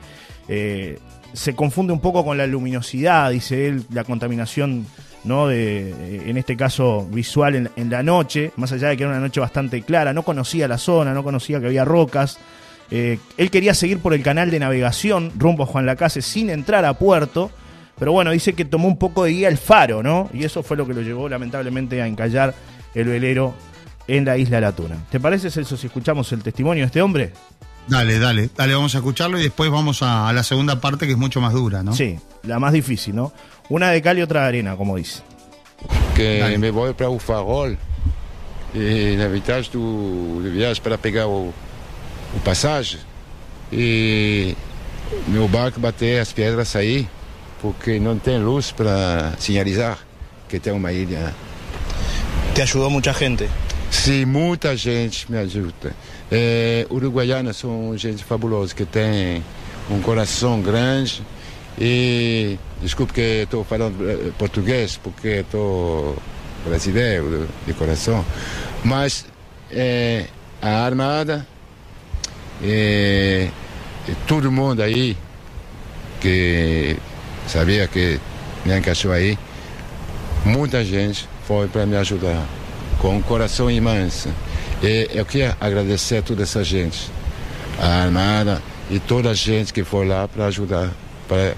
eh, 0.48 1.00
se 1.34 1.56
confunde 1.56 1.94
un 1.94 2.00
poco 2.00 2.24
con 2.24 2.38
la 2.38 2.48
luminosidad, 2.48 3.32
dice 3.32 3.68
él, 3.68 3.86
la 3.92 4.04
contaminación, 4.04 4.86
¿no? 5.24 5.48
De, 5.48 5.90
eh, 5.90 6.24
en 6.28 6.38
este 6.38 6.56
caso 6.56 7.08
visual 7.12 7.70
en, 7.76 7.90
la 7.90 8.04
noche, 8.04 8.52
más 8.56 8.72
allá 8.72 8.90
de 8.90 8.98
que 8.98 9.04
era 9.04 9.12
una 9.12 9.20
noche 9.20 9.40
bastante 9.40 9.82
clara, 9.82 10.14
no 10.14 10.24
conocía 10.24 10.68
la 10.68 10.78
zona, 10.78 11.14
no 11.14 11.24
conocía 11.24 11.60
que 11.60 11.68
había 11.68 11.86
rocas. 11.86 12.40
Eh, 12.92 13.20
él 13.38 13.52
quería 13.52 13.74
seguir 13.74 14.00
por 14.00 14.14
el 14.14 14.24
canal 14.24 14.50
de 14.50 14.60
navegación 14.60 15.32
rumbo 15.38 15.64
a 15.64 15.68
Juan 15.68 15.86
Lacase 15.86 16.22
sin 16.22 16.50
entrar 16.50 16.86
a 16.86 16.94
puerto, 16.94 17.52
pero 17.98 18.12
bueno, 18.12 18.32
dice 18.32 18.54
que 18.54 18.66
tomó 18.66 18.88
un 18.88 18.98
poco 18.98 19.26
de 19.26 19.32
guía 19.32 19.48
el 19.50 19.58
faro, 19.58 20.02
¿no? 20.02 20.30
Y 20.34 20.44
eso 20.44 20.64
fue 20.64 20.78
lo 20.78 20.88
que 20.88 20.94
lo 20.94 21.02
llevó 21.02 21.30
lamentablemente 21.30 22.02
a 22.02 22.08
encallar 22.08 22.56
el 22.96 23.08
velero 23.08 23.54
en 24.08 24.26
la 24.26 24.38
isla 24.38 24.60
La 24.60 24.72
Tuna. 24.72 24.98
¿Te 25.12 25.20
parece, 25.20 25.52
Celso, 25.52 25.78
si 25.78 25.88
escuchamos 25.88 26.32
el 26.32 26.42
testimonio 26.42 26.84
de 26.84 26.88
este 26.88 27.02
hombre? 27.02 27.34
Dale, 27.88 28.20
dale, 28.20 28.50
dale, 28.56 28.74
vamos 28.76 28.94
a 28.94 29.00
escucharlo 29.00 29.40
y 29.40 29.44
después 29.44 29.72
vamos 29.72 30.04
a, 30.04 30.30
a 30.30 30.34
la 30.34 30.44
segunda 30.44 30.80
parte 30.80 31.06
que 31.08 31.14
es 31.14 31.18
mucho 31.18 31.42
más 31.42 31.54
dura, 31.54 31.82
¿no? 31.82 31.94
Sí, 31.94 32.20
la 32.44 32.60
más 32.60 32.74
difícil, 32.74 33.16
¿no? 33.16 33.34
Una 33.70 33.90
de 33.90 34.02
cal 34.02 34.18
y 34.20 34.22
otra 34.22 34.42
de 34.42 34.48
arena, 34.48 34.76
como 34.76 34.98
dice. 34.98 35.22
Que 36.16 36.40
dale. 36.40 36.58
me 36.58 36.72
voy 36.72 36.94
para 36.94 37.10
o 37.10 37.18
farol 37.20 37.78
e 38.74 39.16
na 39.18 39.30
metade 39.30 39.70
do, 39.72 40.42
do 40.44 40.52
viagem 40.52 40.82
para 40.84 40.98
pegar 40.98 41.28
o, 41.28 41.54
o 42.36 42.40
passagem 42.44 43.00
e 43.72 44.56
meu 45.28 45.48
barco 45.48 45.80
bater 45.80 46.20
as 46.20 46.32
pedras 46.32 46.76
aí 46.76 47.08
porque 47.62 48.00
não 48.00 48.18
tem 48.20 48.38
luz 48.40 48.72
para 48.72 49.34
sinalizar 49.40 49.98
que 50.48 50.60
tem 50.60 50.74
uma 50.74 50.92
ilha. 50.92 51.34
Te 52.56 52.62
ajudou 52.62 52.90
muita 52.90 53.14
gente? 53.14 53.48
Sim, 53.92 54.26
muita 54.26 54.76
gente 54.76 55.32
me 55.32 55.38
ajuda. 55.38 55.94
É, 56.32 56.86
uruguaianas 56.90 57.58
são 57.58 57.98
gente 57.98 58.24
fabulosa 58.24 58.74
que 58.76 58.86
tem 58.86 59.44
um 59.90 60.00
coração 60.02 60.62
grande 60.62 61.24
e 61.80 62.60
desculpe 62.82 63.14
que 63.14 63.44
estou 63.44 63.64
falando 63.64 64.34
português 64.38 65.00
porque 65.02 65.28
estou 65.40 66.16
brasileiro 66.66 67.48
de 67.66 67.74
coração, 67.74 68.24
mas 68.84 69.26
é, 69.72 70.26
a 70.62 70.86
armada 70.86 71.48
e, 72.62 73.48
e 74.08 74.16
todo 74.28 74.52
mundo 74.52 74.82
aí 74.84 75.18
que 76.20 76.98
sabia 77.48 77.88
que 77.88 78.20
me 78.66 78.78
encaixou 78.78 79.12
aí, 79.12 79.38
muita 80.46 80.84
gente 80.84 81.28
foi 81.48 81.68
para 81.68 81.86
me 81.86 81.96
ajudar 81.96 82.46
com 83.00 83.16
um 83.16 83.22
coração 83.22 83.72
imenso. 83.72 84.30
E 84.82 85.10
eu 85.14 85.26
queria 85.26 85.58
agradecer 85.60 86.18
a 86.18 86.22
toda 86.22 86.44
essa 86.44 86.64
gente, 86.64 87.12
a 87.78 88.04
Armada 88.04 88.62
e 88.90 89.00
toda 89.00 89.32
a 89.32 89.34
gente 89.34 89.74
que 89.74 89.84
foi 89.84 90.08
lá 90.08 90.28
para 90.28 90.46
ajudar, 90.46 90.90
para 91.28 91.54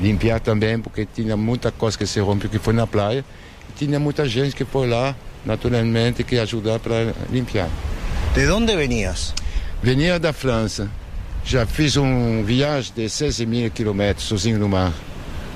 limpar 0.00 0.40
também, 0.40 0.78
porque 0.78 1.06
tinha 1.06 1.36
muita 1.36 1.70
coisa 1.70 1.96
que 1.96 2.06
se 2.06 2.20
rompeu 2.20 2.48
que 2.48 2.58
foi 2.58 2.72
na 2.72 2.86
praia. 2.86 3.24
E 3.68 3.72
tinha 3.84 4.00
muita 4.00 4.26
gente 4.26 4.56
que 4.56 4.64
foi 4.64 4.88
lá, 4.88 5.14
naturalmente, 5.44 6.24
que 6.24 6.38
ajudar 6.38 6.78
para 6.78 7.12
limpar. 7.30 7.68
¿De 8.34 8.50
onde 8.50 8.74
venias? 8.74 9.34
Venia 9.82 10.18
da 10.18 10.32
França. 10.32 10.90
Já 11.44 11.66
fiz 11.66 11.96
uma 11.96 12.42
viagem 12.42 12.92
de 12.94 13.02
16 13.02 13.40
mil 13.40 13.70
quilômetros 13.70 14.26
sozinho 14.26 14.58
no 14.58 14.68
mar 14.68 14.94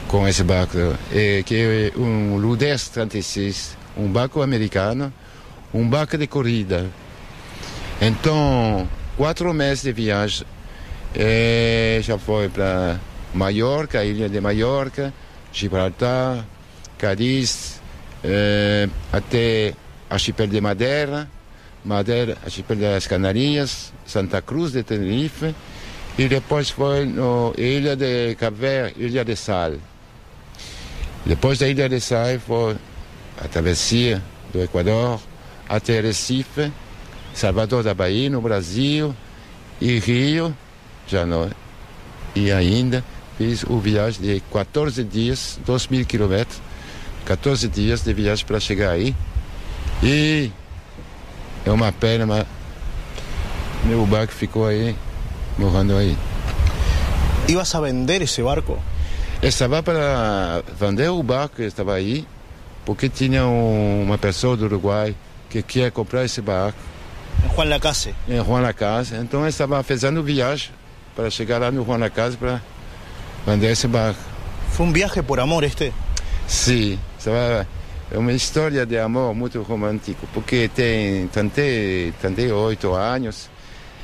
com 0.06 0.26
esse 0.28 0.42
barco, 0.42 0.76
e, 1.12 1.42
que 1.44 1.54
é 1.94 1.98
um 1.98 2.36
Ludez 2.36 2.88
36, 2.88 3.76
um 3.96 4.08
barco 4.08 4.40
americano, 4.40 5.12
um 5.72 5.88
barco 5.88 6.16
de 6.16 6.26
corrida. 6.26 6.86
Então, 8.00 8.88
quatro 9.16 9.52
meses 9.52 9.82
de 9.82 9.92
viagem, 9.92 10.46
e 11.14 12.00
já 12.02 12.18
foi 12.18 12.48
para 12.48 12.98
Maiorca, 13.34 14.04
ilha 14.04 14.28
de 14.28 14.40
Maiorca, 14.40 15.12
Gibraltar, 15.52 16.44
Cadiz, 16.96 17.80
eh, 18.22 18.88
até 19.12 19.74
archipel 20.08 20.46
de 20.46 20.60
Madeira, 20.60 21.28
Madeira, 21.84 22.36
archipel 22.44 22.76
das 22.76 23.06
Canarias, 23.06 23.92
Santa 24.06 24.42
Cruz 24.42 24.72
de 24.72 24.82
Tenerife, 24.82 25.54
e 26.18 26.28
depois 26.28 26.70
foi 26.70 27.06
na 27.06 27.52
ilha 27.56 27.94
de 27.94 28.34
Cabo 28.34 28.56
Verde, 28.56 28.94
Ilha 28.98 29.24
de 29.24 29.36
Sal. 29.36 29.74
Depois 31.24 31.58
da 31.58 31.68
Ilha 31.68 31.88
de 31.88 32.00
Sal 32.00 32.38
foi 32.44 32.76
a 33.42 33.48
travessia 33.48 34.22
do 34.52 34.62
Equador 34.62 35.20
até 35.68 36.00
Recife, 36.00 36.72
Salvador 37.34 37.82
da 37.82 37.94
Bahia, 37.94 38.30
no 38.30 38.40
Brasil, 38.40 39.14
e 39.80 39.98
Rio, 39.98 40.56
já 41.06 41.26
não. 41.26 41.50
E 42.34 42.50
ainda 42.50 43.04
fiz 43.36 43.62
o 43.64 43.78
viagem 43.78 44.22
de 44.22 44.42
14 44.52 45.04
dias, 45.04 45.60
2 45.64 45.88
mil 45.88 46.04
quilômetros, 46.04 46.60
14 47.24 47.68
dias 47.68 48.02
de 48.02 48.12
viagem 48.12 48.44
para 48.46 48.58
chegar 48.58 48.90
aí. 48.90 49.14
E 50.02 50.50
é 51.64 51.70
uma 51.70 51.92
pena, 51.92 52.26
mas 52.26 52.46
meu 53.84 54.04
barco 54.06 54.32
ficou 54.32 54.66
aí, 54.66 54.96
morrendo 55.58 55.96
aí. 55.96 56.16
¿Ibas 57.48 57.74
a 57.74 57.80
vender 57.80 58.22
ese 58.22 58.42
barco? 58.42 58.78
Estava 59.42 59.82
para 59.82 60.62
vender 60.78 61.08
o 61.08 61.22
barco 61.22 61.56
que 61.56 61.62
estava 61.62 61.94
aí, 61.94 62.26
porque 62.84 63.08
tinha 63.08 63.46
um, 63.46 64.02
uma 64.02 64.18
pessoa 64.18 64.56
do 64.56 64.64
Uruguai 64.64 65.14
que 65.48 65.62
quer 65.62 65.90
comprar 65.90 66.24
esse 66.24 66.40
barco. 66.40 66.78
Em 67.44 67.54
Juan 67.54 67.64
Lacase? 67.64 68.14
Em 68.28 68.44
Juan 68.44 68.60
Lacase. 68.60 69.14
Então 69.16 69.42
eu 69.42 69.48
estava 69.48 69.82
fazendo 69.82 70.22
viagem 70.22 70.70
para 71.14 71.30
chegar 71.30 71.58
lá 71.58 71.70
no 71.70 71.84
Juan 71.84 71.98
Lacase 71.98 72.36
para 72.36 72.60
vender 73.46 73.70
esse 73.70 73.86
barco. 73.86 74.20
Foi 74.70 74.86
um 74.86 74.92
viaje 74.92 75.22
por 75.22 75.40
amor 75.40 75.64
este? 75.64 75.92
Sim, 76.46 76.98
é 78.10 78.16
uma 78.16 78.32
história 78.32 78.86
de 78.86 78.98
amor 78.98 79.34
muito 79.34 79.60
romântico, 79.60 80.26
porque 80.32 80.70
tem 80.74 81.28
38 81.28 82.94
anos, 82.94 83.50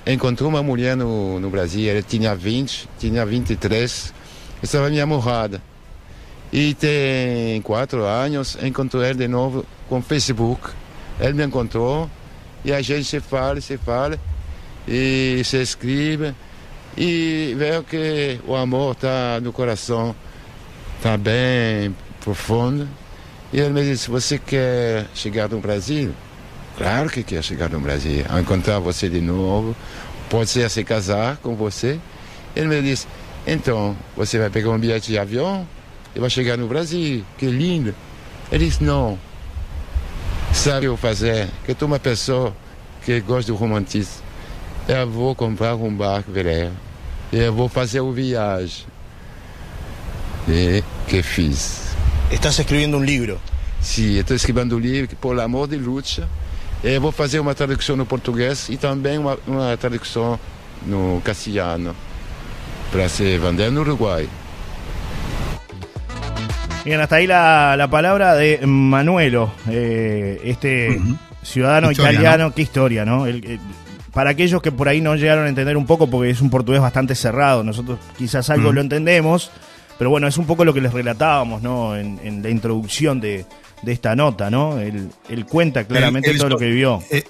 encontrou 0.06 0.50
uma 0.50 0.62
mulher 0.62 0.94
no, 0.94 1.40
no 1.40 1.48
Brasil, 1.48 1.90
ela 1.90 2.02
tinha 2.02 2.34
20, 2.34 2.88
tinha 2.98 3.24
23, 3.24 4.12
estava 4.62 4.90
minha 4.90 5.06
morada. 5.06 5.62
E 6.52 6.74
tem 6.74 7.62
quatro 7.62 8.04
anos, 8.04 8.58
encontrou 8.62 9.02
ela 9.02 9.14
de 9.14 9.26
novo 9.26 9.64
com 9.88 10.02
Facebook. 10.02 10.70
Ele 11.20 11.32
me 11.32 11.44
encontrou 11.44 12.10
e 12.64 12.72
a 12.72 12.80
gente 12.80 13.04
se 13.04 13.20
fala, 13.20 13.60
se 13.60 13.76
fala 13.76 14.18
e 14.86 15.42
se 15.44 15.60
escreve 15.60 16.34
e 16.96 17.54
vê 17.56 17.82
que 17.82 18.40
o 18.46 18.54
amor 18.54 18.92
está 18.92 19.40
no 19.40 19.52
coração, 19.52 20.14
está 20.96 21.16
bem 21.16 21.94
profundo. 22.20 22.88
E 23.52 23.60
ele 23.60 23.70
me 23.70 23.82
disse: 23.82 24.10
Você 24.10 24.38
quer 24.38 25.06
chegar 25.14 25.48
no 25.48 25.60
Brasil? 25.60 26.12
Claro 26.76 27.08
que 27.08 27.22
quer 27.22 27.42
chegar 27.42 27.68
no 27.68 27.78
Brasil, 27.80 28.24
encontrar 28.40 28.80
você 28.80 29.08
de 29.08 29.20
novo, 29.20 29.76
pode 30.28 30.50
ser 30.50 30.68
se 30.70 30.82
casar 30.82 31.36
com 31.36 31.54
você. 31.54 31.98
Ele 32.56 32.66
me 32.66 32.82
disse: 32.82 33.06
Então, 33.46 33.96
você 34.16 34.38
vai 34.38 34.50
pegar 34.50 34.70
um 34.70 34.78
bilhete 34.78 35.12
de 35.12 35.18
avião 35.18 35.66
e 36.14 36.20
vai 36.20 36.30
chegar 36.30 36.56
no 36.56 36.66
Brasil, 36.66 37.24
que 37.38 37.46
lindo. 37.46 37.94
Ele 38.50 38.66
disse: 38.66 38.82
Não, 38.82 39.18
sabe 40.54 40.88
o 40.88 40.94
que 40.94 41.00
fazer? 41.02 41.48
Que 41.64 41.72
eu 41.72 41.76
sou 41.78 41.88
uma 41.88 41.98
pessoa 41.98 42.54
que 43.04 43.20
gosta 43.20 43.52
do 43.52 43.56
romantismo. 43.58 44.22
Eu 44.88 45.10
vou 45.10 45.34
comprar 45.34 45.74
um 45.74 45.94
barco 45.94 46.30
velho 46.30 46.72
e 47.32 47.36
eu 47.36 47.52
vou 47.52 47.68
fazer 47.68 48.00
o 48.00 48.12
viagem. 48.12 48.86
E 50.48 50.82
que 51.08 51.22
fiz. 51.22 51.94
Estás 52.30 52.58
escrevendo 52.58 52.96
um 52.96 53.04
livro? 53.04 53.40
Sim, 53.80 54.18
estou 54.18 54.36
escrevendo 54.36 54.76
um 54.76 54.78
livro 54.78 55.16
por 55.16 55.38
amor 55.40 55.68
de 55.68 55.76
luta. 55.76 56.28
Eu 56.82 57.00
vou 57.00 57.12
fazer 57.12 57.40
uma 57.40 57.54
tradução 57.54 57.96
no 57.96 58.06
português 58.06 58.68
e 58.68 58.76
também 58.76 59.18
uma, 59.18 59.38
uma 59.46 59.76
tradução 59.76 60.38
no 60.82 61.20
castelhano 61.24 61.96
para 62.90 63.08
se 63.08 63.38
vender 63.38 63.70
no 63.70 63.80
Uruguai. 63.80 64.28
Bien, 66.84 67.00
hasta 67.00 67.16
ahí 67.16 67.26
la, 67.26 67.76
la 67.78 67.88
palabra 67.88 68.34
de 68.34 68.60
Manuelo, 68.66 69.52
eh, 69.70 70.40
este 70.44 70.90
uh 70.90 71.02
-huh. 71.02 71.18
ciudadano 71.42 71.90
historia, 71.90 72.12
italiano. 72.12 72.44
¿no? 72.44 72.54
Qué 72.54 72.62
historia, 72.62 73.04
¿no? 73.06 73.26
El, 73.26 73.44
el, 73.44 73.60
para 74.12 74.30
aquellos 74.30 74.60
que 74.60 74.70
por 74.70 74.88
ahí 74.88 75.00
no 75.00 75.16
llegaron 75.16 75.46
a 75.46 75.48
entender 75.48 75.76
un 75.76 75.86
poco, 75.86 76.08
porque 76.08 76.30
es 76.30 76.40
un 76.42 76.50
portugués 76.50 76.80
bastante 76.82 77.14
cerrado, 77.14 77.64
nosotros 77.64 77.98
quizás 78.18 78.50
algo 78.50 78.68
uh 78.68 78.72
-huh. 78.72 78.74
lo 78.74 78.80
entendemos, 78.82 79.50
pero 79.98 80.10
bueno, 80.10 80.26
es 80.28 80.36
un 80.36 80.46
poco 80.46 80.64
lo 80.64 80.74
que 80.74 80.80
les 80.82 80.92
relatábamos, 80.92 81.62
¿no? 81.62 81.96
En, 81.96 82.20
en 82.22 82.42
la 82.42 82.50
introducción 82.50 83.18
de, 83.20 83.46
de, 83.82 83.92
esta 83.92 84.14
nota, 84.14 84.50
¿no? 84.50 84.78
Él, 84.78 85.08
él 85.30 85.46
cuenta 85.46 85.84
claramente 85.84 86.34
todo 86.34 86.50
lo 86.50 86.58
que 86.58 86.66
vivió. 86.66 87.02
Eh, 87.10 87.24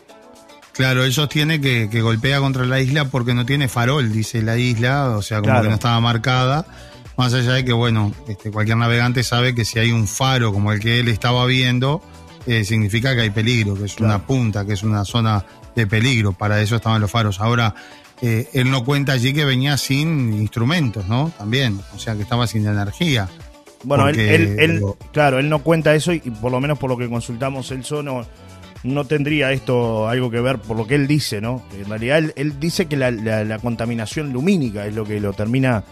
Claro, 0.73 1.05
él 1.05 1.13
sostiene 1.13 1.61
que, 1.61 1.89
que 1.89 2.01
golpea 2.01 2.41
contra 2.41 2.65
la 2.65 2.81
isla 2.81 3.05
porque 3.05 3.33
no 3.33 3.47
tiene 3.47 3.69
farol, 3.69 4.13
dice 4.13 4.43
la 4.43 4.57
isla, 4.57 5.11
o 5.11 5.23
sea, 5.23 5.41
como 5.41 5.63
que 5.63 5.69
no 5.69 5.75
estaba 5.75 6.01
marcada. 6.01 6.67
Más 7.17 7.33
allá 7.33 7.53
de 7.53 7.65
que, 7.65 7.73
bueno, 7.73 8.13
este, 8.29 8.51
cualquier 8.51 8.77
navegante 8.77 9.23
sabe 9.23 9.55
que 9.55 9.65
si 9.65 9.79
hay 9.79 9.93
un 9.93 10.09
faro 10.09 10.53
como 10.53 10.73
el 10.73 10.81
que 10.81 11.01
él 11.01 11.09
estaba 11.09 11.47
viendo, 11.47 12.03
eh, 12.47 12.65
significa 12.65 13.15
que 13.15 13.23
hay 13.23 13.31
peligro, 13.31 13.75
que 13.75 13.85
es 13.85 13.99
una 13.99 14.27
punta, 14.27 14.67
que 14.67 14.73
es 14.73 14.83
una 14.83 15.05
zona 15.05 15.45
de 15.75 15.87
peligro. 15.87 16.33
Para 16.33 16.61
eso 16.61 16.77
estaban 16.77 17.01
los 17.01 17.11
faros. 17.11 17.41
Ahora, 17.41 17.75
eh, 18.21 18.49
él 18.53 18.71
no 18.71 18.85
cuenta 18.85 19.13
allí 19.13 19.33
que 19.33 19.45
venía 19.45 19.77
sin 19.77 20.33
instrumentos, 20.33 21.07
¿no? 21.07 21.33
También, 21.37 21.81
o 21.95 21.99
sea, 21.99 22.15
que 22.15 22.23
estaba 22.23 22.47
sin 22.47 22.67
energía. 22.67 23.29
Bueno, 23.85 24.09
él, 24.09 24.83
claro, 25.13 25.39
él 25.39 25.49
no 25.49 25.61
cuenta 25.61 25.95
eso 25.95 26.13
y, 26.13 26.21
por 26.21 26.51
lo 26.51 26.61
menos 26.61 26.79
por 26.79 26.91
lo 26.91 26.97
que 26.97 27.09
consultamos, 27.09 27.71
él 27.71 27.85
no, 28.03 28.27
no 28.83 29.05
tendría 29.05 29.53
esto 29.53 30.09
algo 30.09 30.31
que 30.31 30.41
ver 30.41 30.59
por 30.59 30.77
lo 30.77 30.87
que 30.87 30.95
él 30.95 31.07
dice, 31.07 31.41
¿no? 31.41 31.63
En 31.79 31.89
realidad 31.89 32.33
él, 32.37 32.61
dice 32.61 32.87
que 32.87 32.97
la, 32.97 33.59
contaminación 33.59 34.33
lumínica 34.33 34.87
es 34.87 34.95
lo 34.95 35.05
que 35.05 35.21
lo 35.21 35.33
termina 35.33 35.85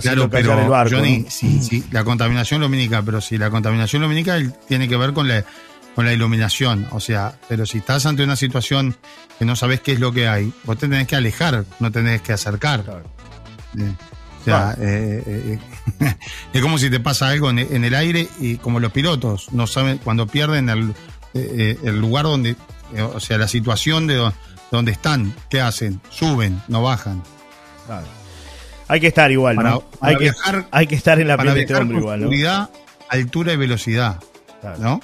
claro, 0.00 0.30
pero, 0.30 0.60
el 0.60 0.68
barco. 0.68 0.96
Johnny, 0.96 1.26
sí, 1.28 1.60
sí, 1.62 1.84
la 1.90 2.04
contaminación 2.04 2.60
lumínica, 2.60 3.02
pero 3.02 3.20
si 3.20 3.38
la 3.38 3.50
contaminación 3.50 4.02
lumínica 4.02 4.38
tiene 4.66 4.88
que 4.88 4.96
ver 4.96 5.12
con 5.12 5.28
la, 5.28 5.44
con 5.94 6.04
la 6.04 6.12
iluminación, 6.12 6.86
o 6.90 7.00
sea, 7.00 7.38
pero 7.48 7.66
si 7.66 7.78
estás 7.78 8.06
ante 8.06 8.24
una 8.24 8.36
situación 8.36 8.96
que 9.38 9.44
no 9.44 9.56
sabes 9.56 9.80
qué 9.80 9.92
es 9.92 10.00
lo 10.00 10.12
que 10.12 10.28
hay, 10.28 10.52
vos 10.64 10.76
te 10.76 10.88
tenés 10.88 11.06
que 11.06 11.16
alejar, 11.16 11.64
no 11.78 11.92
tenés 11.92 12.22
que 12.22 12.32
acercar. 12.32 13.02
Eh, 13.78 13.92
o 14.40 14.44
sea, 14.44 14.76
eh, 14.78 15.22
eh, 15.26 16.16
es 16.52 16.62
como 16.62 16.78
si 16.78 16.90
te 16.90 17.00
pasa 17.00 17.28
algo 17.28 17.50
en, 17.50 17.58
el 17.58 17.94
aire 17.94 18.28
y 18.40 18.56
como 18.56 18.80
los 18.80 18.92
pilotos 18.92 19.52
no 19.52 19.66
saben 19.66 19.98
cuando 19.98 20.26
pierden 20.26 20.68
el, 20.68 20.94
el 21.32 21.98
lugar 21.98 22.24
donde, 22.24 22.56
o 23.14 23.20
sea, 23.20 23.38
la 23.38 23.48
situación 23.48 24.06
de 24.06 24.30
donde 24.70 24.92
están, 24.92 25.34
¿qué 25.48 25.60
hacen? 25.60 26.00
Suben, 26.10 26.60
no 26.68 26.82
bajan. 26.82 27.22
Hay 28.88 29.00
que 29.00 29.06
estar 29.06 29.30
igual, 29.30 29.56
¿no? 29.56 29.82
hay, 30.00 30.16
que, 30.16 30.30
hay 30.70 30.86
que 30.86 30.94
estar 30.94 31.18
en 31.20 31.28
la 31.28 31.38
piel 31.38 31.54
de 31.54 31.60
este 31.62 31.74
hombre 31.74 31.98
igual, 31.98 32.30
¿no? 32.30 32.68
altura 33.08 33.52
y 33.52 33.56
velocidad, 33.56 34.20
¿no? 34.78 35.00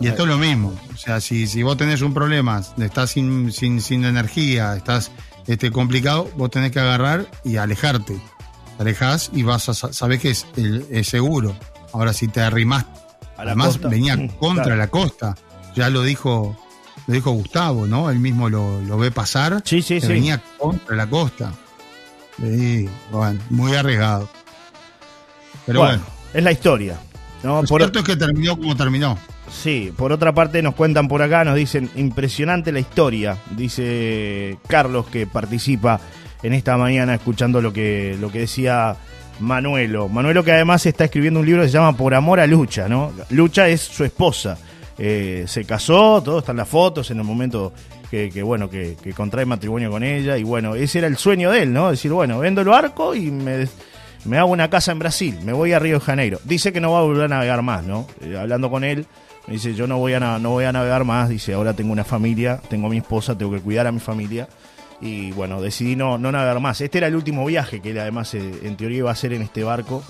y 0.00 0.08
esto 0.08 0.22
es 0.22 0.28
lo 0.28 0.38
mismo. 0.38 0.74
O 0.92 0.96
sea, 0.96 1.20
si, 1.20 1.46
si 1.46 1.62
vos 1.62 1.76
tenés 1.76 2.02
un 2.02 2.14
problema, 2.14 2.62
estás 2.78 3.10
sin, 3.10 3.52
sin, 3.52 3.80
sin 3.80 4.04
energía, 4.04 4.76
estás 4.76 5.12
este, 5.46 5.70
complicado, 5.70 6.30
vos 6.36 6.50
tenés 6.50 6.72
que 6.72 6.80
agarrar 6.80 7.26
y 7.44 7.56
alejarte. 7.56 8.20
Te 8.76 8.82
alejás 8.82 9.30
y 9.32 9.42
vas 9.42 9.68
a 9.68 9.74
sabés 9.74 10.20
que 10.20 10.30
es, 10.30 11.08
seguro. 11.08 11.56
Ahora, 11.92 12.12
si 12.12 12.28
te 12.28 12.40
arrimás, 12.40 12.86
además 13.36 13.80
venía 13.80 14.28
contra 14.38 14.76
la 14.76 14.88
costa, 14.88 15.36
ya 15.74 15.90
lo 15.90 16.02
dijo, 16.02 16.56
lo 17.06 17.14
dijo 17.14 17.30
Gustavo, 17.30 17.86
¿no? 17.86 18.10
Él 18.10 18.18
mismo 18.18 18.48
lo, 18.48 18.80
lo 18.82 18.98
ve 18.98 19.10
pasar. 19.10 19.62
Sí, 19.64 19.82
sí, 19.82 20.00
sí. 20.00 20.06
Venía 20.06 20.42
contra 20.58 20.96
la 20.96 21.08
costa. 21.08 21.52
Sí, 22.40 22.88
bueno, 23.10 23.40
muy 23.50 23.74
arriesgado. 23.74 24.28
Pero 25.66 25.80
bueno, 25.80 26.02
es 26.32 26.42
la 26.42 26.52
historia. 26.52 26.98
¿no? 27.42 27.62
Lo 27.62 27.68
Por... 27.68 27.80
cierto 27.80 27.98
es 28.00 28.04
que 28.04 28.16
terminó 28.16 28.56
como 28.56 28.76
terminó. 28.76 29.18
Sí, 29.50 29.92
por 29.96 30.12
otra 30.12 30.32
parte 30.32 30.62
nos 30.62 30.74
cuentan 30.74 31.08
por 31.08 31.22
acá, 31.22 31.44
nos 31.44 31.56
dicen, 31.56 31.90
impresionante 31.96 32.70
la 32.70 32.80
historia, 32.80 33.38
dice 33.56 34.58
Carlos 34.66 35.06
que 35.06 35.26
participa 35.26 36.00
en 36.42 36.52
esta 36.52 36.76
mañana 36.76 37.14
escuchando 37.14 37.60
lo 37.60 37.72
que, 37.72 38.16
lo 38.20 38.30
que 38.30 38.40
decía 38.40 38.96
Manuelo. 39.40 40.08
Manuelo 40.08 40.44
que 40.44 40.52
además 40.52 40.84
está 40.86 41.04
escribiendo 41.04 41.40
un 41.40 41.46
libro 41.46 41.62
que 41.62 41.68
se 41.68 41.74
llama 41.74 41.96
Por 41.96 42.14
Amor 42.14 42.40
a 42.40 42.46
Lucha, 42.46 42.88
¿no? 42.88 43.12
Lucha 43.30 43.68
es 43.68 43.80
su 43.80 44.04
esposa. 44.04 44.58
Eh, 44.98 45.44
se 45.46 45.64
casó, 45.64 46.22
todo 46.22 46.40
están 46.40 46.56
las 46.56 46.68
fotos 46.68 47.10
en 47.10 47.18
el 47.18 47.24
momento 47.24 47.72
que, 48.10 48.42
bueno, 48.42 48.70
que, 48.70 48.96
contrae 49.14 49.44
matrimonio 49.44 49.90
con 49.90 50.02
ella. 50.02 50.36
Y 50.38 50.44
bueno, 50.44 50.74
ese 50.74 50.98
era 50.98 51.08
el 51.08 51.16
sueño 51.16 51.50
de 51.50 51.62
él, 51.62 51.72
¿no? 51.72 51.90
Decir, 51.90 52.12
bueno, 52.12 52.38
vendo 52.38 52.60
el 52.60 52.68
barco 52.68 53.14
y 53.14 53.30
me, 53.30 53.66
me 54.24 54.38
hago 54.38 54.50
una 54.50 54.70
casa 54.70 54.92
en 54.92 54.98
Brasil, 54.98 55.38
me 55.44 55.52
voy 55.52 55.72
a 55.72 55.78
Río 55.78 55.98
de 55.98 56.04
Janeiro. 56.04 56.40
Dice 56.44 56.72
que 56.72 56.80
no 56.80 56.92
va 56.92 57.00
a 57.00 57.02
volver 57.02 57.24
a 57.24 57.28
navegar 57.28 57.62
más, 57.62 57.84
¿no? 57.84 58.06
Eh, 58.20 58.36
hablando 58.38 58.70
con 58.70 58.84
él, 58.84 59.06
me 59.46 59.54
dice, 59.54 59.74
yo 59.74 59.86
no 59.86 59.98
voy, 59.98 60.14
a, 60.14 60.20
no 60.20 60.50
voy 60.50 60.64
a 60.64 60.72
navegar 60.72 61.04
más, 61.04 61.28
dice, 61.28 61.54
ahora 61.54 61.74
tengo 61.74 61.92
una 61.92 62.04
familia, 62.04 62.60
tengo 62.68 62.88
mi 62.88 62.98
esposa, 62.98 63.36
tengo 63.36 63.52
que 63.52 63.60
cuidar 63.60 63.86
a 63.86 63.92
mi 63.92 64.00
familia. 64.00 64.48
Y 65.00 65.30
bueno, 65.32 65.62
decidí 65.62 65.94
no, 65.94 66.18
no 66.18 66.32
navegar 66.32 66.58
más. 66.60 66.80
Este 66.80 66.98
era 66.98 67.06
el 67.06 67.14
último 67.14 67.46
viaje 67.46 67.80
que 67.80 67.90
él 67.90 67.98
además 68.00 68.34
eh, 68.34 68.52
en 68.64 68.76
teoría 68.76 68.98
iba 68.98 69.10
a 69.10 69.12
hacer 69.12 69.32
en 69.32 69.42
este 69.42 69.62
barco, 69.62 70.02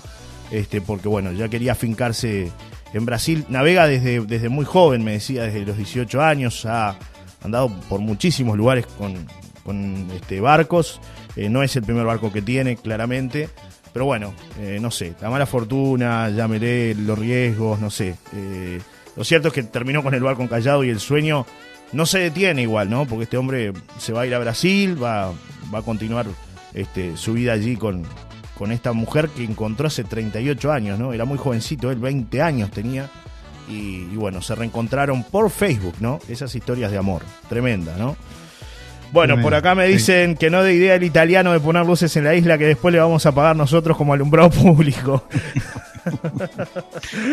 este, 0.51 0.81
porque 0.81 1.07
bueno, 1.07 1.31
ya 1.31 1.47
quería 1.47 1.73
afincarse 1.73 2.51
en 2.93 3.05
Brasil. 3.05 3.45
Navega 3.49 3.87
desde, 3.87 4.21
desde 4.21 4.49
muy 4.49 4.65
joven, 4.65 5.03
me 5.03 5.11
decía, 5.11 5.43
desde 5.43 5.65
los 5.65 5.77
18 5.77 6.21
años, 6.21 6.65
ha 6.65 6.97
andado 7.41 7.69
por 7.89 7.99
muchísimos 7.99 8.57
lugares 8.57 8.85
con, 8.85 9.25
con 9.63 10.09
este, 10.11 10.41
barcos. 10.41 10.99
Eh, 11.35 11.49
no 11.49 11.63
es 11.63 11.75
el 11.75 11.83
primer 11.83 12.05
barco 12.05 12.31
que 12.31 12.41
tiene, 12.41 12.75
claramente. 12.75 13.49
Pero 13.93 14.05
bueno, 14.05 14.33
eh, 14.59 14.77
no 14.81 14.91
sé, 14.91 15.15
la 15.21 15.29
mala 15.29 15.45
fortuna, 15.45 16.29
llámele 16.29 16.93
los 16.95 17.17
riesgos, 17.17 17.79
no 17.79 17.89
sé. 17.89 18.15
Lo 19.15 19.23
cierto 19.23 19.47
es 19.47 19.53
que 19.53 19.63
terminó 19.63 20.03
con 20.03 20.13
el 20.13 20.21
barco 20.21 20.43
encallado 20.43 20.83
y 20.83 20.89
el 20.89 20.99
sueño 20.99 21.45
no 21.91 22.05
se 22.05 22.19
detiene 22.19 22.61
igual, 22.61 22.89
¿no? 22.89 23.05
Porque 23.05 23.23
este 23.23 23.37
hombre 23.37 23.73
se 23.97 24.13
va 24.13 24.21
a 24.21 24.27
ir 24.27 24.35
a 24.35 24.39
Brasil, 24.39 25.01
va, 25.01 25.33
va 25.73 25.79
a 25.79 25.81
continuar 25.81 26.27
este, 26.73 27.17
su 27.17 27.33
vida 27.33 27.53
allí 27.53 27.75
con, 27.75 28.03
con 28.57 28.71
esta 28.71 28.93
mujer 28.93 29.29
que 29.29 29.43
encontró 29.43 29.87
hace 29.87 30.03
38 30.03 30.71
años, 30.71 30.99
¿no? 30.99 31.13
Era 31.13 31.25
muy 31.25 31.37
jovencito, 31.37 31.91
él 31.91 31.99
20 31.99 32.41
años 32.41 32.71
tenía. 32.71 33.09
Y, 33.69 34.07
y, 34.11 34.15
bueno, 34.15 34.41
se 34.41 34.55
reencontraron 34.55 35.23
por 35.23 35.49
Facebook, 35.51 35.95
¿no? 35.99 36.19
Esas 36.27 36.53
historias 36.55 36.91
de 36.91 36.97
amor, 36.97 37.21
tremenda, 37.47 37.95
¿no? 37.97 38.17
Bueno, 39.11 39.41
por 39.41 39.55
acá 39.55 39.75
me 39.75 39.87
dicen 39.87 40.35
que 40.35 40.49
no 40.49 40.61
de 40.63 40.73
idea 40.73 40.95
el 40.95 41.03
italiano 41.03 41.51
de 41.51 41.59
poner 41.59 41.85
luces 41.85 42.15
en 42.15 42.23
la 42.23 42.35
isla 42.35 42.57
que 42.57 42.65
después 42.65 42.93
le 42.93 42.99
vamos 42.99 43.25
a 43.25 43.31
pagar 43.31 43.55
nosotros 43.55 43.97
como 43.97 44.13
alumbrado 44.13 44.49
público. 44.51 45.23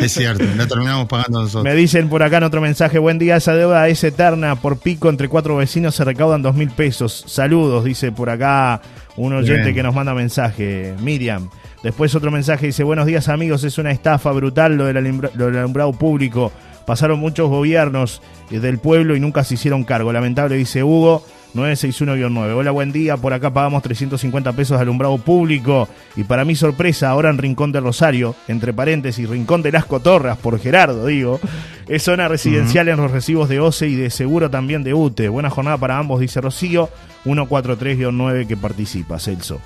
es 0.01 0.13
cierto, 0.13 0.45
la 0.57 0.67
terminamos 0.67 1.07
pagando 1.07 1.43
nosotros. 1.43 1.65
Me 1.65 1.75
dicen 1.75 2.09
por 2.09 2.23
acá 2.23 2.39
en 2.39 2.45
otro 2.45 2.61
mensaje, 2.61 2.99
buen 2.99 3.19
día, 3.19 3.37
esa 3.37 3.55
deuda 3.55 3.87
es 3.89 4.03
eterna, 4.05 4.57
por 4.57 4.79
pico 4.79 5.09
entre 5.09 5.29
cuatro 5.29 5.57
vecinos 5.57 5.95
se 5.95 6.05
recaudan 6.05 6.43
dos 6.43 6.55
mil 6.55 6.71
pesos. 6.71 7.25
Saludos, 7.27 7.85
dice 7.85 8.11
por 8.11 8.31
acá 8.31 8.81
un 9.17 9.35
oyente 9.35 9.75
que 9.75 9.83
nos 9.83 9.95
manda 9.95 10.15
mensaje, 10.15 10.95
Miriam. 11.01 11.51
Después 11.87 12.13
otro 12.17 12.33
mensaje 12.33 12.67
dice, 12.67 12.83
buenos 12.83 13.07
días 13.07 13.29
amigos, 13.29 13.63
es 13.63 13.79
una 13.79 13.93
estafa 13.93 14.33
brutal 14.33 14.75
lo 14.75 14.87
del, 14.87 14.97
alumbrado 14.97 15.93
público. 15.93 16.51
Pasaron 16.85 17.21
muchos 17.21 17.49
gobiernos 17.49 18.23
del 18.51 18.81
pueblo 18.81 19.15
y 19.15 19.21
nunca 19.21 19.45
se 19.45 19.55
hicieron 19.55 19.85
cargo. 19.85 20.13
Lamentable, 20.13 20.57
dice 20.57 20.83
Hugo. 20.83 21.25
961-9. 21.55 22.57
Hola, 22.57 22.73
buen 22.73 22.91
día. 22.91 23.17
Por 23.17 23.33
acá 23.33 23.53
pagamos 23.53 23.85
350 23.85 24.53
pesos 24.55 24.77
de 24.77 24.83
alumbrado 24.83 25.17
público. 25.19 25.89
Y 26.17 26.25
para 26.25 26.45
mi 26.45 26.57
sorpresa, 26.57 27.09
ahora 27.09 27.31
en 27.31 27.39
Rincón 27.39 27.71
de 27.71 27.79
Rosario, 27.79 28.35
entre 28.49 28.73
paréntesis, 28.73 29.29
Rincón 29.29 29.63
de 29.63 29.71
las 29.71 29.85
Cotorras, 29.85 30.37
por 30.39 30.59
Gerardo, 30.59 31.07
digo, 31.07 31.39
es 31.87 32.03
zona 32.03 32.27
residencial 32.27 32.89
en 32.89 32.97
los 32.97 33.13
recibos 33.13 33.49
de 33.49 33.61
OCE 33.61 33.87
y 33.87 33.95
de 33.95 34.11
seguro 34.11 34.51
también 34.51 34.83
de 34.83 34.93
UTE. 34.93 35.29
Buena 35.29 35.51
jornada 35.51 35.79
para 35.79 35.99
ambos, 35.99 36.19
dice 36.19 36.41
Rocío. 36.41 36.91
143-9 37.25 38.49
que 38.49 38.57
participa, 38.57 39.21
Celso. 39.21 39.61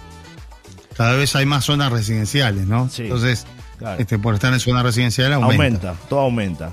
Cada 1.01 1.17
vez 1.17 1.35
hay 1.35 1.47
más 1.47 1.65
zonas 1.65 1.91
residenciales, 1.91 2.67
¿no? 2.67 2.91
Sí. 2.91 3.05
Entonces, 3.05 3.47
este, 3.97 4.19
por 4.19 4.35
estar 4.35 4.53
en 4.53 4.61
zona 4.61 4.83
residencial 4.83 5.33
aumenta. 5.33 5.55
Aumenta, 5.55 5.95
todo 6.11 6.21
aumenta. 6.21 6.73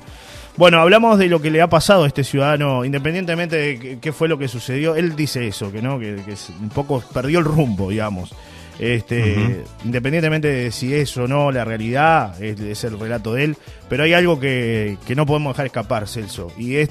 Bueno, 0.57 0.82
hablamos 0.82 1.17
de 1.17 1.28
lo 1.28 1.41
que 1.41 1.49
le 1.49 1.61
ha 1.61 1.69
pasado 1.69 2.03
a 2.03 2.07
este 2.07 2.25
ciudadano, 2.25 2.84
independientemente 2.84 3.55
de 3.55 3.99
qué 4.01 4.11
fue 4.11 4.28
lo 4.28 4.38
que 4.38 4.49
sucedió. 4.49 4.97
Él 4.97 5.15
dice 5.15 5.47
eso, 5.47 5.71
que 5.71 5.82
no, 5.82 5.97
que, 5.97 6.17
un 6.59 6.67
poco 6.67 7.01
perdió 7.13 7.39
el 7.39 7.45
rumbo, 7.45 7.89
digamos. 7.89 8.36
Este, 8.80 9.63
Independientemente 9.86 10.49
de 10.49 10.71
si 10.73 10.93
es 10.93 11.15
o 11.15 11.25
no 11.25 11.49
la 11.53 11.63
realidad, 11.63 12.36
es, 12.43 12.84
el 12.84 12.99
relato 12.99 13.34
de 13.34 13.45
él, 13.45 13.57
pero 13.88 14.03
hay 14.03 14.11
algo 14.11 14.41
que, 14.41 14.97
que, 15.07 15.15
no 15.15 15.25
podemos 15.25 15.53
dejar 15.53 15.67
escapar, 15.67 16.05
Celso, 16.05 16.51
y 16.57 16.75
es 16.75 16.89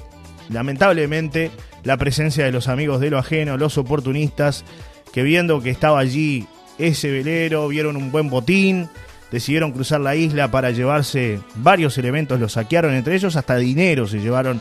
lamentablemente 0.48 1.50
la 1.84 1.98
presencia 1.98 2.46
de 2.46 2.52
los 2.52 2.68
amigos 2.68 2.98
de 2.98 3.10
lo 3.10 3.18
ajeno, 3.18 3.58
los 3.58 3.76
oportunistas, 3.76 4.64
que 5.12 5.22
viendo 5.22 5.60
que 5.60 5.68
estaba 5.68 5.98
allí 5.98 6.46
ese 6.78 7.10
velero, 7.10 7.68
vieron 7.68 7.96
un 7.96 8.10
buen 8.10 8.28
botín, 8.28 8.88
decidieron 9.30 9.72
cruzar 9.72 10.00
la 10.00 10.16
isla 10.16 10.50
para 10.50 10.70
llevarse 10.70 11.40
varios 11.56 11.98
elementos, 11.98 12.38
los 12.38 12.52
saquearon, 12.52 12.94
entre 12.94 13.14
ellos 13.16 13.36
hasta 13.36 13.56
dinero 13.56 14.06
se 14.06 14.20
llevaron 14.20 14.60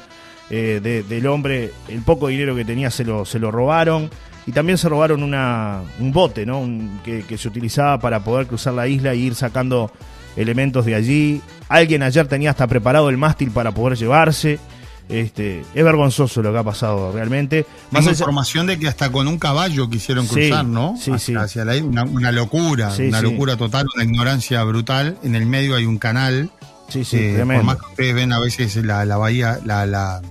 eh, 0.50 1.04
del 1.08 1.28
hombre, 1.28 1.72
el 1.88 2.02
poco 2.02 2.28
dinero 2.28 2.56
que 2.56 2.66
tenía 2.66 2.92
se 2.92 3.04
lo, 3.04 3.26
se 3.26 3.40
lo 3.40 3.52
robaron 3.52 4.10
y 4.46 4.52
también 4.52 4.78
se 4.78 4.88
robaron 4.90 5.24
una, 5.24 5.82
un 6.00 6.12
bote 6.12 6.46
¿no? 6.46 6.64
que, 7.04 7.24
que, 7.24 7.38
se 7.38 7.48
utilizaba 7.48 8.00
para 8.00 8.24
poder 8.24 8.46
cruzar 8.46 8.74
la 8.74 8.88
isla 8.88 9.14
e 9.14 9.18
ir 9.18 9.34
sacando 9.34 9.92
elementos 10.36 10.86
de 10.86 10.94
allí. 10.94 11.42
Alguien 11.68 12.04
ayer 12.04 12.28
tenía 12.28 12.52
hasta 12.52 12.68
preparado 12.68 13.10
el 13.10 13.18
mástil 13.18 13.50
para 13.50 13.72
poder 13.72 13.98
llevarse. 13.98 14.60
Este, 15.08 15.64
es 15.74 15.84
vergonzoso 15.84 16.42
lo 16.42 16.52
que 16.52 16.58
ha 16.58 16.64
pasado 16.64 17.12
realmente. 17.12 17.66
Más 17.92 18.06
información 18.08 18.66
de 18.66 18.80
que 18.80 18.88
hasta 18.88 19.12
con 19.12 19.28
un 19.28 19.38
caballo 19.38 19.90
quisieron 19.90 20.26
cruzar, 20.28 20.66
¿no? 20.66 20.96
Sí, 21.00 21.12
sí. 21.20 21.36
Hacia 21.36 21.64
la 21.64 21.76
una, 21.76 22.32
locura, 22.32 22.92
una 22.98 23.22
locura 23.22 23.56
total, 23.56 23.86
una 23.96 24.04
ignorancia 24.04 24.64
brutal. 24.64 25.18
En 25.24 25.36
el 25.36 25.46
medio 25.46 25.76
hay 25.76 25.86
un 25.86 26.00
canal. 26.00 26.50
Sí, 26.90 27.04
sí, 27.04 27.18
eh, 27.18 27.44
Por 27.46 27.64
más 27.64 27.78
que 27.78 27.86
ustedes 27.86 28.16
ven 28.16 28.34
a 28.34 28.40
veces 28.40 28.76
la, 28.78 29.06
bahía, 29.18 29.60
la, 29.64 29.86
la, 29.86 30.22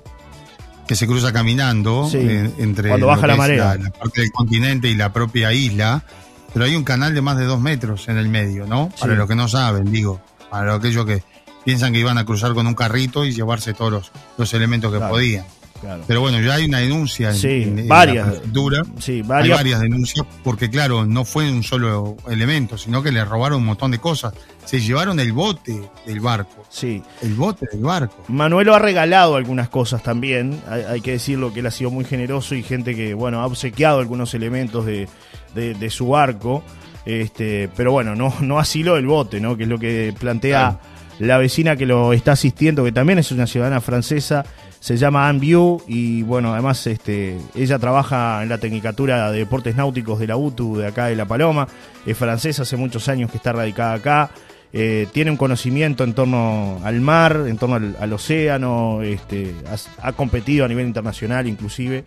que 0.87 0.97
se 0.97 1.07
cruza 1.07 1.33
caminando 1.33 2.09
eh, 2.13 2.51
entre 2.59 2.89
cuando 2.89 3.07
baja 3.07 3.27
la 3.27 3.37
marea. 3.37 3.77
la 3.77 3.91
parte 3.91 4.21
del 4.21 4.31
continente 4.31 4.89
y 4.89 4.95
la 4.95 5.13
propia 5.13 5.53
isla, 5.53 6.05
pero 6.53 6.65
hay 6.65 6.77
un 6.77 6.85
canal 6.85 7.15
de 7.15 7.23
más 7.23 7.37
de 7.37 7.45
dos 7.45 7.61
metros 7.61 8.09
en 8.09 8.19
el 8.19 8.29
medio, 8.29 8.67
¿no? 8.67 8.91
Para 9.01 9.15
los 9.15 9.29
que 9.29 9.35
no 9.35 9.49
saben, 9.49 9.91
digo, 9.91 10.21
para 10.51 10.75
aquellos 10.75 11.07
que 11.07 11.23
piensan 11.65 11.93
que 11.93 12.01
iban 12.01 12.19
a 12.19 12.25
cruzar 12.25 12.55
con 12.55 12.67
un 12.67 12.75
carrito 12.75 13.25
y 13.25 13.33
llevarse 13.33 13.75
todos 13.75 13.91
los, 13.93 14.13
los 14.39 14.53
elementos 14.55 14.93
que 14.93 14.99
Claro, 14.99 15.13
podían. 15.15 15.45
claro. 15.81 16.05
Pero 16.07 16.21
bueno, 16.21 16.41
ya 16.41 16.55
hay 16.55 16.65
una 16.67 16.79
denuncia 16.79 17.31
en, 17.31 17.35
Sí, 17.37 17.49
en- 17.65 17.79
en 17.81 17.89
varias. 17.89 18.27
la 18.27 18.33
prefectura. 18.33 18.83
Sí, 18.99 19.13
Hay 19.13 19.23
varias. 19.23 19.59
varias 19.59 19.81
denuncias 19.81 20.27
porque, 20.43 20.71
claro, 20.71 21.05
no 21.07 21.25
fue 21.25 21.51
un 21.51 21.63
solo 21.63 22.17
elemento, 22.29 22.77
sino 22.79 23.03
que 23.03 23.13
le 23.13 23.25
robaron 23.25 23.59
un 23.59 23.67
montón 23.67 23.91
de 23.91 23.99
cosas. 23.99 24.33
Se 24.65 24.81
llevaron 24.81 25.21
el 25.21 25.33
bote 25.33 25.79
del 26.07 26.21
barco. 26.21 26.65
Sí. 26.71 27.03
El 27.21 27.35
bote 27.35 27.67
del 27.71 27.83
barco. 27.83 28.17
Manuelo 28.29 28.75
ha 28.75 28.79
regalado 28.79 29.37
algunas 29.37 29.69
cosas 29.69 30.03
también, 30.03 30.61
hay, 30.69 30.83
hay 30.83 31.01
que 31.03 31.13
decirlo 31.13 31.53
que 31.53 31.61
él 31.61 31.67
ha 31.67 31.71
sido 31.71 31.91
muy 31.91 32.05
generoso 32.07 32.55
y 32.55 32.63
gente 32.63 32.95
que, 32.95 33.13
bueno, 33.15 33.41
ha 33.41 33.47
obsequiado 33.47 33.99
algunos 34.01 34.33
elementos 34.35 34.87
de, 34.87 35.07
de- 35.55 35.75
de 35.75 35.91
su 35.91 36.09
barco, 36.09 36.63
este, 37.05 37.69
pero 37.77 37.93
bueno, 37.93 38.15
no, 38.15 38.35
no 38.41 38.59
asiló 38.59 38.97
el 38.97 39.07
bote, 39.07 39.39
¿no? 39.41 39.57
Que 39.57 39.65
es 39.65 39.69
lo 39.69 39.79
que 39.79 40.15
plantea 40.19 40.81
la 41.19 41.39
vecina 41.39 41.77
que 41.77 41.87
lo 41.87 42.13
está 42.13 42.33
asistiendo, 42.33 42.85
que 42.85 42.93
también 42.93 43.19
es 43.19 43.31
una 43.33 43.47
ciudadana 43.47 43.81
francesa, 43.81 44.45
se 44.81 44.97
llama 44.97 45.29
Anne 45.29 45.39
Biu 45.39 45.81
y 45.87 46.23
bueno, 46.23 46.53
además 46.53 46.87
este, 46.87 47.39
ella 47.55 47.79
trabaja 47.79 48.43
en 48.43 48.51
la 48.51 48.59
Tecnicatura 48.59 49.31
de 49.31 49.39
Deportes 49.39 49.77
Náuticos 49.77 50.19
de 50.19 50.27
la 50.27 50.37
UTU 50.37 50.77
de 50.77 50.89
acá 50.89 51.07
de 51.07 51.17
La 51.17 51.25
Paloma, 51.25 51.69
es 52.05 52.17
francesa, 52.17 52.63
hace 52.63 52.77
muchos 52.77 53.09
años 53.09 53.31
que 53.31 53.39
está 53.39 53.53
radicada 53.53 53.95
acá, 53.95 54.31
eh, 54.75 55.07
tiene 55.13 55.31
un 55.31 55.37
conocimiento 55.37 56.03
en 56.03 56.15
torno 56.15 56.81
al 56.85 57.01
mar, 57.01 57.45
en 57.47 57.57
torno 57.57 57.77
al, 57.77 58.13
océano, 58.13 59.03
este, 59.03 59.55
ha, 60.03 60.13
competido 60.13 60.65
a 60.65 60.69
nivel 60.69 60.87
internacional 60.87 61.47
inclusive. 61.47 62.05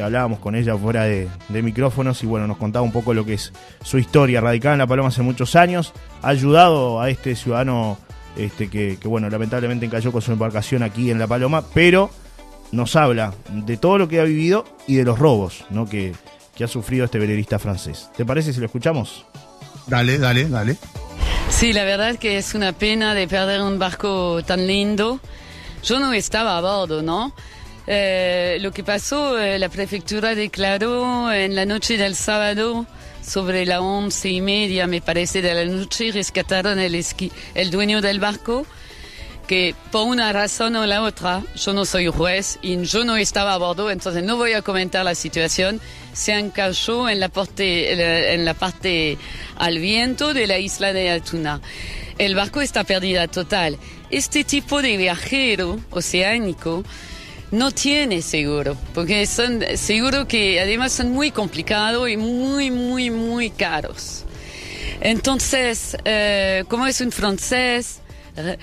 Hablábamos 0.00 0.38
con 0.38 0.54
ella 0.54 0.76
fuera 0.76 1.04
de, 1.04 1.28
de 1.48 1.62
micrófonos 1.62 2.22
y 2.22 2.26
bueno, 2.26 2.46
nos 2.46 2.56
contaba 2.56 2.84
un 2.84 2.90
poco 2.90 3.14
lo 3.14 3.24
que 3.24 3.34
es 3.34 3.52
su 3.82 3.98
historia, 3.98 4.40
radicada 4.40 4.74
en 4.74 4.78
La 4.78 4.86
Paloma 4.86 5.08
hace 5.08 5.22
muchos 5.22 5.56
años, 5.56 5.92
ha 6.22 6.28
ayudado 6.28 7.00
a 7.00 7.10
este 7.10 7.36
ciudadano 7.36 7.98
este, 8.36 8.68
que, 8.68 8.98
que, 9.00 9.08
bueno, 9.08 9.28
lamentablemente 9.30 9.86
encalló 9.86 10.12
con 10.12 10.22
su 10.22 10.32
embarcación 10.32 10.82
aquí 10.82 11.10
en 11.10 11.18
La 11.18 11.26
Paloma, 11.26 11.64
pero 11.72 12.10
nos 12.72 12.96
habla 12.96 13.34
de 13.50 13.76
todo 13.76 13.98
lo 13.98 14.08
que 14.08 14.20
ha 14.20 14.24
vivido 14.24 14.64
y 14.86 14.96
de 14.96 15.04
los 15.04 15.18
robos 15.18 15.64
¿no? 15.70 15.86
que, 15.86 16.12
que 16.54 16.64
ha 16.64 16.68
sufrido 16.68 17.04
este 17.04 17.18
velerista 17.18 17.58
francés. 17.58 18.10
¿Te 18.16 18.24
parece 18.24 18.52
si 18.52 18.60
lo 18.60 18.66
escuchamos? 18.66 19.24
Dale, 19.86 20.18
dale, 20.18 20.48
dale. 20.48 20.76
Sí, 21.50 21.72
la 21.72 21.84
verdad 21.84 22.16
que 22.16 22.38
es 22.38 22.54
una 22.54 22.72
pena 22.72 23.14
de 23.14 23.28
perder 23.28 23.60
un 23.62 23.78
barco 23.78 24.42
tan 24.44 24.66
lindo. 24.66 25.20
Yo 25.82 26.00
no 26.00 26.12
estaba 26.12 26.58
a 26.58 26.60
bordo, 26.60 27.02
¿no? 27.02 27.34
Eh, 27.86 28.56
lo 28.60 28.72
que 28.72 28.82
pasó, 28.82 29.38
eh, 29.38 29.58
la 29.58 29.68
prefectura 29.68 30.34
declaró 30.34 31.30
en 31.32 31.54
la 31.54 31.66
noche 31.66 31.98
del 31.98 32.14
sábado, 32.14 32.86
sobre 33.24 33.64
las 33.66 33.80
once 33.80 34.28
y 34.28 34.40
media, 34.40 34.86
me 34.86 35.00
parece, 35.00 35.42
de 35.42 35.54
la 35.54 35.64
noche, 35.64 36.12
rescataron 36.12 36.78
el, 36.78 37.70
dueño 37.70 38.00
del 38.00 38.20
barco, 38.20 38.66
que 39.46 39.74
por 39.90 40.06
una 40.06 40.32
razón 40.32 40.76
o 40.76 40.86
la 40.86 41.02
otra, 41.02 41.42
yo 41.56 41.72
no 41.72 41.84
soy 41.84 42.06
juez 42.08 42.58
y 42.62 42.82
yo 42.84 43.04
no 43.04 43.16
estaba 43.16 43.54
a 43.54 43.58
bordo, 43.58 43.90
entonces 43.90 44.22
no 44.22 44.36
voy 44.36 44.52
a 44.52 44.62
comentar 44.62 45.04
la 45.04 45.14
situación, 45.14 45.80
se 46.12 46.32
encalló 46.38 47.08
en 47.08 47.20
la 47.20 47.28
parte, 47.28 48.34
en 48.34 48.44
la 48.44 48.54
parte 48.54 49.18
al 49.56 49.78
viento 49.78 50.34
de 50.34 50.46
la 50.46 50.58
isla 50.58 50.92
de 50.92 51.10
Altuna. 51.10 51.60
El 52.18 52.34
barco 52.34 52.60
está 52.60 52.84
perdida 52.84 53.26
total. 53.26 53.78
Este 54.08 54.44
tipo 54.44 54.80
de 54.80 54.96
viajero 54.96 55.80
oceánico 55.90 56.84
no 57.54 57.70
tiene 57.70 58.20
seguro, 58.22 58.76
porque 58.94 59.26
son 59.26 59.62
seguro 59.76 60.26
que 60.26 60.60
además 60.60 60.92
son 60.92 61.10
muy 61.12 61.30
complicados 61.30 62.08
y 62.10 62.16
muy, 62.16 62.70
muy, 62.70 63.10
muy 63.10 63.50
caros. 63.50 64.24
Entonces, 65.00 65.96
eh, 66.04 66.64
como 66.68 66.86
es 66.86 67.00
un 67.00 67.12
francés 67.12 68.00
eh, 68.36 68.56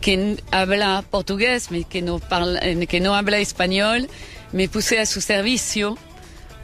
que 0.00 0.36
habla 0.50 1.04
portugués, 1.10 1.66
pero 1.70 1.88
que 1.88 2.02
no, 2.02 2.18
parla- 2.18 2.60
eh, 2.62 2.86
que 2.86 3.00
no 3.00 3.14
habla 3.14 3.38
español, 3.38 4.08
me 4.52 4.68
puse 4.68 4.98
a 5.00 5.06
su 5.06 5.20
servicio 5.20 5.96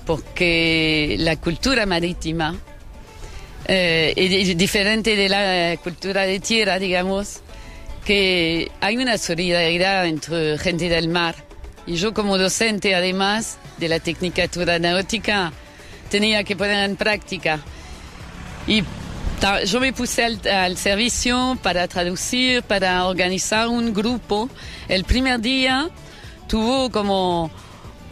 porque 0.06 1.16
la 1.18 1.36
cultura 1.36 1.86
marítima 1.86 2.58
eh, 3.66 4.12
es 4.16 4.30
di- 4.30 4.54
diferente 4.54 5.16
de 5.16 5.28
la 5.28 5.76
cultura 5.82 6.22
de 6.22 6.40
tierra, 6.40 6.78
digamos, 6.78 7.40
que 8.04 8.70
hay 8.80 8.96
una 8.96 9.18
solidaridad 9.18 10.06
entre 10.06 10.58
gente 10.58 10.88
del 10.88 11.08
mar. 11.08 11.36
Y 11.86 11.96
yo 11.96 12.14
como 12.14 12.38
docente, 12.38 12.94
además 12.94 13.58
de 13.78 13.88
la 13.88 14.00
tecnicatura 14.00 14.78
náutica, 14.78 15.52
tenía 16.10 16.44
que 16.44 16.56
poner 16.56 16.88
en 16.88 16.96
práctica. 16.96 17.60
Y 18.66 18.84
yo 19.66 19.80
me 19.80 19.92
puse 19.92 20.24
al, 20.24 20.40
al 20.48 20.76
servicio 20.76 21.58
para 21.62 21.88
traducir, 21.88 22.62
para 22.62 23.06
organizar 23.06 23.68
un 23.68 23.94
grupo. 23.94 24.50
El 24.88 25.04
primer 25.04 25.40
día 25.40 25.90
tuvo 26.46 26.90
como 26.90 27.50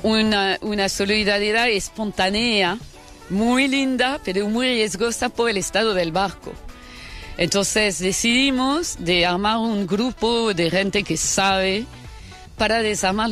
una, 0.03 0.59
una 0.63 0.89
solidaridad 0.89 1.69
espontánea, 1.69 2.79
muy 3.31 3.69
linda, 3.69 4.21
pero 4.25 4.49
muy 4.49 4.67
riesgosa 4.69 5.29
por 5.29 5.51
el 5.51 5.59
estado 5.59 5.93
del 5.93 6.13
barco. 6.13 6.53
Entonces 7.37 7.99
decidimos 7.99 8.97
de 8.99 9.27
armar 9.27 9.59
un 9.59 9.87
grupo 9.87 10.55
de 10.55 10.71
gente 10.71 11.03
que 11.03 11.17
sabe 11.17 11.85
para 12.59 12.83
desarmar 12.83 13.31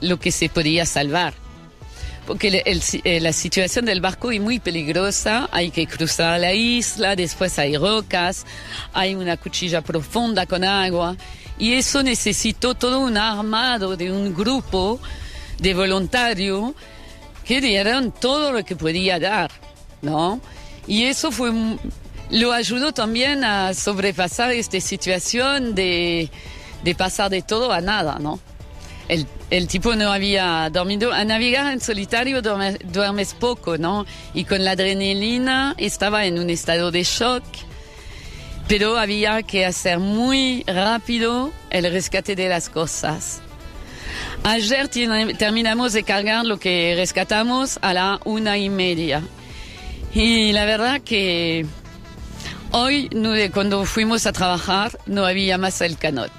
lo 0.00 0.20
que, 0.20 0.32
se 0.32 0.48
podía 0.48 0.86
salvar. 0.86 1.34
Porque 2.26 2.62
eh, 2.64 3.20
la 3.20 3.32
situación 3.32 3.86
del 3.86 4.00
barco 4.00 4.30
es 4.30 4.40
muy 4.40 4.60
peligrosa, 4.60 5.48
hay 5.50 5.70
que 5.70 5.86
cruzar 5.86 6.38
la 6.38 6.52
isla, 6.52 7.16
después 7.16 7.58
hay 7.58 7.76
rocas, 7.76 8.46
hay 8.92 9.14
una 9.16 9.36
cuchilla 9.36 9.80
profunda 9.80 10.46
con 10.46 10.62
agua, 10.62 11.16
y 11.58 11.72
eso 11.72 12.02
necesitó 12.02 12.74
todo 12.74 13.00
un 13.00 13.16
armado 13.16 13.96
de 13.96 14.12
un 14.12 14.34
grupo 14.34 15.00
de 15.58 15.74
voluntarios 15.74 16.72
que 17.44 17.60
dieron 17.60 18.12
todo 18.12 18.52
lo 18.52 18.64
que 18.64 18.76
podía 18.76 19.18
dar, 19.18 19.50
¿no? 20.02 20.40
Y 20.86 21.04
eso 21.04 21.32
fue, 21.32 21.52
lo 22.30 22.52
ayudó 22.52 22.92
también 22.92 23.44
a 23.44 23.74
sobrepasar 23.74 24.52
esta 24.52 24.80
situación 24.80 25.74
de, 25.74 26.30
de 26.84 26.94
pasar 26.94 27.30
de 27.30 27.42
todo 27.42 27.72
a 27.72 27.80
nada, 27.80 28.18
¿no? 28.18 28.38
El, 29.50 29.66
tipo 29.66 29.96
no 29.96 30.12
había 30.12 30.70
dormido. 30.70 31.12
A 31.12 31.24
navegar 31.24 31.72
en 31.72 31.80
solitario 31.80 32.40
duerme- 32.42 32.78
duermes 32.84 33.34
poco, 33.34 33.76
¿no? 33.76 34.06
Y 34.34 34.44
con 34.44 34.64
la 34.64 34.72
adrenalina 34.72 35.74
estaba 35.78 36.26
en 36.26 36.38
un 36.38 36.48
estado 36.48 36.90
de 36.92 37.02
shock. 37.02 37.42
Pero 38.68 38.96
había 38.96 39.42
que 39.42 39.66
hacer 39.66 39.98
muy 39.98 40.62
rápido 40.66 41.52
el 41.70 41.90
rescate 41.90 42.36
de 42.36 42.48
las 42.48 42.68
cosas. 42.68 43.40
Ayer 44.44 44.88
terminamos 44.88 45.92
de 45.92 46.04
cargar 46.04 46.44
lo 46.44 46.58
que 46.60 46.94
rescatamos 46.96 47.80
a 47.82 47.92
la 47.92 48.20
una 48.24 48.58
y 48.58 48.68
media. 48.70 49.22
Y 50.14 50.52
la 50.52 50.64
verdad 50.66 51.00
que 51.00 51.66
hoy, 52.70 53.10
cuando 53.52 53.84
fuimos 53.84 54.26
a 54.26 54.32
trabajar, 54.32 54.96
no 55.06 55.26
había 55.26 55.58
más 55.58 55.80
el 55.80 55.98
canot. 55.98 56.30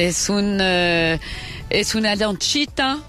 Es, 0.00 0.30
un, 0.30 0.56
eh, 0.62 1.20
es 1.68 1.94
una 1.94 2.16
lanchita 2.16 3.00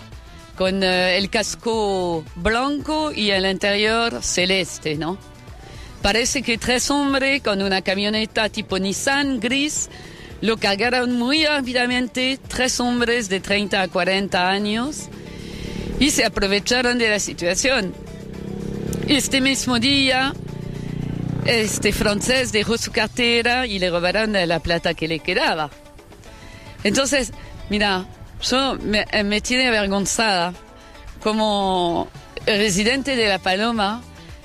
con 0.57 0.83
eh, 0.83 1.17
el 1.17 1.29
casco 1.29 2.25
blanco 2.35 3.13
y 3.13 3.29
el 3.29 3.45
interior 3.45 4.21
celeste, 4.21 4.97
¿no? 4.97 5.17
Parece 6.01 6.41
que 6.41 6.57
tres 6.57 6.91
hombres 6.91 7.41
con 7.41 7.61
una 7.61 7.81
camioneta 7.81 8.49
tipo 8.49 8.77
Nissan 8.77 9.39
gris 9.39 9.89
lo 10.41 10.57
cargaron 10.57 11.17
muy 11.17 11.45
rápidamente, 11.45 12.37
tres 12.49 12.81
hombres 12.81 13.29
de 13.29 13.39
30 13.39 13.83
a 13.83 13.87
40 13.87 14.49
años, 14.49 15.07
y 15.97 16.09
se 16.09 16.25
aprovecharon 16.25 16.97
de 16.97 17.09
la 17.09 17.19
situación. 17.19 17.93
Este 19.07 19.39
mismo 19.39 19.79
día, 19.79 20.33
este 21.45 21.93
francés 21.93 22.51
dejó 22.51 22.77
su 22.77 22.91
cartera 22.91 23.65
y 23.65 23.79
le 23.79 23.89
robaron 23.89 24.33
la 24.33 24.59
plata 24.59 24.93
que 24.93 25.07
le 25.07 25.19
quedaba. 25.19 25.69
Entonces, 26.83 27.31
mira, 27.69 28.05
yo 28.41 28.75
me, 28.81 29.05
eh, 29.11 29.23
me 29.23 29.41
tiene 29.41 29.67
avergonzada 29.67 30.53
como 31.21 32.07
residente 32.45 33.15
de 33.15 33.27
La 33.27 33.39
Paloma 33.39 34.01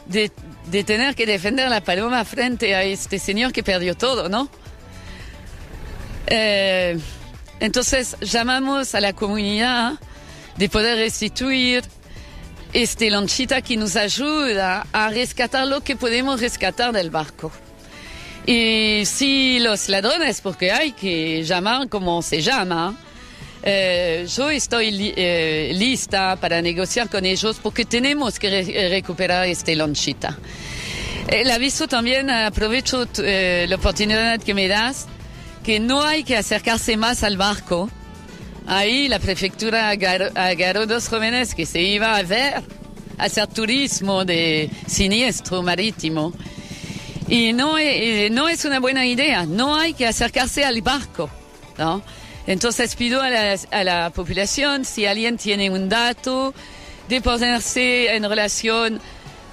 de, 0.07 0.31
de 0.71 0.85
tener 0.85 1.15
que 1.15 1.27
defender 1.27 1.69
La 1.69 1.81
Paloma 1.81 2.25
frente 2.25 2.75
a 2.75 2.83
este 2.83 3.19
señor 3.19 3.53
que 3.53 3.63
perdió 3.63 3.95
todo, 3.95 4.29
¿no? 4.29 4.49
Eh, 6.27 6.99
entonces 7.61 8.17
llamamos 8.21 8.95
a 8.95 9.01
la 9.01 9.13
comunidad 9.13 9.95
de 10.57 10.69
poder 10.69 10.99
restituir 10.99 11.85
este 12.73 13.11
lanchita 13.11 13.63
que 13.63 13.77
nos 13.77 13.97
ayuda 13.97 14.87
a 14.93 15.09
rescatar 15.11 15.67
lo 15.67 15.83
que 15.83 15.97
podemos 15.97 16.41
rescatar 16.41 16.93
del 16.93 17.11
barco. 17.11 17.53
Y 18.47 19.03
si 19.07 19.59
los 19.59 19.89
ladrones, 19.89 20.41
porque 20.41 20.71
hay 20.71 20.93
que 20.93 21.43
llamar 21.43 21.89
como 21.89 22.23
se 22.23 22.41
llama, 22.43 22.97
Eh, 23.69 24.29
yo 24.37 24.49
estoy 24.49 24.93
li- 24.93 25.13
eh, 25.17 25.73
lista 25.75 26.37
para 26.37 26.63
negociar 26.63 27.09
con 27.11 27.25
ellos 27.25 27.59
porque 27.61 27.85
tenemos 27.85 28.39
que 28.39 28.49
re- 28.49 28.89
recuperar 28.91 29.45
este 29.49 29.75
lonchita. 29.75 30.39
El 31.27 31.51
aviso 31.51 31.89
también, 31.89 32.31
aprovecho 32.31 33.09
eh, 33.19 33.67
la 33.69 33.75
oportunidad 33.75 34.39
que 34.41 34.55
me 34.55 34.69
das, 34.69 35.07
que 35.65 35.81
no 35.81 36.05
hay 36.05 36.23
que 36.23 36.37
acercarse 36.37 36.97
más 36.97 37.25
al 37.25 37.37
barco. 37.39 37.91
Ahí 38.69 39.09
la 39.09 39.19
prefectura 39.19 39.91
agar- 39.91 40.31
agarró 40.37 40.87
dos 40.87 41.09
jóvenes 41.09 41.53
que 41.53 41.67
se 41.67 41.81
iban 41.81 42.15
a 42.15 42.23
ver, 42.23 42.55
a 43.19 43.25
hacer 43.25 43.49
turismo 43.49 44.25
de 44.25 44.71
siniestro 44.87 45.65
marítimo. 45.65 46.33
Y 47.29 47.53
no, 47.53 47.77
eh, 47.79 48.29
no 48.31 48.49
es 48.49 48.65
una 48.65 48.79
buena 48.79 49.05
idea, 49.05 49.47
no 49.47 49.77
hay 49.77 49.95
que 49.95 50.07
acercarse 50.07 50.65
al 50.65 50.81
barco, 50.83 51.29
¿no? 51.77 52.03
Entonces 52.47 52.95
pido 52.95 53.21
a 53.21 53.29
la, 53.29 53.57
a 53.73 53.85
la 53.85 54.11
población, 54.11 54.85
si 54.85 55.07
alguien 55.07 55.37
tiene 55.37 55.69
un 55.69 55.89
dato, 55.89 56.55
de 57.09 57.21
ponerse 57.21 58.15
en 58.15 58.29
relación 58.29 59.01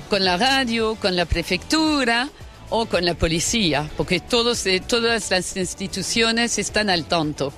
con 0.10 0.24
la 0.24 0.38
radio, 0.38 0.96
con 0.96 1.16
la 1.16 1.26
prefectura 1.26 2.30
o 2.70 2.86
con 2.86 3.06
la 3.06 3.16
policía, 3.16 3.90
porque 3.98 4.20
todos, 4.20 4.66
eh, 4.68 4.82
todas 4.86 5.32
las 5.32 5.58
instituciones 5.58 6.60
están 6.60 6.90
al 6.90 7.06
tanto. 7.06 7.52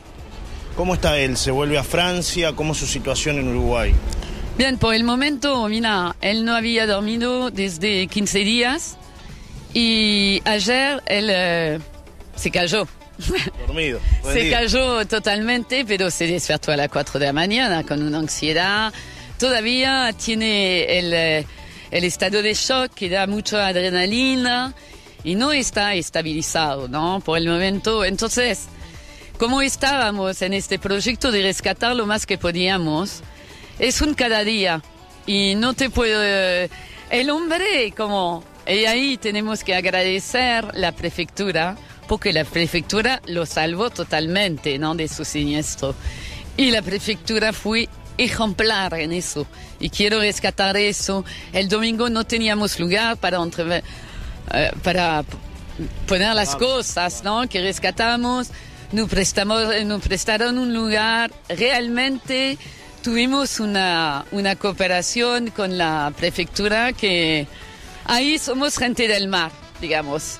¿Cómo 0.77 0.93
está 0.93 1.17
él? 1.17 1.37
¿Se 1.37 1.51
vuelve 1.51 1.77
a 1.77 1.83
Francia? 1.83 2.53
¿Cómo 2.53 2.73
es 2.73 2.79
su 2.79 2.87
situación 2.87 3.37
en 3.39 3.49
Uruguay? 3.49 3.93
Bien, 4.57 4.77
por 4.77 4.93
el 4.93 5.03
momento, 5.03 5.67
mira, 5.67 6.15
él 6.21 6.45
no 6.45 6.55
había 6.55 6.87
dormido 6.87 7.51
desde 7.51 8.07
15 8.07 8.39
días 8.39 8.97
y 9.75 10.41
ayer 10.45 11.03
él 11.05 11.29
eh, 11.31 11.79
se 12.35 12.49
cayó. 12.49 12.87
Dormido. 13.67 13.99
Se 14.33 14.49
cayó 14.49 15.05
totalmente, 15.05 15.85
pero 15.85 16.09
se 16.11 16.27
despertó 16.27 16.71
a 16.71 16.77
las 16.77 16.89
4 16.89 17.19
de 17.19 17.25
la 17.27 17.33
mañana 17.33 17.83
con 17.83 18.01
una 18.01 18.17
ansiedad. 18.19 18.91
Todavía 19.39 20.11
tiene 20.13 20.97
el, 20.99 21.13
eh, 21.13 21.45
el 21.91 22.03
estado 22.03 22.41
de 22.41 22.53
shock 22.53 22.93
que 22.93 23.09
da 23.09 23.27
mucha 23.27 23.67
adrenalina 23.67 24.73
y 25.23 25.35
no 25.35 25.51
está 25.53 25.93
estabilizado, 25.93 26.87
¿no? 26.87 27.21
Por 27.23 27.37
el 27.37 27.47
momento. 27.47 28.03
Entonces, 28.03 28.65
como 29.37 29.61
estábamos 29.61 30.41
en 30.41 30.53
este 30.53 30.79
proyecto 30.79 31.31
de 31.31 31.41
rescatar 31.41 31.95
lo 31.95 32.05
más 32.05 32.25
que 32.25 32.37
podíamos, 32.37 33.21
es 33.79 34.01
un 34.01 34.13
cada 34.13 34.43
día 34.43 34.81
y 35.25 35.55
no 35.55 35.73
te 35.73 35.89
puedo... 35.89 36.19
eh, 36.23 36.69
El 37.09 37.29
hombre, 37.29 37.93
como... 37.95 38.43
Y 38.67 38.85
ahí 38.85 39.17
tenemos 39.17 39.63
que 39.63 39.75
agradecer 39.75 40.65
la 40.75 40.91
prefectura, 40.91 41.77
porque 42.07 42.33
la 42.33 42.43
prefectura 42.45 43.21
lo 43.27 43.45
salvó 43.45 43.89
totalmente, 43.89 44.77
¿no? 44.79 44.95
De 44.95 45.07
su 45.07 45.23
siniestro. 45.25 45.95
Y 46.57 46.71
la 46.71 46.81
prefectura 46.81 47.53
fue 47.53 47.89
ejemplar 48.17 48.93
en 48.95 49.11
eso. 49.11 49.45
Y 49.79 49.89
quiero 49.89 50.19
rescatar 50.19 50.77
eso. 50.77 51.25
El 51.53 51.67
domingo 51.67 52.09
no 52.09 52.23
teníamos 52.23 52.79
lugar 52.79 53.17
para, 53.17 53.37
entre- 53.41 53.83
eh, 54.53 54.71
para 54.83 55.23
poner 56.07 56.33
las 56.33 56.55
cosas, 56.55 57.23
¿no? 57.23 57.47
Que 57.47 57.61
rescatamos. 57.61 58.47
Nos, 58.91 59.09
prestamos, 59.09 59.63
nos 59.85 60.01
prestaron 60.01 60.57
un 60.57 60.73
lugar. 60.73 61.31
Realmente 61.49 62.57
tuvimos 63.03 63.59
una, 63.59 64.25
una 64.31 64.55
cooperación 64.55 65.49
con 65.49 65.77
la 65.77 66.13
prefectura 66.17 66.93
que 66.93 67.47
ahí 68.05 68.37
somos 68.37 68.77
gente 68.77 69.07
del 69.07 69.27
mar, 69.27 69.51
digamos. 69.81 70.39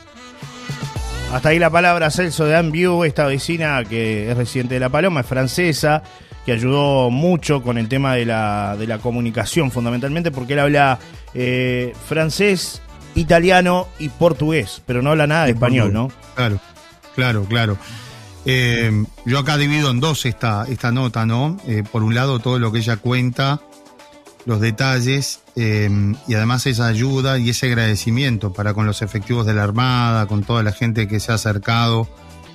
Hasta 1.32 1.50
ahí 1.50 1.60
la 1.60 1.70
palabra 1.70 2.12
Celso 2.12 2.46
de 2.46 2.56
Ambiu, 2.56 3.04
esta 3.04 3.26
vecina 3.26 3.84
que 3.84 4.32
es 4.32 4.38
residente 4.38 4.76
de 4.76 4.80
La 4.80 4.90
Paloma, 4.90 5.22
es 5.22 5.28
francesa, 5.28 6.04
que 6.46 6.52
ayudó 6.52 7.10
mucho 7.10 7.62
con 7.62 7.78
el 7.78 7.90
tema 7.90 8.16
de 8.16 8.26
la, 8.26 8.76
de 8.78 8.88
la 8.88 9.00
comunicación, 9.00 9.72
fundamentalmente 9.72 10.32
porque 10.32 10.54
él 10.54 10.60
habla 10.60 11.00
eh, 11.34 11.94
francés, 12.08 12.82
italiano 13.16 13.88
y 14.00 14.10
portugués, 14.10 14.82
pero 14.86 15.02
no 15.02 15.12
habla 15.12 15.28
nada 15.28 15.46
de 15.46 15.52
español, 15.52 15.92
¿no? 15.92 16.12
Claro, 16.36 16.60
claro, 17.16 17.46
claro. 17.46 17.78
Eh, 18.46 19.04
yo 19.26 19.40
acá 19.40 19.58
divido 19.58 19.90
en 19.90 20.00
dos 20.00 20.26
esta, 20.26 20.66
esta 20.70 20.92
nota, 20.92 21.26
¿no? 21.26 21.58
Eh, 21.68 21.84
por 21.92 22.04
un 22.04 22.14
lado, 22.14 22.40
todo 22.40 22.60
lo 22.60 22.72
que 22.72 22.78
ella 22.78 22.98
cuenta, 22.98 23.60
los 24.46 24.60
detalles 24.60 25.42
eh, 25.56 25.90
y 26.28 26.34
además 26.36 26.66
esa 26.68 26.88
ayuda 26.88 27.38
y 27.40 27.50
ese 27.50 27.68
agradecimiento 27.68 28.54
para 28.54 28.74
con 28.74 28.86
los 28.86 29.02
efectivos 29.02 29.46
de 29.46 29.54
la 29.54 29.64
Armada, 29.64 30.28
con 30.28 30.44
toda 30.44 30.64
la 30.64 30.72
gente 30.72 31.08
que 31.08 31.20
se 31.20 31.32
ha 31.32 31.36
acercado. 31.36 32.08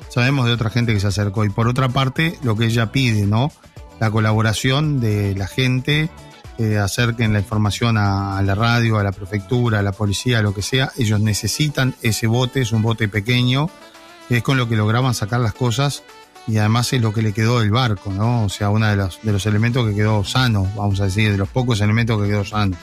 Sabemos 0.09 0.47
de 0.47 0.53
otra 0.53 0.70
gente 0.70 0.95
que 0.95 1.01
se 1.01 1.09
acercó. 1.09 1.45
Y 1.45 1.51
por 1.51 1.68
otra 1.68 1.88
parte, 1.88 2.38
lo 2.43 2.57
que 2.57 2.66
ella 2.66 2.93
pide, 2.93 3.26
¿no? 3.26 3.53
La 4.01 4.11
colaboración 4.11 5.01
de 5.01 5.34
la 5.34 5.47
gente, 5.47 6.09
eh, 6.59 6.78
acerquen 6.78 7.32
la 7.32 7.41
información 7.41 7.97
a, 7.99 8.38
a 8.38 8.43
la 8.43 8.55
radio, 8.55 8.99
a 8.99 9.05
la 9.05 9.12
prefectura, 9.12 9.80
a 9.80 9.82
la 9.82 9.93
policía, 9.93 10.38
a 10.38 10.43
lo 10.43 10.55
que 10.55 10.62
sea. 10.62 10.93
Ellos 10.97 11.20
necesitan 11.20 11.95
ese 12.03 12.26
bote, 12.26 12.61
es 12.61 12.72
un 12.72 12.82
bote 12.82 13.09
pequeño, 13.09 13.68
que 14.28 14.38
es 14.38 14.43
con 14.43 14.57
lo 14.57 14.68
que 14.68 14.76
lograban 14.76 15.14
sacar 15.14 15.41
las 15.41 15.55
cosas 15.55 16.03
y 16.47 16.59
además 16.59 16.93
es 16.93 17.01
lo 17.01 17.12
que 17.12 17.22
le 17.22 17.32
quedó 17.32 17.61
del 17.61 17.70
barco, 17.70 18.12
¿no? 18.12 18.45
O 18.45 18.49
sea, 18.49 18.70
uno 18.70 18.86
de 18.86 18.97
los, 18.97 19.20
de 19.22 19.32
los 19.32 19.47
elementos 19.47 19.88
que 19.88 19.95
quedó 19.95 20.24
sano, 20.24 20.70
vamos 20.76 21.01
a 21.01 21.05
decir, 21.05 21.30
de 21.30 21.38
los 21.38 21.49
pocos 21.49 21.80
elementos 21.80 22.20
que 22.20 22.28
quedó 22.28 22.45
sano. 22.45 22.76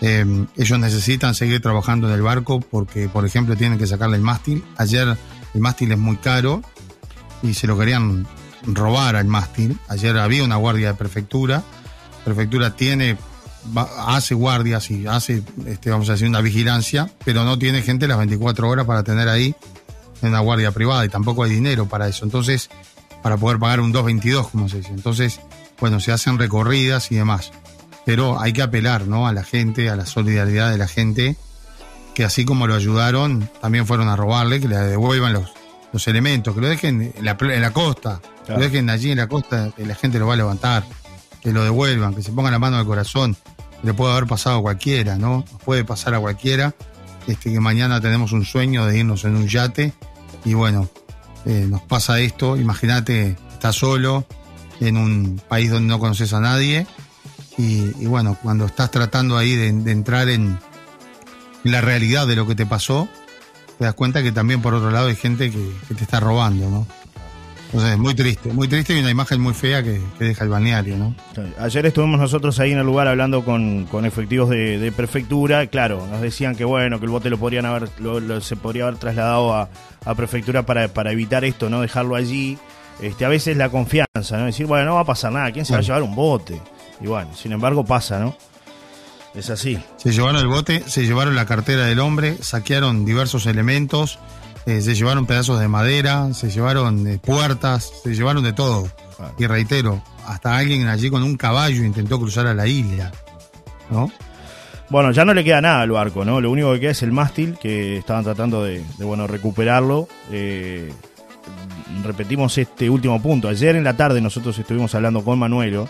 Eh, 0.00 0.46
ellos 0.56 0.78
necesitan 0.78 1.34
seguir 1.34 1.60
trabajando 1.60 2.08
en 2.08 2.14
el 2.14 2.22
barco 2.22 2.60
porque, 2.60 3.08
por 3.08 3.26
ejemplo, 3.26 3.56
tienen 3.56 3.78
que 3.78 3.86
sacarle 3.86 4.16
el 4.16 4.22
mástil. 4.22 4.64
Ayer 4.76 5.16
el 5.54 5.60
mástil 5.60 5.92
es 5.92 5.98
muy 5.98 6.16
caro 6.16 6.62
y 7.42 7.54
se 7.54 7.66
lo 7.66 7.78
querían 7.78 8.26
robar 8.64 9.16
al 9.16 9.26
mástil. 9.26 9.78
Ayer 9.88 10.16
había 10.16 10.44
una 10.44 10.56
guardia 10.56 10.88
de 10.88 10.94
prefectura. 10.94 11.62
Prefectura 12.24 12.76
tiene, 12.76 13.16
hace 14.06 14.34
guardias 14.34 14.90
y 14.90 15.06
hace, 15.06 15.42
este, 15.66 15.90
vamos 15.90 16.08
a 16.08 16.12
decir, 16.12 16.28
una 16.28 16.40
vigilancia, 16.40 17.10
pero 17.24 17.44
no 17.44 17.58
tiene 17.58 17.82
gente 17.82 18.06
las 18.06 18.18
24 18.18 18.68
horas 18.68 18.86
para 18.86 19.02
tener 19.02 19.28
ahí 19.28 19.54
en 20.26 20.30
una 20.32 20.40
guardia 20.40 20.72
privada 20.72 21.04
y 21.04 21.08
tampoco 21.08 21.44
hay 21.44 21.50
dinero 21.50 21.86
para 21.86 22.08
eso. 22.08 22.24
Entonces, 22.24 22.70
para 23.22 23.36
poder 23.36 23.58
pagar 23.58 23.80
un 23.80 23.92
222, 23.92 24.48
como 24.48 24.68
se 24.68 24.78
dice. 24.78 24.90
Entonces, 24.90 25.40
bueno, 25.80 26.00
se 26.00 26.12
hacen 26.12 26.38
recorridas 26.38 27.10
y 27.12 27.16
demás. 27.16 27.50
Pero 28.04 28.40
hay 28.40 28.52
que 28.52 28.62
apelar, 28.62 29.06
¿no? 29.06 29.26
A 29.26 29.32
la 29.32 29.44
gente, 29.44 29.90
a 29.90 29.96
la 29.96 30.06
solidaridad 30.06 30.70
de 30.70 30.78
la 30.78 30.88
gente, 30.88 31.36
que 32.14 32.24
así 32.24 32.44
como 32.44 32.66
lo 32.66 32.74
ayudaron, 32.74 33.48
también 33.60 33.86
fueron 33.86 34.08
a 34.08 34.16
robarle, 34.16 34.60
que 34.60 34.68
le 34.68 34.76
devuelvan 34.76 35.32
los, 35.34 35.50
los 35.92 36.08
elementos, 36.08 36.54
que 36.54 36.60
lo 36.60 36.68
dejen 36.68 37.12
en 37.16 37.24
la, 37.24 37.36
pl- 37.36 37.54
en 37.54 37.60
la 37.62 37.72
costa, 37.72 38.20
que 38.46 38.52
lo 38.52 38.60
dejen 38.60 38.88
allí 38.90 39.10
en 39.10 39.18
la 39.18 39.26
costa, 39.28 39.70
que 39.76 39.84
la 39.84 39.94
gente 39.94 40.18
lo 40.18 40.26
va 40.26 40.34
a 40.34 40.36
levantar, 40.38 40.84
que 41.42 41.52
lo 41.52 41.62
devuelvan, 41.62 42.14
que 42.14 42.22
se 42.22 42.32
pongan 42.32 42.52
la 42.52 42.58
mano 42.58 42.78
al 42.78 42.86
corazón. 42.86 43.36
Le 43.82 43.92
puede 43.94 44.12
haber 44.12 44.26
pasado 44.26 44.58
a 44.58 44.62
cualquiera, 44.62 45.16
¿no? 45.16 45.44
Puede 45.64 45.84
pasar 45.84 46.14
a 46.14 46.18
cualquiera. 46.20 46.74
Este, 47.26 47.52
que 47.52 47.60
mañana 47.60 48.00
tenemos 48.00 48.32
un 48.32 48.44
sueño 48.44 48.86
de 48.86 48.98
irnos 48.98 49.24
en 49.24 49.36
un 49.36 49.46
yate 49.46 49.92
y 50.44 50.54
bueno, 50.54 50.88
eh, 51.44 51.66
nos 51.68 51.82
pasa 51.82 52.20
esto, 52.20 52.56
imagínate, 52.56 53.36
estás 53.52 53.76
solo 53.76 54.26
en 54.80 54.96
un 54.96 55.40
país 55.48 55.70
donde 55.70 55.88
no 55.88 55.98
conoces 55.98 56.32
a 56.32 56.40
nadie 56.40 56.86
y, 57.56 58.06
bueno, 58.06 58.38
cuando 58.40 58.66
estás 58.66 58.90
tratando 58.92 59.36
ahí 59.36 59.56
de, 59.56 59.68
entrar 59.90 60.28
en, 60.28 60.58
en 61.64 61.72
la 61.72 61.80
realidad 61.80 62.26
de 62.26 62.36
lo 62.36 62.46
que 62.46 62.54
te 62.54 62.66
pasó, 62.66 63.08
te 63.78 63.84
das 63.84 63.94
cuenta 63.94 64.22
que 64.22 64.30
también 64.30 64.62
por 64.62 64.74
otro 64.74 64.92
lado 64.92 65.08
hay 65.08 65.16
gente 65.16 65.50
que, 65.50 65.72
que 65.88 65.94
te 65.94 66.04
está 66.04 66.20
robando, 66.20 66.70
¿no? 66.70 66.86
Entonces 67.70 67.90
es 67.92 67.98
muy 67.98 68.14
triste, 68.14 68.50
muy 68.50 68.66
triste 68.66 68.96
y 68.96 69.00
una 69.00 69.10
imagen 69.10 69.42
muy 69.42 69.52
fea 69.52 69.82
que, 69.82 70.00
que 70.18 70.24
deja 70.24 70.42
el 70.44 70.48
balneario, 70.50 70.96
¿no? 70.96 71.14
Ayer 71.58 71.84
estuvimos 71.84 72.18
nosotros 72.18 72.58
ahí 72.60 72.72
en 72.72 72.78
el 72.78 72.86
lugar 72.86 73.08
hablando 73.08 73.44
con, 73.44 73.84
con 73.86 74.06
efectivos 74.06 74.48
de, 74.48 74.78
de 74.78 74.90
prefectura. 74.90 75.62
y 75.64 75.68
Claro, 75.68 76.06
nos 76.10 76.22
decían 76.22 76.56
que 76.56 76.64
bueno, 76.64 76.98
que 76.98 77.04
el 77.04 77.10
bote 77.10 77.28
lo 77.28 77.36
podrían 77.36 77.66
haber, 77.66 77.90
lo- 77.98 78.20
lo- 78.20 78.40
se 78.40 78.56
podría 78.56 78.84
haber 78.84 78.96
trasladado 78.96 79.54
a, 79.54 79.68
a 80.04 80.14
prefectura 80.14 80.64
para, 80.64 80.88
para 80.88 81.12
evitar 81.12 81.44
esto, 81.44 81.68
no 81.68 81.82
dejarlo 81.82 82.14
allí. 82.16 82.56
Este, 83.02 83.26
a 83.26 83.28
veces 83.28 83.56
la 83.58 83.68
confianza, 83.68 84.38
¿no? 84.38 84.46
Decir, 84.46 84.64
bueno, 84.66 84.86
no 84.86 84.94
va 84.94 85.00
a 85.02 85.04
pasar 85.04 85.30
nada, 85.30 85.52
¿quién 85.52 85.66
se 85.66 85.74
va 85.74 85.80
a 85.80 85.82
llevar 85.82 86.02
un 86.02 86.14
bote? 86.14 86.60
Y 87.02 87.06
bueno, 87.06 87.30
sin 87.36 87.52
embargo 87.52 87.84
pasa, 87.84 88.18
¿no? 88.18 88.34
Es 89.34 89.50
así. 89.50 89.78
Se 89.98 90.10
llevaron 90.10 90.40
el 90.40 90.48
bote, 90.48 90.82
se 90.86 91.04
llevaron 91.04 91.36
la 91.36 91.44
cartera 91.44 91.84
del 91.84 92.00
hombre, 92.00 92.38
saquearon 92.40 93.04
diversos 93.04 93.44
elementos, 93.46 94.18
eh, 94.68 94.82
se 94.82 94.94
llevaron 94.94 95.24
pedazos 95.24 95.58
de 95.60 95.66
madera, 95.66 96.34
se 96.34 96.50
llevaron 96.50 97.06
eh, 97.06 97.18
puertas, 97.18 97.90
se 98.02 98.14
llevaron 98.14 98.44
de 98.44 98.52
todo. 98.52 98.86
Y 99.38 99.46
reitero, 99.46 100.02
hasta 100.26 100.58
alguien 100.58 100.86
allí 100.88 101.08
con 101.08 101.22
un 101.22 101.38
caballo 101.38 101.84
intentó 101.84 102.20
cruzar 102.20 102.46
a 102.46 102.52
la 102.52 102.66
isla, 102.66 103.10
¿no? 103.90 104.12
Bueno, 104.90 105.10
ya 105.12 105.24
no 105.24 105.32
le 105.32 105.42
queda 105.42 105.62
nada 105.62 105.80
al 105.80 105.90
barco, 105.90 106.22
¿no? 106.22 106.42
Lo 106.42 106.50
único 106.50 106.70
que 106.74 106.80
queda 106.80 106.90
es 106.90 107.02
el 107.02 107.12
mástil, 107.12 107.56
que 107.58 107.96
estaban 107.96 108.24
tratando 108.24 108.62
de, 108.62 108.84
de, 108.98 109.04
bueno, 109.06 109.26
recuperarlo. 109.26 110.06
Eh, 110.30 110.92
repetimos 112.04 112.58
este 112.58 112.90
último 112.90 113.22
punto. 113.22 113.48
Ayer 113.48 113.74
en 113.74 113.84
la 113.84 113.96
tarde 113.96 114.20
nosotros 114.20 114.58
estuvimos 114.58 114.94
hablando 114.94 115.24
con 115.24 115.38
Manuelo 115.38 115.88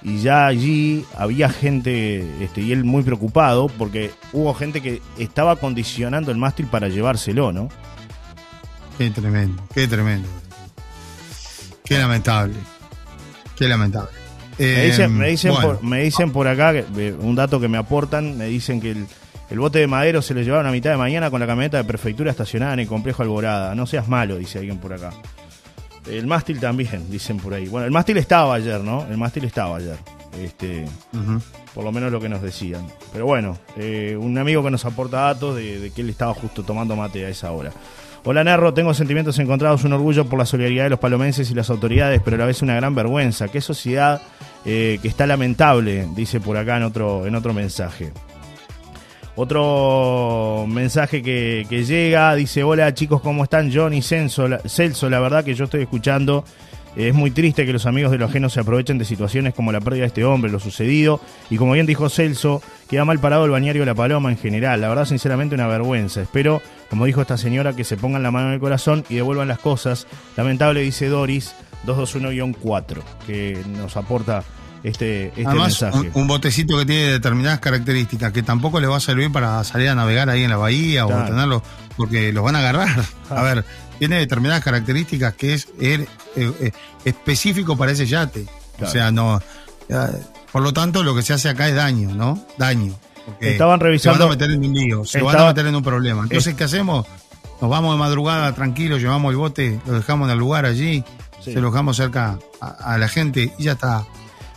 y 0.00 0.18
ya 0.18 0.46
allí 0.46 1.04
había 1.16 1.48
gente, 1.48 2.24
este, 2.40 2.60
y 2.60 2.70
él 2.70 2.84
muy 2.84 3.02
preocupado, 3.02 3.66
porque 3.66 4.12
hubo 4.32 4.54
gente 4.54 4.80
que 4.80 5.02
estaba 5.18 5.56
condicionando 5.56 6.30
el 6.30 6.38
mástil 6.38 6.66
para 6.66 6.88
llevárselo, 6.88 7.52
¿no? 7.52 7.68
Qué 9.02 9.10
tremendo, 9.20 9.62
qué 9.74 9.88
tremendo. 9.88 10.28
Qué 11.84 11.98
lamentable. 11.98 12.54
Qué 13.56 13.68
lamentable. 13.68 14.10
Me 14.58 14.84
dicen, 14.84 15.04
Eh, 15.04 15.08
me 15.08 15.28
dicen, 15.28 15.52
bueno. 15.52 15.68
por, 15.68 15.82
me 15.82 16.02
dicen 16.02 16.30
por 16.30 16.46
acá, 16.46 16.72
que, 16.72 16.84
eh, 16.96 17.12
un 17.18 17.34
dato 17.34 17.58
que 17.60 17.68
me 17.68 17.78
aportan, 17.78 18.38
me 18.38 18.44
dicen 18.46 18.80
que 18.80 18.92
el, 18.92 19.06
el 19.50 19.58
bote 19.58 19.80
de 19.80 19.86
madero 19.86 20.22
se 20.22 20.34
lo 20.34 20.40
llevaron 20.42 20.66
a 20.66 20.70
mitad 20.70 20.90
de 20.90 20.96
mañana 20.96 21.30
con 21.30 21.40
la 21.40 21.46
camioneta 21.46 21.78
de 21.78 21.84
prefectura 21.84 22.30
estacionada 22.30 22.74
en 22.74 22.80
el 22.80 22.86
complejo 22.86 23.22
Alborada. 23.22 23.74
No 23.74 23.86
seas 23.86 24.06
malo, 24.08 24.36
dice 24.36 24.58
alguien 24.60 24.78
por 24.78 24.92
acá. 24.92 25.10
El 26.06 26.26
mástil 26.26 26.60
también, 26.60 27.10
dicen 27.10 27.38
por 27.38 27.54
ahí. 27.54 27.68
Bueno, 27.68 27.86
el 27.86 27.92
mástil 27.92 28.16
estaba 28.18 28.54
ayer, 28.54 28.80
¿no? 28.82 29.04
El 29.10 29.16
mástil 29.18 29.44
estaba 29.44 29.76
ayer. 29.76 29.96
Este, 30.40 30.84
por 31.74 31.84
lo 31.84 31.92
menos 31.92 32.10
lo 32.10 32.20
que 32.20 32.28
nos 32.28 32.40
decían. 32.42 32.86
Pero 33.12 33.26
bueno, 33.26 33.58
eh, 33.76 34.16
un 34.18 34.36
amigo 34.38 34.62
que 34.64 34.70
nos 34.70 34.84
aporta 34.84 35.18
datos 35.22 35.56
de, 35.56 35.78
de 35.78 35.90
que 35.90 36.00
él 36.02 36.10
estaba 36.10 36.32
justo 36.34 36.62
tomando 36.62 36.96
mate 36.96 37.24
a 37.26 37.28
esa 37.28 37.52
hora. 37.52 37.72
Hola 38.24 38.44
Nerro, 38.44 38.72
tengo 38.72 38.94
sentimientos 38.94 39.36
encontrados, 39.40 39.82
un 39.82 39.94
orgullo 39.94 40.26
por 40.26 40.38
la 40.38 40.46
solidaridad 40.46 40.84
de 40.84 40.90
los 40.90 41.00
palomenses 41.00 41.50
y 41.50 41.54
las 41.54 41.70
autoridades, 41.70 42.20
pero 42.24 42.36
a 42.36 42.38
la 42.38 42.46
vez 42.46 42.62
una 42.62 42.76
gran 42.76 42.94
vergüenza. 42.94 43.48
Qué 43.48 43.60
sociedad 43.60 44.22
eh, 44.64 45.00
que 45.02 45.08
está 45.08 45.26
lamentable, 45.26 46.06
dice 46.14 46.38
por 46.38 46.56
acá 46.56 46.76
en 46.76 46.84
otro, 46.84 47.26
en 47.26 47.34
otro 47.34 47.52
mensaje. 47.52 48.12
Otro 49.34 50.66
mensaje 50.68 51.20
que, 51.20 51.84
llega, 51.84 52.36
dice, 52.36 52.62
hola 52.62 52.94
chicos, 52.94 53.20
¿cómo 53.22 53.42
están? 53.42 53.72
Celso, 54.02 54.46
la, 54.46 54.60
Celso, 54.60 55.10
la 55.10 55.18
verdad 55.18 55.44
que 55.44 55.54
yo 55.54 55.64
estoy 55.64 55.82
escuchando, 55.82 56.44
es 56.96 57.14
muy 57.14 57.30
triste 57.30 57.64
que 57.66 57.72
los 57.72 57.86
amigos 57.86 58.10
de 58.12 58.18
los 58.18 58.28
ajenos 58.30 58.52
se 58.52 58.60
aprovechen 58.60 58.98
de 58.98 59.04
situaciones 59.04 59.54
como 59.54 59.72
la 59.72 59.80
pérdida 59.80 60.02
de 60.02 60.08
este 60.08 60.24
hombre, 60.24 60.50
lo 60.50 60.60
sucedido, 60.60 61.20
y 61.50 61.56
como 61.56 61.72
bien 61.72 61.86
dijo 61.86 62.08
Celso, 62.10 62.62
queda 62.88 63.04
mal 63.04 63.18
parado 63.18 63.44
el 63.46 63.50
bañario 63.50 63.84
La 63.84 63.94
Paloma 63.94 64.30
en 64.30 64.36
general, 64.38 64.80
la 64.80 64.88
verdad 64.88 65.04
sinceramente 65.06 65.54
una 65.54 65.66
vergüenza, 65.66 66.20
espero, 66.22 66.60
como 66.90 67.06
dijo 67.06 67.22
esta 67.22 67.38
señora, 67.38 67.74
que 67.74 67.84
se 67.84 67.96
pongan 67.96 68.22
la 68.22 68.30
mano 68.30 68.48
en 68.48 68.54
el 68.54 68.60
corazón 68.60 69.04
y 69.08 69.14
devuelvan 69.16 69.48
las 69.48 69.58
cosas, 69.58 70.06
lamentable 70.36 70.82
dice 70.82 71.08
Doris 71.08 71.54
221-4, 71.86 73.02
que 73.26 73.62
nos 73.78 73.96
aporta 73.96 74.44
este, 74.82 75.28
este 75.28 75.46
Además, 75.46 75.80
mensaje. 75.82 76.10
un, 76.14 76.22
un 76.22 76.26
botecito 76.28 76.76
que 76.78 76.84
tiene 76.84 77.02
determinadas 77.12 77.60
características 77.60 78.32
que 78.32 78.42
tampoco 78.42 78.80
le 78.80 78.86
va 78.88 78.96
a 78.96 79.00
servir 79.00 79.30
para 79.30 79.62
salir 79.64 79.88
a 79.88 79.94
navegar 79.94 80.28
ahí 80.28 80.42
en 80.44 80.50
la 80.50 80.56
bahía 80.56 81.04
Claro. 81.06 81.22
o 81.24 81.26
tenerlo, 81.26 81.62
porque 81.96 82.32
los 82.32 82.44
van 82.44 82.56
a 82.56 82.58
agarrar. 82.58 82.88
A 83.30 83.42
ver, 83.42 83.64
tiene 84.02 84.18
determinadas 84.18 84.64
características 84.64 85.34
que 85.34 85.54
es 85.54 85.68
er- 85.78 86.08
eh, 86.34 86.52
eh, 86.60 86.72
específico 87.04 87.76
para 87.76 87.92
ese 87.92 88.04
yate. 88.04 88.46
Claro. 88.76 88.88
O 88.90 88.92
sea, 88.92 89.12
no. 89.12 89.40
eh, 89.88 89.94
por 90.50 90.60
lo 90.60 90.72
tanto, 90.72 91.04
lo 91.04 91.14
que 91.14 91.22
se 91.22 91.32
hace 91.32 91.48
acá 91.48 91.68
es 91.68 91.76
daño, 91.76 92.12
¿no? 92.12 92.44
Daño. 92.58 92.94
Porque 93.24 93.52
Estaban 93.52 93.78
revisando- 93.78 94.14
Se 94.18 94.24
van 94.24 94.28
a 94.28 94.30
meter 94.32 94.50
en 94.50 94.64
un 94.64 94.74
lío, 94.74 95.04
se 95.04 95.22
van 95.22 95.36
a 95.38 95.46
meter 95.46 95.66
en 95.66 95.76
un 95.76 95.84
problema. 95.84 96.24
Entonces, 96.24 96.54
¿qué 96.56 96.64
hacemos? 96.64 97.06
Nos 97.60 97.70
vamos 97.70 97.94
de 97.94 97.98
madrugada 98.00 98.52
tranquilos, 98.56 99.00
llevamos 99.00 99.30
el 99.30 99.36
bote, 99.36 99.78
lo 99.86 99.92
dejamos 99.92 100.26
en 100.26 100.32
el 100.32 100.38
lugar 100.40 100.66
allí, 100.66 101.04
Sí. 101.40 101.52
se 101.52 101.60
lo 101.60 101.70
dejamos 101.70 101.96
cerca 101.96 102.40
a, 102.60 102.94
a 102.94 102.98
la 102.98 103.06
gente 103.06 103.52
y 103.56 103.62
ya 103.62 103.72
está. 103.72 104.04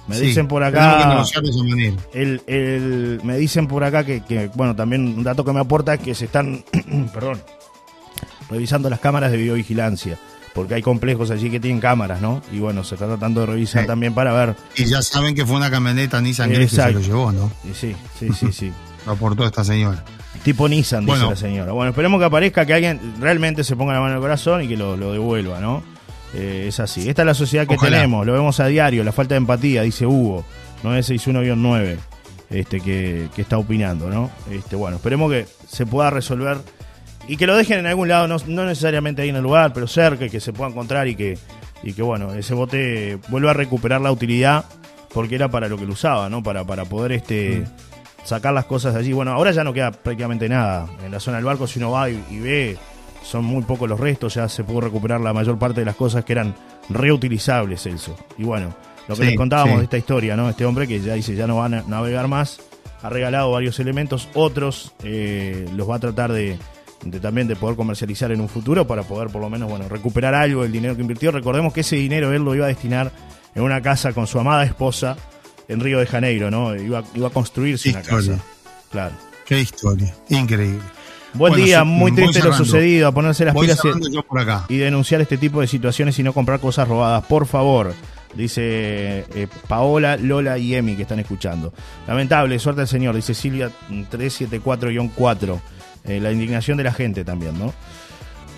Me 0.07 0.15
Sí, 0.17 0.25
dicen 0.25 0.47
por 0.47 0.63
acá. 0.63 1.23
El, 2.13 2.41
el- 2.47 3.19
me 3.23 3.37
dicen 3.37 3.67
por 3.67 3.83
acá 3.83 4.03
que, 4.03 4.21
que, 4.23 4.49
bueno, 4.55 4.75
también 4.75 5.07
un 5.07 5.23
dato 5.23 5.45
que 5.45 5.53
me 5.53 5.59
aporta 5.59 5.93
es 5.93 5.99
que 5.99 6.15
se 6.15 6.25
están, 6.25 6.65
perdón, 7.13 7.39
revisando 8.49 8.89
las 8.89 8.99
cámaras 8.99 9.31
de 9.31 9.37
videovigilancia. 9.37 10.17
Porque 10.53 10.73
hay 10.75 10.81
complejos 10.81 11.31
allí 11.31 11.49
que 11.49 11.59
tienen 11.59 11.81
cámaras, 11.81 12.21
¿no? 12.21 12.41
Y 12.51 12.59
bueno, 12.59 12.85
se 12.85 12.95
está 12.95 13.07
tratando 13.07 13.41
de 13.41 13.47
revisar 13.47 13.81
Sí. 13.81 13.87
también 13.87 14.13
para 14.13 14.31
ver. 14.31 14.55
Y 14.77 14.85
ya 14.85 15.01
saben 15.01 15.35
que 15.35 15.45
fue 15.45 15.57
una 15.57 15.69
camioneta 15.69 16.21
Nissan 16.21 16.49
Gris 16.49 16.69
que 16.69 16.75
se 16.77 16.91
lo 16.93 17.01
llevó, 17.01 17.31
¿no? 17.33 17.51
Y 17.69 17.73
sí, 17.73 17.93
sí, 18.17 18.29
sí, 18.33 18.51
sí. 18.53 18.71
Lo 19.05 19.11
aportó 19.11 19.45
esta 19.45 19.63
señora. 19.65 20.03
Tipo 20.43 20.67
Nissan, 20.69 21.05
dice 21.05 21.19
la 21.19 21.35
señora. 21.35 21.73
Bueno, 21.73 21.89
esperemos 21.89 22.19
que 22.19 22.25
aparezca, 22.25 22.65
que 22.65 22.73
alguien 22.73 23.15
realmente 23.19 23.63
se 23.65 23.75
ponga 23.75 23.93
la 23.93 23.99
mano 23.99 24.11
en 24.13 24.15
el 24.17 24.21
corazón 24.21 24.63
y 24.63 24.67
que 24.67 24.77
lo, 24.77 24.95
lo 24.97 25.11
devuelva, 25.11 25.59
¿no? 25.59 25.83
Eh, 26.33 26.65
es 26.69 26.79
así. 26.79 27.07
Esta 27.09 27.21
es 27.23 27.25
la 27.25 27.33
sociedad 27.33 27.67
que 27.67 27.75
Ojalá. 27.75 27.97
tenemos, 27.97 28.25
lo 28.25 28.33
vemos 28.33 28.59
a 28.61 28.67
diario, 28.67 29.03
la 29.03 29.11
falta 29.11 29.35
de 29.35 29.37
empatía, 29.39 29.81
dice 29.83 30.05
Hugo, 30.05 30.43
961-9, 30.83 31.97
este, 32.49 32.79
que, 32.81 33.29
que 33.35 33.41
está 33.41 33.57
opinando, 33.57 34.09
¿no? 34.09 34.29
Este, 34.51 34.75
bueno, 34.75 34.97
esperemos 34.97 35.31
que 35.31 35.45
se 35.67 35.85
pueda 35.85 36.09
resolver 36.09 36.57
y 37.27 37.37
que 37.37 37.47
lo 37.47 37.55
dejen 37.55 37.79
en 37.79 37.85
algún 37.87 38.07
lado, 38.07 38.27
no, 38.27 38.37
no 38.47 38.65
necesariamente 38.65 39.21
ahí 39.21 39.29
en 39.29 39.35
el 39.37 39.43
lugar, 39.43 39.73
pero 39.73 39.87
cerca, 39.87 40.27
que 40.29 40.39
se 40.39 40.53
pueda 40.53 40.69
encontrar 40.69 41.07
y 41.07 41.15
que, 41.15 41.37
y 41.83 41.93
que 41.93 42.01
bueno, 42.01 42.33
ese 42.33 42.53
bote 42.53 43.17
vuelva 43.29 43.51
a 43.51 43.53
recuperar 43.53 44.01
la 44.01 44.11
utilidad, 44.11 44.65
porque 45.13 45.35
era 45.35 45.49
para 45.49 45.67
lo 45.67 45.77
que 45.77 45.85
lo 45.85 45.93
usaba, 45.93 46.29
¿no? 46.29 46.43
Para, 46.43 46.63
para 46.65 46.85
poder 46.85 47.13
este 47.13 47.63
sacar 48.23 48.53
las 48.53 48.65
cosas 48.65 48.93
de 48.93 48.99
allí. 48.99 49.13
Bueno, 49.13 49.31
ahora 49.31 49.51
ya 49.51 49.63
no 49.63 49.71
queda 49.73 49.91
prácticamente 49.91 50.49
nada. 50.49 50.87
En 51.05 51.11
la 51.11 51.19
zona 51.19 51.37
del 51.37 51.45
barco, 51.45 51.67
si 51.67 51.79
uno 51.79 51.91
va 51.91 52.09
y, 52.09 52.21
y 52.31 52.39
ve, 52.39 52.77
son 53.23 53.45
muy 53.45 53.63
pocos 53.63 53.87
los 53.87 53.99
restos, 53.99 54.33
ya 54.35 54.49
se 54.49 54.63
pudo 54.63 54.81
recuperar 54.81 55.21
la 55.21 55.31
mayor 55.33 55.57
parte 55.57 55.81
de 55.81 55.85
las 55.85 55.95
cosas 55.95 56.25
que 56.25 56.33
eran 56.33 56.53
reutilizables, 56.89 57.81
Celso. 57.83 58.15
Y 58.37 58.43
bueno, 58.43 58.75
lo 59.07 59.15
que 59.15 59.21
Sí, 59.21 59.27
les 59.29 59.37
contábamos 59.37 59.73
sí. 59.73 59.77
de 59.79 59.83
esta 59.85 59.97
historia, 59.97 60.35
¿no? 60.35 60.49
Este 60.49 60.65
hombre 60.65 60.87
que 60.87 60.99
ya 60.99 61.13
dice, 61.13 61.35
ya 61.35 61.47
no 61.47 61.57
va 61.57 61.65
a 61.65 61.69
na- 61.69 61.83
navegar 61.87 62.27
más, 62.27 62.59
ha 63.03 63.09
regalado 63.09 63.51
varios 63.51 63.79
elementos, 63.79 64.27
otros 64.33 64.93
eh, 65.03 65.67
los 65.75 65.89
va 65.89 65.95
a 65.95 65.99
tratar 65.99 66.31
de, 66.33 66.57
de 67.03 67.19
también 67.19 67.47
de 67.47 67.55
poder 67.55 67.75
comercializar 67.75 68.31
en 68.31 68.41
un 68.41 68.49
futuro 68.49 68.87
para 68.87 69.03
poder 69.03 69.29
por 69.29 69.41
lo 69.41 69.49
menos, 69.49 69.69
bueno, 69.69 69.87
recuperar 69.87 70.33
algo 70.33 70.63
del 70.63 70.71
dinero 70.71 70.95
que 70.95 71.01
invirtió. 71.01 71.31
Recordemos 71.31 71.73
que 71.73 71.81
ese 71.81 71.95
dinero 71.95 72.33
él 72.33 72.43
lo 72.43 72.55
iba 72.55 72.65
a 72.65 72.69
destinar 72.69 73.11
en 73.53 73.63
una 73.63 73.81
casa 73.81 74.13
con 74.13 74.27
su 74.27 74.39
amada 74.39 74.63
esposa 74.63 75.17
en 75.67 75.79
Río 75.79 75.99
de 75.99 76.05
Janeiro, 76.05 76.51
¿no? 76.51 76.75
Iba, 76.75 77.03
iba 77.13 77.27
a 77.27 77.31
construirse 77.31 77.89
una 77.89 78.01
casa. 78.01 78.39
Claro. 78.91 79.15
Qué 79.45 79.59
historia. 79.59 80.13
Increíble. 80.29 80.81
Buen 81.33 81.51
Bueno, 81.51 81.65
día, 81.65 81.83
muy 81.83 82.13
triste 82.13 82.41
lo 82.41 82.53
sucedido, 82.53 83.09
a 83.09 83.11
ponerse 83.11 83.43
las 83.43 83.53
Voy 83.53 83.67
pilas 83.67 83.79
y 84.69 84.77
denunciar 84.77 85.19
este 85.19 85.37
tipo 85.37 85.59
de 85.59 85.67
situaciones 85.67 86.17
y 86.17 86.23
no 86.23 86.31
comprar 86.31 86.61
cosas 86.61 86.87
robadas, 86.87 87.25
por 87.25 87.45
favor. 87.45 87.93
Dice 88.33 89.25
eh, 89.33 89.47
Paola, 89.67 90.17
Lola 90.17 90.57
y 90.57 90.75
Emi 90.75 90.95
que 90.95 91.03
están 91.03 91.19
escuchando. 91.19 91.73
Lamentable, 92.07 92.57
suerte 92.59 92.81
al 92.81 92.87
señor, 92.87 93.15
dice 93.15 93.33
Silvia 93.33 93.69
374-4. 93.89 95.59
Eh, 96.07 96.19
la 96.19 96.31
indignación 96.31 96.77
de 96.77 96.83
la 96.83 96.93
gente 96.93 97.23
también, 97.23 97.57
¿no? 97.57 97.73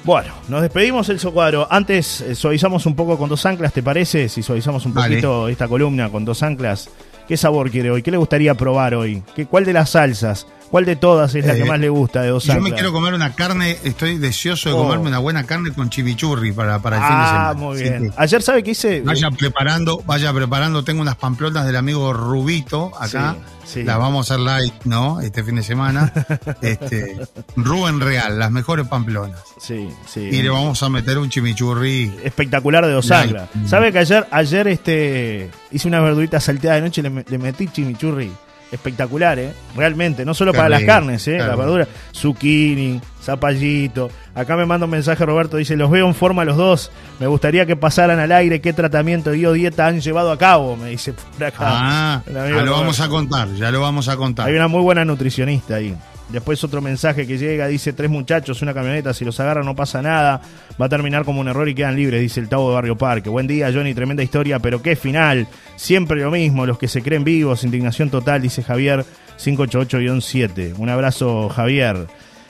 Bueno, 0.03 0.33
nos 0.47 0.61
despedimos 0.61 1.09
el 1.09 1.19
Socuadro. 1.19 1.67
Antes 1.69 2.21
eh, 2.21 2.35
suavizamos 2.35 2.85
un 2.85 2.95
poco 2.95 3.17
con 3.17 3.29
dos 3.29 3.45
anclas, 3.45 3.73
¿te 3.73 3.83
parece? 3.83 4.29
Si 4.29 4.41
suavizamos 4.41 4.85
un 4.85 4.93
Vale. 4.93 5.15
poquito 5.15 5.47
esta 5.49 5.67
columna 5.67 6.09
con 6.09 6.23
dos 6.23 6.43
anclas. 6.43 6.89
¿Qué 7.27 7.35
sabor 7.35 7.69
quiere 7.69 7.91
hoy? 7.91 8.01
¿Qué 8.01 8.11
le 8.11 8.17
gustaría 8.17 8.53
probar 8.55 8.95
hoy? 8.95 9.21
¿Qué, 9.35 9.45
¿Cuál 9.45 9.65
de 9.65 9.73
las 9.73 9.89
salsas? 9.91 10.47
¿Cuál 10.69 10.85
de 10.85 10.95
todas 10.95 11.33
es 11.35 11.45
la 11.45 11.53
Eh, 11.55 11.59
que 11.59 11.65
más 11.65 11.79
le 11.79 11.89
gusta 11.89 12.21
de 12.21 12.29
dos 12.29 12.43
Yo 12.43 12.59
me 12.59 12.73
quiero 12.73 12.91
comer 12.91 13.13
una 13.13 13.33
carne, 13.33 13.77
estoy 13.83 14.17
deseoso 14.17 14.69
de 14.69 14.75
Oh. 14.75 14.79
comerme 14.83 15.07
una 15.07 15.19
buena 15.19 15.45
carne 15.45 15.71
con 15.71 15.89
chimichurri 15.89 16.51
para, 16.51 16.79
para 16.79 16.97
el 16.97 17.03
fin 17.03 17.11
de 17.11 17.15
ah, 17.23 17.27
semana. 17.27 17.53
muy 17.53 17.75
Así 17.75 17.83
bien. 17.83 18.09
que 18.09 18.15
Ayer, 18.17 18.41
¿sabe 18.41 18.63
qué 18.63 18.71
hice? 18.71 19.01
Vaya 19.01 19.31
preparando, 19.31 20.01
vaya 20.05 20.33
preparando. 20.33 20.83
Tengo 20.83 21.01
unas 21.01 21.15
pamplonas 21.15 21.65
del 21.65 21.75
amigo 21.77 22.11
Rubito 22.13 22.91
acá. 22.99 23.35
Sí. 23.65 23.83
Las 23.83 23.97
vamos 23.97 24.29
a 24.31 24.33
hacer 24.35 24.43
light, 24.45 24.73
¿no? 24.85 25.19
Este 25.19 25.43
fin 25.43 25.55
de 25.55 25.63
semana. 25.63 26.11
este, 26.61 27.17
Rubén 27.57 27.99
Real, 27.99 28.39
las 28.39 28.49
mejores 28.51 28.87
pamplonas. 28.87 29.39
Sí, 29.59 29.89
sí. 30.05 30.21
Y 30.21 30.41
le 30.41 30.49
vamos 30.49 30.81
a 30.83 30.89
meter 30.89 31.17
un 31.17 31.29
chimichurri. 31.29 32.13
espectacular 32.23 32.85
de 32.85 32.95
anclas. 33.13 33.49
¿Sabe 33.65 33.91
que 33.91 33.99
ayer, 33.99 34.25
ayer 34.31 34.67
este, 34.69 35.49
hice 35.71 35.87
una 35.87 35.99
verdurita 35.99 36.39
salteada 36.39 36.75
de 36.77 36.81
noche 36.83 37.01
y 37.01 37.09
le, 37.09 37.25
le 37.27 37.37
metí 37.37 37.67
chimichurri? 37.67 38.31
Espectacular, 38.71 39.39
¿eh? 39.39 39.53
Realmente, 39.75 40.25
no 40.25 40.33
solo 40.33 40.51
para 40.53 40.67
las 40.67 40.83
carnes, 40.83 41.25
¿eh? 41.27 41.31
qué 41.31 41.37
La 41.37 41.45
rico. 41.51 41.57
verdura, 41.59 41.87
zucchini, 42.13 42.99
zapallito. 43.23 44.09
Acá 44.35 44.57
me 44.57 44.65
manda 44.65 44.85
un 44.85 44.91
mensaje 44.91 45.25
Roberto, 45.25 45.57
dice, 45.57 45.77
los 45.77 45.89
veo 45.89 46.05
en 46.05 46.13
forma 46.13 46.43
los 46.43 46.57
dos. 46.57 46.91
Me 47.19 47.27
gustaría 47.27 47.65
que 47.65 47.75
pasaran 47.77 48.19
al 48.19 48.31
aire 48.31 48.59
qué 48.59 48.73
tratamiento 48.73 49.33
y 49.33 49.45
o 49.45 49.53
dieta 49.53 49.87
han 49.87 50.01
llevado 50.01 50.31
a 50.31 50.37
cabo, 50.37 50.75
me 50.75 50.89
dice 50.89 51.13
por 51.13 51.45
acá. 51.45 51.57
Ah, 51.61 52.21
ya 52.27 52.63
lo 52.63 52.71
vamos 52.73 52.99
a 52.99 53.07
contar, 53.07 53.53
ya 53.53 53.71
lo 53.71 53.79
vamos 53.81 54.09
a 54.09 54.17
contar. 54.17 54.47
Hay 54.47 54.55
una 54.55 54.67
muy 54.67 54.81
buena 54.81 55.05
nutricionista 55.05 55.75
ahí. 55.75 55.95
Después 56.29 56.61
otro 56.63 56.81
mensaje 56.81 57.25
que 57.25 57.37
llega, 57.37 57.67
dice 57.67 57.93
tres 57.93 58.09
muchachos, 58.09 58.61
una 58.61 58.73
camioneta, 58.73 59.13
si 59.13 59.23
los 59.23 59.39
agarran 59.39 59.65
no 59.65 59.75
pasa 59.75 60.01
nada, 60.01 60.41
va 60.79 60.87
a 60.87 60.89
terminar 60.89 61.23
como 61.23 61.39
un 61.39 61.47
error 61.47 61.69
y 61.69 61.73
quedan 61.75 61.95
libres, 61.95 62.19
dice 62.19 62.41
el 62.41 62.49
Tavo 62.49 62.69
de 62.69 62.75
Barrio 62.75 62.97
Parque. 62.97 63.29
Buen 63.29 63.47
día, 63.47 63.71
Johnny, 63.73 63.93
tremenda 63.93 64.23
historia, 64.23 64.59
pero 64.59 64.81
qué 64.81 64.97
final. 64.97 65.47
Siempre 65.77 66.21
lo 66.21 66.29
mismo, 66.29 66.65
los 66.65 66.77
que 66.77 66.89
se 66.89 67.01
creen 67.01 67.23
vivos, 67.23 67.63
indignación 67.63 68.09
total, 68.09 68.41
dice 68.41 68.61
Javier 68.61 69.05
588-7. 69.37 70.73
Un 70.77 70.89
abrazo, 70.89 71.47
Javier. 71.47 72.07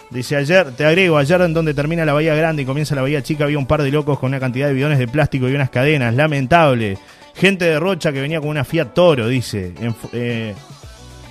Dice 0.10 0.38
ayer, 0.38 0.72
te 0.72 0.86
agrego, 0.86 1.18
ayer 1.18 1.42
en 1.42 1.54
donde 1.54 1.74
termina 1.74 2.06
la 2.06 2.14
Bahía 2.14 2.34
Grande 2.34 2.64
y 2.64 2.66
comienza 2.66 2.96
la 2.96 3.02
Bahía 3.02 3.22
Chica 3.22 3.44
había 3.44 3.60
un 3.60 3.68
par 3.68 3.84
de 3.84 3.92
locos 3.92 4.18
con 4.18 4.30
una 4.30 4.40
cantidad 4.40 4.68
de 4.68 4.74
bidones 4.74 5.00
de 5.00 5.08
plástico 5.08 5.50
y 5.50 5.54
unas 5.54 5.70
cadenas, 5.70 6.16
lamentable. 6.16 6.98
Gente 7.36 7.66
de 7.66 7.80
Rocha 7.80 8.12
que 8.12 8.22
venía 8.22 8.40
con 8.40 8.50
una 8.50 8.64
Fiat 8.64 8.94
Toro, 8.94 9.28
dice. 9.28 9.74
Eh, 10.14 10.56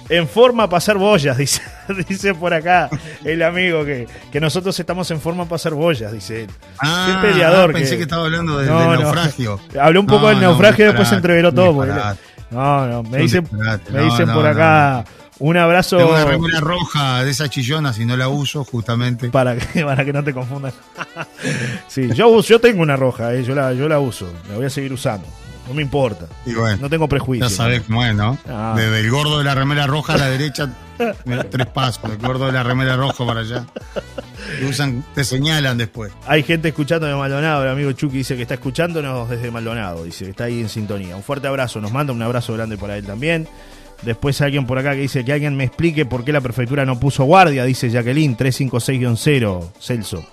en 0.08 0.28
forma 0.28 0.68
para 0.68 0.78
hacer 0.78 0.96
boyas, 0.98 1.36
dice, 1.38 1.62
dice 2.08 2.34
por 2.34 2.54
acá 2.54 2.88
el 3.24 3.42
amigo 3.42 3.84
que, 3.84 4.06
que 4.30 4.40
nosotros 4.40 4.78
estamos 4.78 5.10
en 5.10 5.20
forma 5.20 5.44
para 5.44 5.56
hacer 5.56 5.74
boyas, 5.74 6.12
dice 6.12 6.44
él. 6.44 6.50
Ah, 6.78 7.20
Qué 7.22 7.28
peleador 7.28 7.72
pensé 7.72 7.96
que, 7.96 8.02
estaba 8.04 8.24
hablando 8.26 8.58
de- 8.58 8.66
No, 8.66 8.80
del 8.80 8.88
no. 8.90 9.00
naufragio. 9.00 9.60
Habló 9.80 10.00
un 10.00 10.06
poco 10.06 10.22
No, 10.22 10.28
del 10.28 10.40
naufragio 10.40 10.84
y 10.84 10.88
después 10.88 11.08
se 11.08 11.16
entreveró 11.16 11.52
todo. 11.52 11.84
no, 12.50 12.86
no, 12.86 13.02
me 13.02 13.18
dicen, 13.18 13.48
me 13.92 14.02
dicen 14.02 14.32
por 14.32 14.46
acá 14.46 15.04
un 15.38 15.54
abrazo 15.58 15.98
Tengo 15.98 16.12
una 16.12 16.24
remera 16.24 16.60
roja 16.60 17.22
de 17.22 17.30
esas 17.30 17.50
chillonas 17.50 17.98
y 17.98 18.06
no 18.06 18.16
la 18.16 18.28
uso 18.28 18.64
justamente. 18.64 19.28
para 19.28 19.54
que, 19.56 19.84
para 19.84 20.02
que 20.04 20.12
no 20.12 20.24
te 20.24 20.32
confundan. 20.32 20.72
sí, 21.88 22.08
yo, 22.14 22.40
yo 22.40 22.58
tengo 22.60 22.82
una 22.82 22.96
roja, 22.96 23.34
eh, 23.34 23.42
yo, 23.44 23.54
la, 23.54 23.72
yo 23.74 23.88
la 23.88 23.98
uso, 23.98 24.32
la 24.48 24.56
voy 24.56 24.66
a 24.66 24.70
seguir 24.70 24.92
usando. 24.92 25.26
No 25.66 25.74
me 25.74 25.82
importa. 25.82 26.26
Y 26.44 26.54
bueno, 26.54 26.78
no 26.82 26.90
tengo 26.90 27.08
prejuicio. 27.08 27.46
Ya 27.48 27.54
sabes 27.54 27.82
cómo 27.82 28.04
es, 28.04 28.14
¿no? 28.14 28.38
Ah. 28.48 28.74
Desde 28.76 29.00
el 29.00 29.10
gordo 29.10 29.38
de 29.38 29.44
la 29.44 29.54
remera 29.54 29.86
roja 29.86 30.14
a 30.14 30.18
la 30.18 30.28
derecha, 30.28 30.70
tres 31.50 31.66
pasos. 31.66 32.04
El 32.04 32.18
gordo 32.18 32.46
de 32.46 32.52
la 32.52 32.62
remera 32.62 32.96
roja 32.96 33.26
para 33.26 33.40
allá. 33.40 33.66
Te 34.58 34.64
usan, 34.64 35.04
te 35.14 35.24
señalan 35.24 35.76
después. 35.76 36.12
Hay 36.26 36.44
gente 36.44 36.68
escuchando 36.68 37.06
de 37.06 37.14
Maldonado. 37.14 37.64
El 37.64 37.70
amigo 37.70 37.90
Chucky 37.92 38.18
dice 38.18 38.36
que 38.36 38.42
está 38.42 38.54
escuchándonos 38.54 39.28
desde 39.28 39.50
Maldonado. 39.50 40.04
Dice 40.04 40.24
que 40.24 40.30
está 40.30 40.44
ahí 40.44 40.60
en 40.60 40.68
sintonía. 40.68 41.16
Un 41.16 41.22
fuerte 41.22 41.48
abrazo. 41.48 41.80
Nos 41.80 41.90
manda 41.90 42.12
un 42.12 42.22
abrazo 42.22 42.52
grande 42.52 42.76
para 42.78 42.96
él 42.96 43.04
también. 43.04 43.48
Después 44.02 44.40
alguien 44.40 44.66
por 44.66 44.78
acá 44.78 44.92
que 44.92 45.00
dice 45.00 45.24
que 45.24 45.32
alguien 45.32 45.56
me 45.56 45.64
explique 45.64 46.04
por 46.04 46.24
qué 46.24 46.32
la 46.32 46.40
prefectura 46.40 46.84
no 46.84 47.00
puso 47.00 47.24
guardia, 47.24 47.64
dice 47.64 47.88
Jacqueline 47.90 48.36
356-0, 48.36 49.72
Celso. 49.80 50.24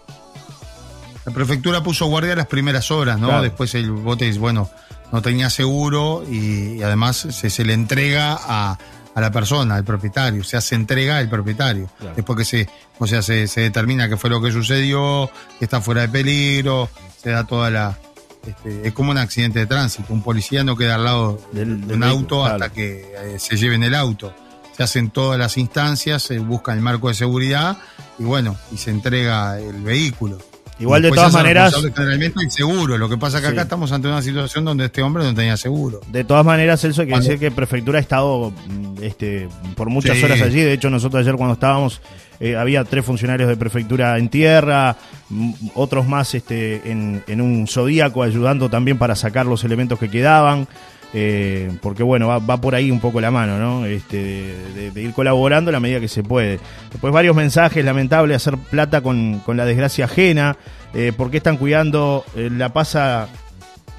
La 1.25 1.31
prefectura 1.31 1.81
puso 1.81 2.05
guardia 2.07 2.35
las 2.35 2.47
primeras 2.47 2.91
horas, 2.91 3.17
¿no? 3.17 3.27
Claro. 3.27 3.43
Después 3.43 3.73
el 3.75 3.89
bote, 3.89 4.29
bueno, 4.37 4.69
no 5.13 5.21
tenía 5.21 5.49
seguro 5.49 6.25
y, 6.29 6.73
y 6.79 6.83
además 6.83 7.15
se, 7.29 7.49
se 7.49 7.63
le 7.63 7.71
entrega 7.73 8.37
a, 8.37 8.77
a 9.15 9.21
la 9.21 9.31
persona, 9.31 9.75
al 9.75 9.85
propietario, 9.85 10.43
se 10.43 10.57
hace 10.57 10.75
entrega 10.75 11.19
al 11.19 11.29
propietario. 11.29 11.87
Claro. 11.99 12.15
Después 12.15 12.37
que 12.39 12.43
se, 12.45 12.69
o 12.99 13.07
sea, 13.07 13.21
se, 13.21 13.47
se 13.47 13.61
determina 13.61 14.09
qué 14.09 14.17
fue 14.17 14.29
lo 14.29 14.41
que 14.41 14.51
sucedió, 14.51 15.29
que 15.59 15.65
está 15.65 15.79
fuera 15.79 16.01
de 16.01 16.09
peligro, 16.09 16.89
se 17.21 17.29
da 17.29 17.45
toda 17.45 17.69
la... 17.69 17.97
este, 18.45 18.87
es 18.87 18.93
como 18.93 19.11
un 19.11 19.17
accidente 19.19 19.59
de 19.59 19.67
tránsito, 19.67 20.11
un 20.11 20.23
policía 20.23 20.63
no 20.63 20.75
queda 20.75 20.95
al 20.95 21.03
lado 21.05 21.39
Del- 21.53 21.87
de 21.87 21.93
un 21.93 22.03
auto 22.03 22.43
hasta 22.45 22.69
que 22.73 23.13
eh, 23.15 23.37
se 23.39 23.55
lleven 23.55 23.83
el 23.83 23.93
auto. 23.95 24.33
Se 24.75 24.81
hacen 24.81 25.11
todas 25.11 25.37
las 25.39 25.57
instancias, 25.59 26.23
se 26.23 26.39
busca 26.39 26.73
el 26.73 26.81
marco 26.81 27.07
de 27.07 27.13
seguridad 27.13 27.77
y 28.17 28.23
bueno, 28.23 28.57
y 28.71 28.77
se 28.77 28.89
entrega 28.89 29.59
el 29.59 29.83
vehículo. 29.83 30.39
Igual 30.79 31.03
de 31.03 31.11
todas 31.11 31.31
maneras, 31.33 31.73
generalmente 31.95 32.49
seguro. 32.49 32.97
Lo 32.97 33.07
que 33.07 33.17
pasa 33.17 33.37
es 33.37 33.41
que 33.43 33.49
Sí. 33.49 33.53
acá 33.53 33.61
estamos 33.63 33.91
ante 33.91 34.07
una 34.07 34.21
situación 34.21 34.65
donde 34.65 34.85
este 34.85 35.01
hombre 35.03 35.23
no 35.23 35.33
tenía 35.33 35.55
seguro. 35.55 36.01
de 36.07 36.23
todas 36.23 36.43
maneras, 36.45 36.81
Celso, 36.81 37.01
hay 37.03 37.07
que 37.07 37.15
decir 37.15 37.39
que 37.39 37.51
prefectura 37.51 37.99
ha 37.99 38.01
estado 38.01 38.51
mm, 38.67 39.03
este, 39.03 39.47
por 39.75 39.89
muchas 39.89 40.17
Sí. 40.17 40.23
horas 40.23 40.41
allí. 40.41 40.61
De 40.61 40.73
hecho, 40.73 40.89
nosotros 40.89 41.21
ayer 41.21 41.35
cuando 41.35 41.53
estábamos, 41.53 42.01
eh, 42.39 42.55
había 42.55 42.83
tres 42.83 43.05
funcionarios 43.05 43.47
de 43.49 43.55
prefectura 43.55 44.17
en 44.17 44.29
tierra, 44.29 44.97
mm, 45.29 45.51
otros 45.75 46.07
más 46.07 46.33
este, 46.33 46.81
en, 46.91 47.23
en 47.27 47.39
un 47.41 47.67
zodíaco 47.67 48.23
ayudando 48.23 48.69
también 48.69 48.97
para 48.97 49.15
sacar 49.15 49.45
los 49.45 49.63
elementos 49.63 49.99
que 49.99 50.09
quedaban. 50.09 50.67
Eh, 51.13 51.71
porque 51.81 52.01
bueno, 52.01 52.27
va, 52.27 52.39
va 52.39 52.57
por 52.59 52.73
ahí 52.73 52.89
un 52.89 52.99
poco 52.99 53.21
la 53.21 53.29
mano, 53.29 53.59
¿no? 53.59 53.85
Este, 53.85 54.55
de, 54.93 55.01
ir 55.01 55.13
colaborando 55.13 55.69
a 55.69 55.71
la 55.71 55.79
medida 55.79 55.99
que 55.99 56.07
se 56.07 56.23
puede. 56.23 56.59
Después 56.91 57.13
varios 57.13 57.35
mensajes, 57.35 57.85
lamentable 57.85 58.33
hacer 58.33 58.57
plata 58.57 59.01
con, 59.01 59.39
con 59.39 59.55
la 59.55 59.65
desgracia 59.65 60.05
ajena. 60.05 60.57
Eh, 60.93 61.13
¿Por 61.15 61.29
qué 61.29 61.37
están 61.37 61.57
cuidando 61.57 62.25
eh, 62.35 62.49
la 62.51 62.73
pasa? 62.73 63.27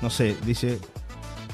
No 0.02 0.10
sé, 0.10 0.36
dice, 0.44 0.78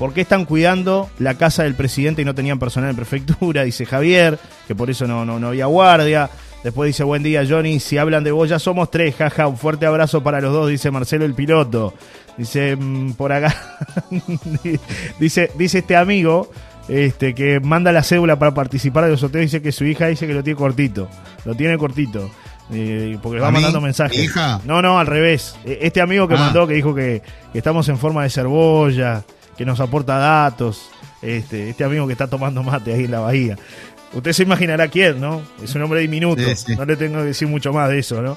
¿Por 0.00 0.14
qué 0.14 0.22
están 0.22 0.46
cuidando 0.46 1.10
la 1.18 1.34
casa 1.34 1.64
del 1.64 1.74
presidente 1.74 2.22
y 2.22 2.24
no 2.24 2.34
tenían 2.34 2.58
personal 2.58 2.88
en 2.88 2.96
prefectura? 2.96 3.62
Dice 3.64 3.84
Javier, 3.84 4.38
que 4.66 4.74
por 4.74 4.88
eso 4.88 5.06
no, 5.06 5.26
no, 5.26 5.38
no 5.38 5.48
había 5.48 5.66
guardia. 5.66 6.30
Después 6.62 6.88
dice, 6.88 7.04
buen 7.04 7.22
día 7.22 7.42
Johnny, 7.48 7.80
si 7.80 7.96
hablan 7.96 8.22
de 8.22 8.32
vos 8.32 8.48
ya 8.48 8.58
somos 8.58 8.90
tres, 8.90 9.14
jaja, 9.16 9.46
un 9.46 9.56
fuerte 9.56 9.86
abrazo 9.86 10.22
para 10.22 10.40
los 10.40 10.52
dos, 10.52 10.68
dice 10.68 10.90
Marcelo 10.90 11.24
el 11.24 11.34
piloto. 11.34 11.94
Dice, 12.36 12.76
mm, 12.76 13.12
por 13.14 13.32
acá, 13.32 13.54
dice, 15.18 15.50
dice 15.56 15.78
este 15.78 15.96
amigo, 15.96 16.50
este, 16.88 17.34
que 17.34 17.60
manda 17.60 17.92
la 17.92 18.02
cédula 18.02 18.38
para 18.38 18.54
participar 18.54 19.04
de 19.04 19.10
los 19.10 19.20
sorteos, 19.20 19.42
dice 19.42 19.62
que 19.62 19.72
su 19.72 19.84
hija 19.84 20.06
dice 20.06 20.26
que 20.26 20.34
lo 20.34 20.42
tiene 20.42 20.58
cortito, 20.58 21.08
lo 21.44 21.54
tiene 21.54 21.78
cortito. 21.78 22.30
eh, 22.72 23.18
porque 23.20 23.36
le 23.38 23.42
va 23.42 23.50
mandando 23.50 23.80
mensajes. 23.80 24.16
¿Mi 24.16 24.24
hija? 24.26 24.60
No, 24.64 24.80
no, 24.80 24.98
al 25.00 25.06
revés. 25.08 25.56
Eh, 25.64 25.78
Este 25.82 26.00
amigo 26.00 26.28
que 26.28 26.34
Ah. 26.34 26.38
mandó, 26.38 26.68
que 26.68 26.74
dijo 26.74 26.94
que, 26.94 27.20
que 27.52 27.58
estamos 27.58 27.88
en 27.88 27.98
forma 27.98 28.22
de 28.22 28.30
cerbolla, 28.30 29.24
que 29.56 29.64
nos 29.64 29.80
aporta 29.80 30.18
datos. 30.18 30.88
Este, 31.20 31.68
este 31.68 31.82
amigo 31.84 32.06
que 32.06 32.12
está 32.12 32.28
tomando 32.28 32.62
mate 32.62 32.94
ahí 32.94 33.04
en 33.04 33.10
la 33.10 33.18
bahía. 33.20 33.56
Usted 34.12 34.32
se 34.32 34.42
imaginará 34.42 34.88
quién, 34.88 35.20
¿no? 35.20 35.42
Es 35.62 35.74
un 35.74 35.82
hombre 35.82 36.00
diminuto. 36.00 36.42
Sí, 36.42 36.56
sí. 36.56 36.76
No 36.76 36.84
le 36.84 36.96
tengo 36.96 37.18
que 37.18 37.26
decir 37.26 37.46
mucho 37.48 37.72
más 37.72 37.88
de 37.88 37.98
eso, 38.00 38.20
¿no? 38.22 38.36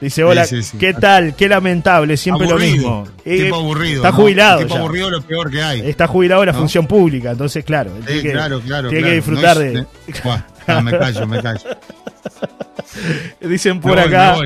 Dice, 0.00 0.24
hola, 0.24 0.44
Sí. 0.44 0.60
¿qué 0.78 0.92
tal? 0.92 1.34
Qué 1.36 1.48
lamentable, 1.48 2.16
siempre 2.16 2.48
lo 2.48 2.58
mismo. 2.58 3.06
Eh, 3.24 3.44
Tipo 3.44 3.54
aburrido. 3.56 3.96
Está 4.02 4.10
¿no? 4.10 4.16
jubilado. 4.16 4.58
Tipo 4.58 4.74
ya. 4.74 4.80
aburrido 4.80 5.10
lo 5.10 5.22
peor 5.22 5.50
que 5.50 5.62
hay. 5.62 5.88
Está 5.88 6.06
jubilado 6.08 6.40
de 6.40 6.46
la 6.46 6.52
¿No? 6.52 6.58
función 6.58 6.86
pública, 6.86 7.30
entonces, 7.30 7.64
claro. 7.64 7.92
tiene 8.04 8.22
que, 8.22 8.32
claro, 8.32 8.60
claro. 8.60 8.88
tiene 8.90 9.04
que 9.08 9.14
disfrutar 9.14 9.56
No 9.56 9.62
de. 9.62 9.86
es- 10.08 10.22
Buah, 10.24 10.42
no, 10.66 10.82
me 10.82 10.98
callo, 10.98 11.26
me 11.28 11.40
callo. 11.40 11.60
Dicen 13.40 13.80
por 13.80 13.92
voy, 13.92 14.00
acá. 14.00 14.36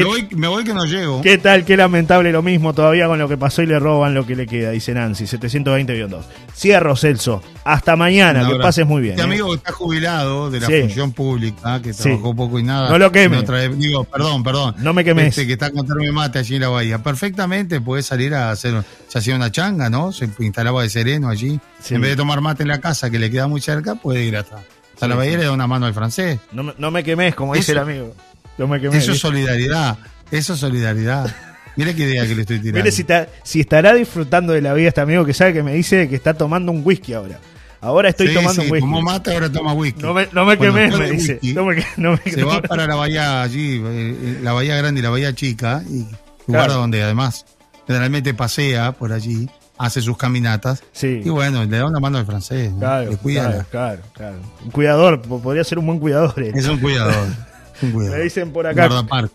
Me 0.00 0.04
voy. 0.04 0.22
que- 0.26 0.36
Me 0.36 0.46
voy, 0.46 0.46
me 0.46 0.48
voy 0.48 0.64
que 0.64 0.74
no 0.74 0.84
llego. 0.84 1.20
¿Qué 1.22 1.38
tal? 1.38 1.64
Qué 1.64 1.76
lamentable 1.76 2.32
lo 2.32 2.42
mismo 2.42 2.72
todavía 2.74 3.06
con 3.06 3.18
lo 3.18 3.28
que 3.28 3.36
pasó 3.36 3.62
y 3.62 3.66
le 3.66 3.78
roban 3.78 4.14
lo 4.14 4.26
que 4.26 4.36
le 4.36 4.46
queda, 4.46 4.70
dice 4.70 4.92
Nancy, 4.94 5.24
720-2. 5.26 6.24
Cierro, 6.54 6.96
Celso. 6.96 7.42
Hasta 7.64 7.96
mañana, 7.96 8.48
que 8.48 8.56
pases 8.56 8.86
muy 8.86 9.02
bien. 9.02 9.14
Este 9.14 9.22
¿eh? 9.22 9.24
amigo 9.24 9.48
que 9.50 9.56
está 9.56 9.72
jubilado 9.72 10.50
de 10.50 10.60
la 10.60 10.66
Sí. 10.66 10.80
función 10.82 11.12
pública, 11.12 11.82
que 11.82 11.92
Sí. 11.92 12.04
trabajó 12.04 12.34
poco 12.34 12.58
y 12.58 12.62
nada. 12.62 12.88
No 12.90 12.98
lo 12.98 13.10
queme. 13.12 13.36
en 13.38 13.42
otra 13.42 13.64
e- 13.64 13.68
digo, 13.70 14.04
perdón, 14.04 14.42
perdón. 14.44 14.74
No 14.78 14.92
me 14.94 15.04
quemes. 15.04 15.28
Este 15.28 15.46
que 15.46 15.54
está 15.54 15.70
con 15.70 15.86
termo 15.86 16.12
mate 16.12 16.38
allí 16.38 16.54
en 16.56 16.60
la 16.62 16.68
bahía. 16.68 17.02
Perfectamente 17.02 17.80
puede 17.80 18.02
salir 18.02 18.34
a 18.34 18.50
hacer. 18.50 18.82
Se 19.08 19.18
hacía 19.18 19.34
una 19.36 19.50
changa, 19.50 19.90
¿no? 19.90 20.12
Se 20.12 20.28
instalaba 20.40 20.82
de 20.82 20.88
sereno 20.88 21.28
allí. 21.28 21.58
Sí. 21.80 21.94
En 21.94 22.00
vez 22.00 22.10
de 22.10 22.16
tomar 22.16 22.40
mate 22.40 22.62
en 22.62 22.68
la 22.68 22.80
casa, 22.80 23.10
que 23.10 23.18
le 23.18 23.30
queda 23.30 23.48
muy 23.48 23.60
cerca, 23.60 23.94
puede 23.96 24.24
ir 24.24 24.36
hasta, 24.36 24.62
la 25.06 25.14
bahía 25.14 25.36
le 25.38 25.44
da 25.44 25.52
una 25.52 25.66
mano 25.66 25.86
al 25.86 25.94
francés. 25.94 26.38
No, 26.52 26.62
me- 26.62 26.74
no 26.78 26.90
me 26.90 27.02
quemes, 27.04 27.34
como 27.34 27.54
dice 27.54 27.72
el 27.72 27.78
amigo. 27.78 28.14
Me. 28.58 28.98
Eso 28.98 29.12
es 29.12 29.18
solidaridad. 29.18 29.98
Eso 30.30 30.54
es 30.54 30.60
solidaridad. 30.60 31.34
Mire 31.76 31.94
qué 31.94 32.04
idea 32.04 32.26
que 32.26 32.34
le 32.34 32.40
estoy 32.42 32.58
tirando. 32.58 32.78
Mire 32.78 32.90
si, 32.90 33.02
está- 33.02 33.28
si 33.42 33.60
estará 33.60 33.92
disfrutando 33.94 34.52
de 34.54 34.62
la 34.62 34.72
vida 34.72 34.88
este 34.88 35.00
amigo 35.02 35.24
que 35.26 35.34
sabe 35.34 35.52
que 35.52 35.62
me 35.62 35.74
dice 35.74 36.08
que 36.08 36.16
está 36.16 36.32
tomando 36.34 36.72
un 36.72 36.80
whisky 36.84 37.12
ahora. 37.12 37.38
Ahora 37.82 38.08
estoy 38.08 38.28
Sí, 38.28 38.34
tomando 38.34 38.62
sí, 38.62 38.66
un 38.68 38.72
whisky. 38.72 38.80
tomó 38.80 39.02
mate, 39.02 39.34
ahora 39.34 39.52
toma 39.52 39.74
whisky. 39.74 40.02
No 40.02 40.14
me, 40.14 40.26
no 40.32 40.46
me 40.46 40.56
tome 40.56 40.88
me 40.90 41.10
dice. 41.10 41.34
whisky, 41.34 41.52
No 41.52 41.64
me, 41.66 41.84
no 41.98 42.12
me- 42.12 42.32
Se 42.32 42.42
va 42.42 42.62
para 42.62 42.86
la 42.86 42.94
bahía 42.96 43.42
allí, 43.42 43.82
eh, 43.84 44.38
la 44.42 44.52
bahía 44.54 44.74
grande 44.76 45.00
y 45.00 45.02
la 45.02 45.10
bahía 45.10 45.34
chica, 45.34 45.82
y 45.86 45.98
lugar 46.46 46.66
Claro. 46.66 46.74
donde 46.74 47.02
además 47.02 47.44
generalmente 47.86 48.32
pasea 48.32 48.92
por 48.92 49.12
allí, 49.12 49.48
hace 49.78 50.00
sus 50.00 50.16
caminatas. 50.16 50.82
Sí. 50.92 51.20
Y 51.22 51.28
bueno, 51.28 51.62
le 51.64 51.76
da 51.76 51.84
una 51.86 52.00
mano 52.00 52.16
al 52.16 52.24
francés. 52.24 52.72
Claro, 52.78 53.10
le 53.10 53.16
cuida. 53.18 53.42
claro, 53.50 53.66
claro, 53.70 54.02
claro. 54.14 54.36
Un 54.64 54.70
cuidador, 54.70 55.20
po- 55.20 55.42
podría 55.42 55.62
ser 55.62 55.78
un 55.78 55.86
buen 55.86 55.98
cuidador. 55.98 56.42
él. 56.42 56.52
Es 56.56 56.66
un 56.66 56.78
cuidador. 56.78 57.26
Me 57.82 58.18
dicen 58.20 58.52
por 58.52 58.66
acá, 58.66 58.88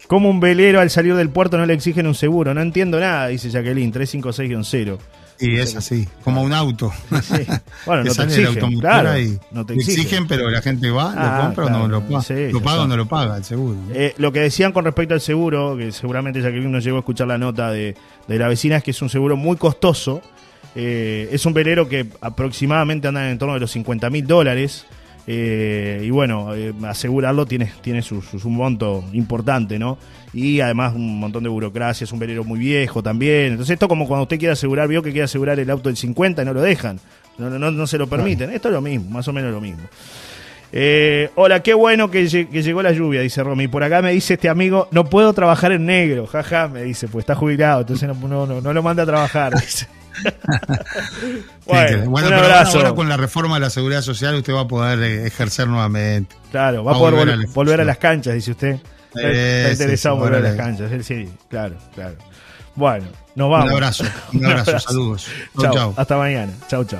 como 0.07 0.29
un 0.29 0.39
velero 0.39 0.79
al 0.79 0.89
salir 0.89 1.15
del 1.15 1.29
puerto 1.29 1.57
no 1.57 1.65
le 1.65 1.73
exigen 1.73 2.07
un 2.07 2.15
seguro. 2.15 2.53
No 2.53 2.61
entiendo 2.61 2.99
nada, 2.99 3.27
dice 3.27 3.49
Jacqueline, 3.49 3.91
356-0. 3.93 4.97
Y 5.39 5.57
es 5.57 5.75
así, 5.75 6.07
como 6.23 6.43
un 6.43 6.53
auto. 6.53 6.91
Sí. 7.23 7.43
Bueno, 7.87 8.03
no 8.05 8.13
te 8.13 8.23
exigen, 8.23 8.79
claro, 8.79 9.19
y 9.19 9.39
no 9.51 9.65
te 9.65 9.73
exigen. 9.73 9.99
exigen, 10.01 10.27
pero 10.27 10.49
la 10.51 10.61
gente 10.61 10.91
va, 10.91 11.13
Ah, 11.17 11.37
lo 11.37 11.43
compra 11.45 11.65
o 11.65 11.69
no 11.69 11.87
lo 11.87 12.01
paga. 12.01 12.21
sí, 12.21 12.51
lo 12.51 12.61
paga 12.61 12.83
o 12.83 12.87
no 12.87 12.95
lo 12.95 13.07
paga, 13.07 13.37
el 13.37 13.43
seguro. 13.43 13.75
Eh, 13.91 14.13
lo 14.17 14.31
que 14.31 14.41
decían 14.41 14.71
con 14.71 14.85
respecto 14.85 15.15
al 15.15 15.21
seguro, 15.21 15.75
que 15.75 15.91
seguramente 15.91 16.41
Jacqueline 16.41 16.71
no 16.71 16.77
llegó 16.77 16.97
a 16.97 16.99
escuchar 16.99 17.27
la 17.27 17.39
nota 17.39 17.71
de, 17.71 17.95
de 18.27 18.37
la 18.37 18.47
vecina, 18.49 18.77
es 18.77 18.83
que 18.83 18.91
es 18.91 19.01
un 19.01 19.09
seguro 19.09 19.35
muy 19.35 19.57
costoso. 19.57 20.21
Eh, 20.75 21.27
es 21.31 21.43
un 21.47 21.53
velero 21.53 21.89
que 21.89 22.05
aproximadamente 22.21 23.07
anda 23.07 23.29
en 23.29 23.37
torno 23.39 23.55
de 23.55 23.59
los 23.61 23.71
50 23.71 24.09
mil 24.11 24.27
dólares. 24.27 24.85
Eh, 25.27 26.01
y 26.03 26.09
bueno, 26.09 26.55
eh, 26.55 26.73
asegurarlo 26.87 27.45
tiene, 27.45 27.71
tiene 27.81 28.01
su, 28.01 28.21
su- 28.21 28.39
su 28.39 28.49
monto 28.49 29.03
importante, 29.13 29.77
¿no? 29.77 29.97
Y 30.33 30.61
además 30.61 30.93
un 30.95 31.19
montón 31.19 31.43
de 31.43 31.49
burocracia, 31.49 32.05
es 32.05 32.11
un 32.11 32.19
velero 32.19 32.43
muy 32.43 32.59
viejo 32.59 33.03
también. 33.03 33.51
Entonces 33.51 33.73
esto 33.73 33.87
como 33.87 34.07
cuando 34.07 34.23
usted 34.23 34.39
quiere 34.39 34.53
asegurar, 34.53 34.87
vio 34.87 35.03
que 35.03 35.11
quiere 35.11 35.25
asegurar 35.25 35.59
el 35.59 35.69
auto 35.69 35.89
del 35.89 35.97
50 35.97 36.41
y 36.41 36.45
no 36.45 36.53
lo 36.53 36.61
dejan. 36.61 36.99
No, 37.37 37.49
no, 37.49 37.71
no, 37.71 37.87
se 37.87 37.97
lo 37.97 38.07
permiten. 38.07 38.49
Esto 38.51 38.67
es 38.69 38.73
lo 38.73 38.81
mismo, 38.81 39.09
más 39.11 39.27
o 39.27 39.33
menos 39.33 39.51
lo 39.51 39.61
mismo. 39.61 39.83
Eh, 40.73 41.29
hola, 41.35 41.61
qué 41.61 41.73
bueno 41.73 42.09
que, 42.09 42.23
lle- 42.25 42.47
que 42.49 42.63
llegó 42.63 42.81
la 42.81 42.91
lluvia, 42.93 43.21
dice 43.21 43.43
Romy. 43.43 43.67
Por 43.67 43.83
acá 43.83 44.01
me 44.01 44.11
dice 44.13 44.35
este 44.35 44.47
amigo, 44.49 44.87
no 44.91 45.05
puedo 45.05 45.33
trabajar 45.33 45.71
en 45.73 45.85
negro, 45.85 46.25
jaja, 46.27 46.67
me 46.69 46.83
dice, 46.83 47.07
pues 47.09 47.23
está 47.23 47.35
jubilado, 47.35 47.81
entonces 47.81 48.07
no, 48.07 48.15
no, 48.27 48.45
no, 48.47 48.61
no 48.61 48.73
lo 48.73 48.81
manda 48.83 49.03
a 49.03 49.05
trabajar. 49.05 49.53
dice. 49.59 49.87
bueno, 51.65 52.09
bueno, 52.09 52.27
un 52.27 52.33
pero 52.33 52.45
abrazo. 52.45 52.77
ahora 52.77 52.93
con 52.93 53.09
la 53.09 53.17
reforma 53.17 53.55
de 53.55 53.61
la 53.61 53.69
seguridad 53.69 54.01
social 54.01 54.35
usted 54.35 54.53
va 54.53 54.61
a 54.61 54.67
poder 54.67 54.99
eh, 55.01 55.27
ejercer 55.27 55.67
nuevamente. 55.67 56.35
Claro, 56.51 56.83
va 56.83 56.91
a 56.91 56.93
Va 56.93 56.97
a 56.97 57.01
poder 57.01 57.13
volver 57.15 57.35
vol- 57.35 57.39
a 57.43 57.47
la 57.47 57.53
volver 57.53 57.81
a 57.81 57.85
las 57.85 57.97
canchas, 57.97 58.33
dice 58.33 58.51
usted. 58.51 58.75
Está, 59.13 59.21
Eh, 59.23 59.69
interesado 59.71 60.15
en 60.15 60.21
volver 60.21 60.39
a 60.39 60.41
las 60.49 60.55
canchas. 60.55 60.91
él 60.91 61.03
Sí, 61.03 61.29
claro, 61.49 61.75
claro. 61.93 62.15
Bueno, 62.75 63.05
nos 63.35 63.49
vamos. 63.49 63.65
Un 63.67 63.71
abrazo, 63.73 64.03
un 64.33 64.45
abrazo, 64.51 64.79
saludos. 64.79 65.27
Chau, 65.59 65.73
chau. 65.73 65.93
Hasta 65.97 66.17
mañana. 66.17 66.51
Chau, 66.69 66.83
chau. 66.85 66.99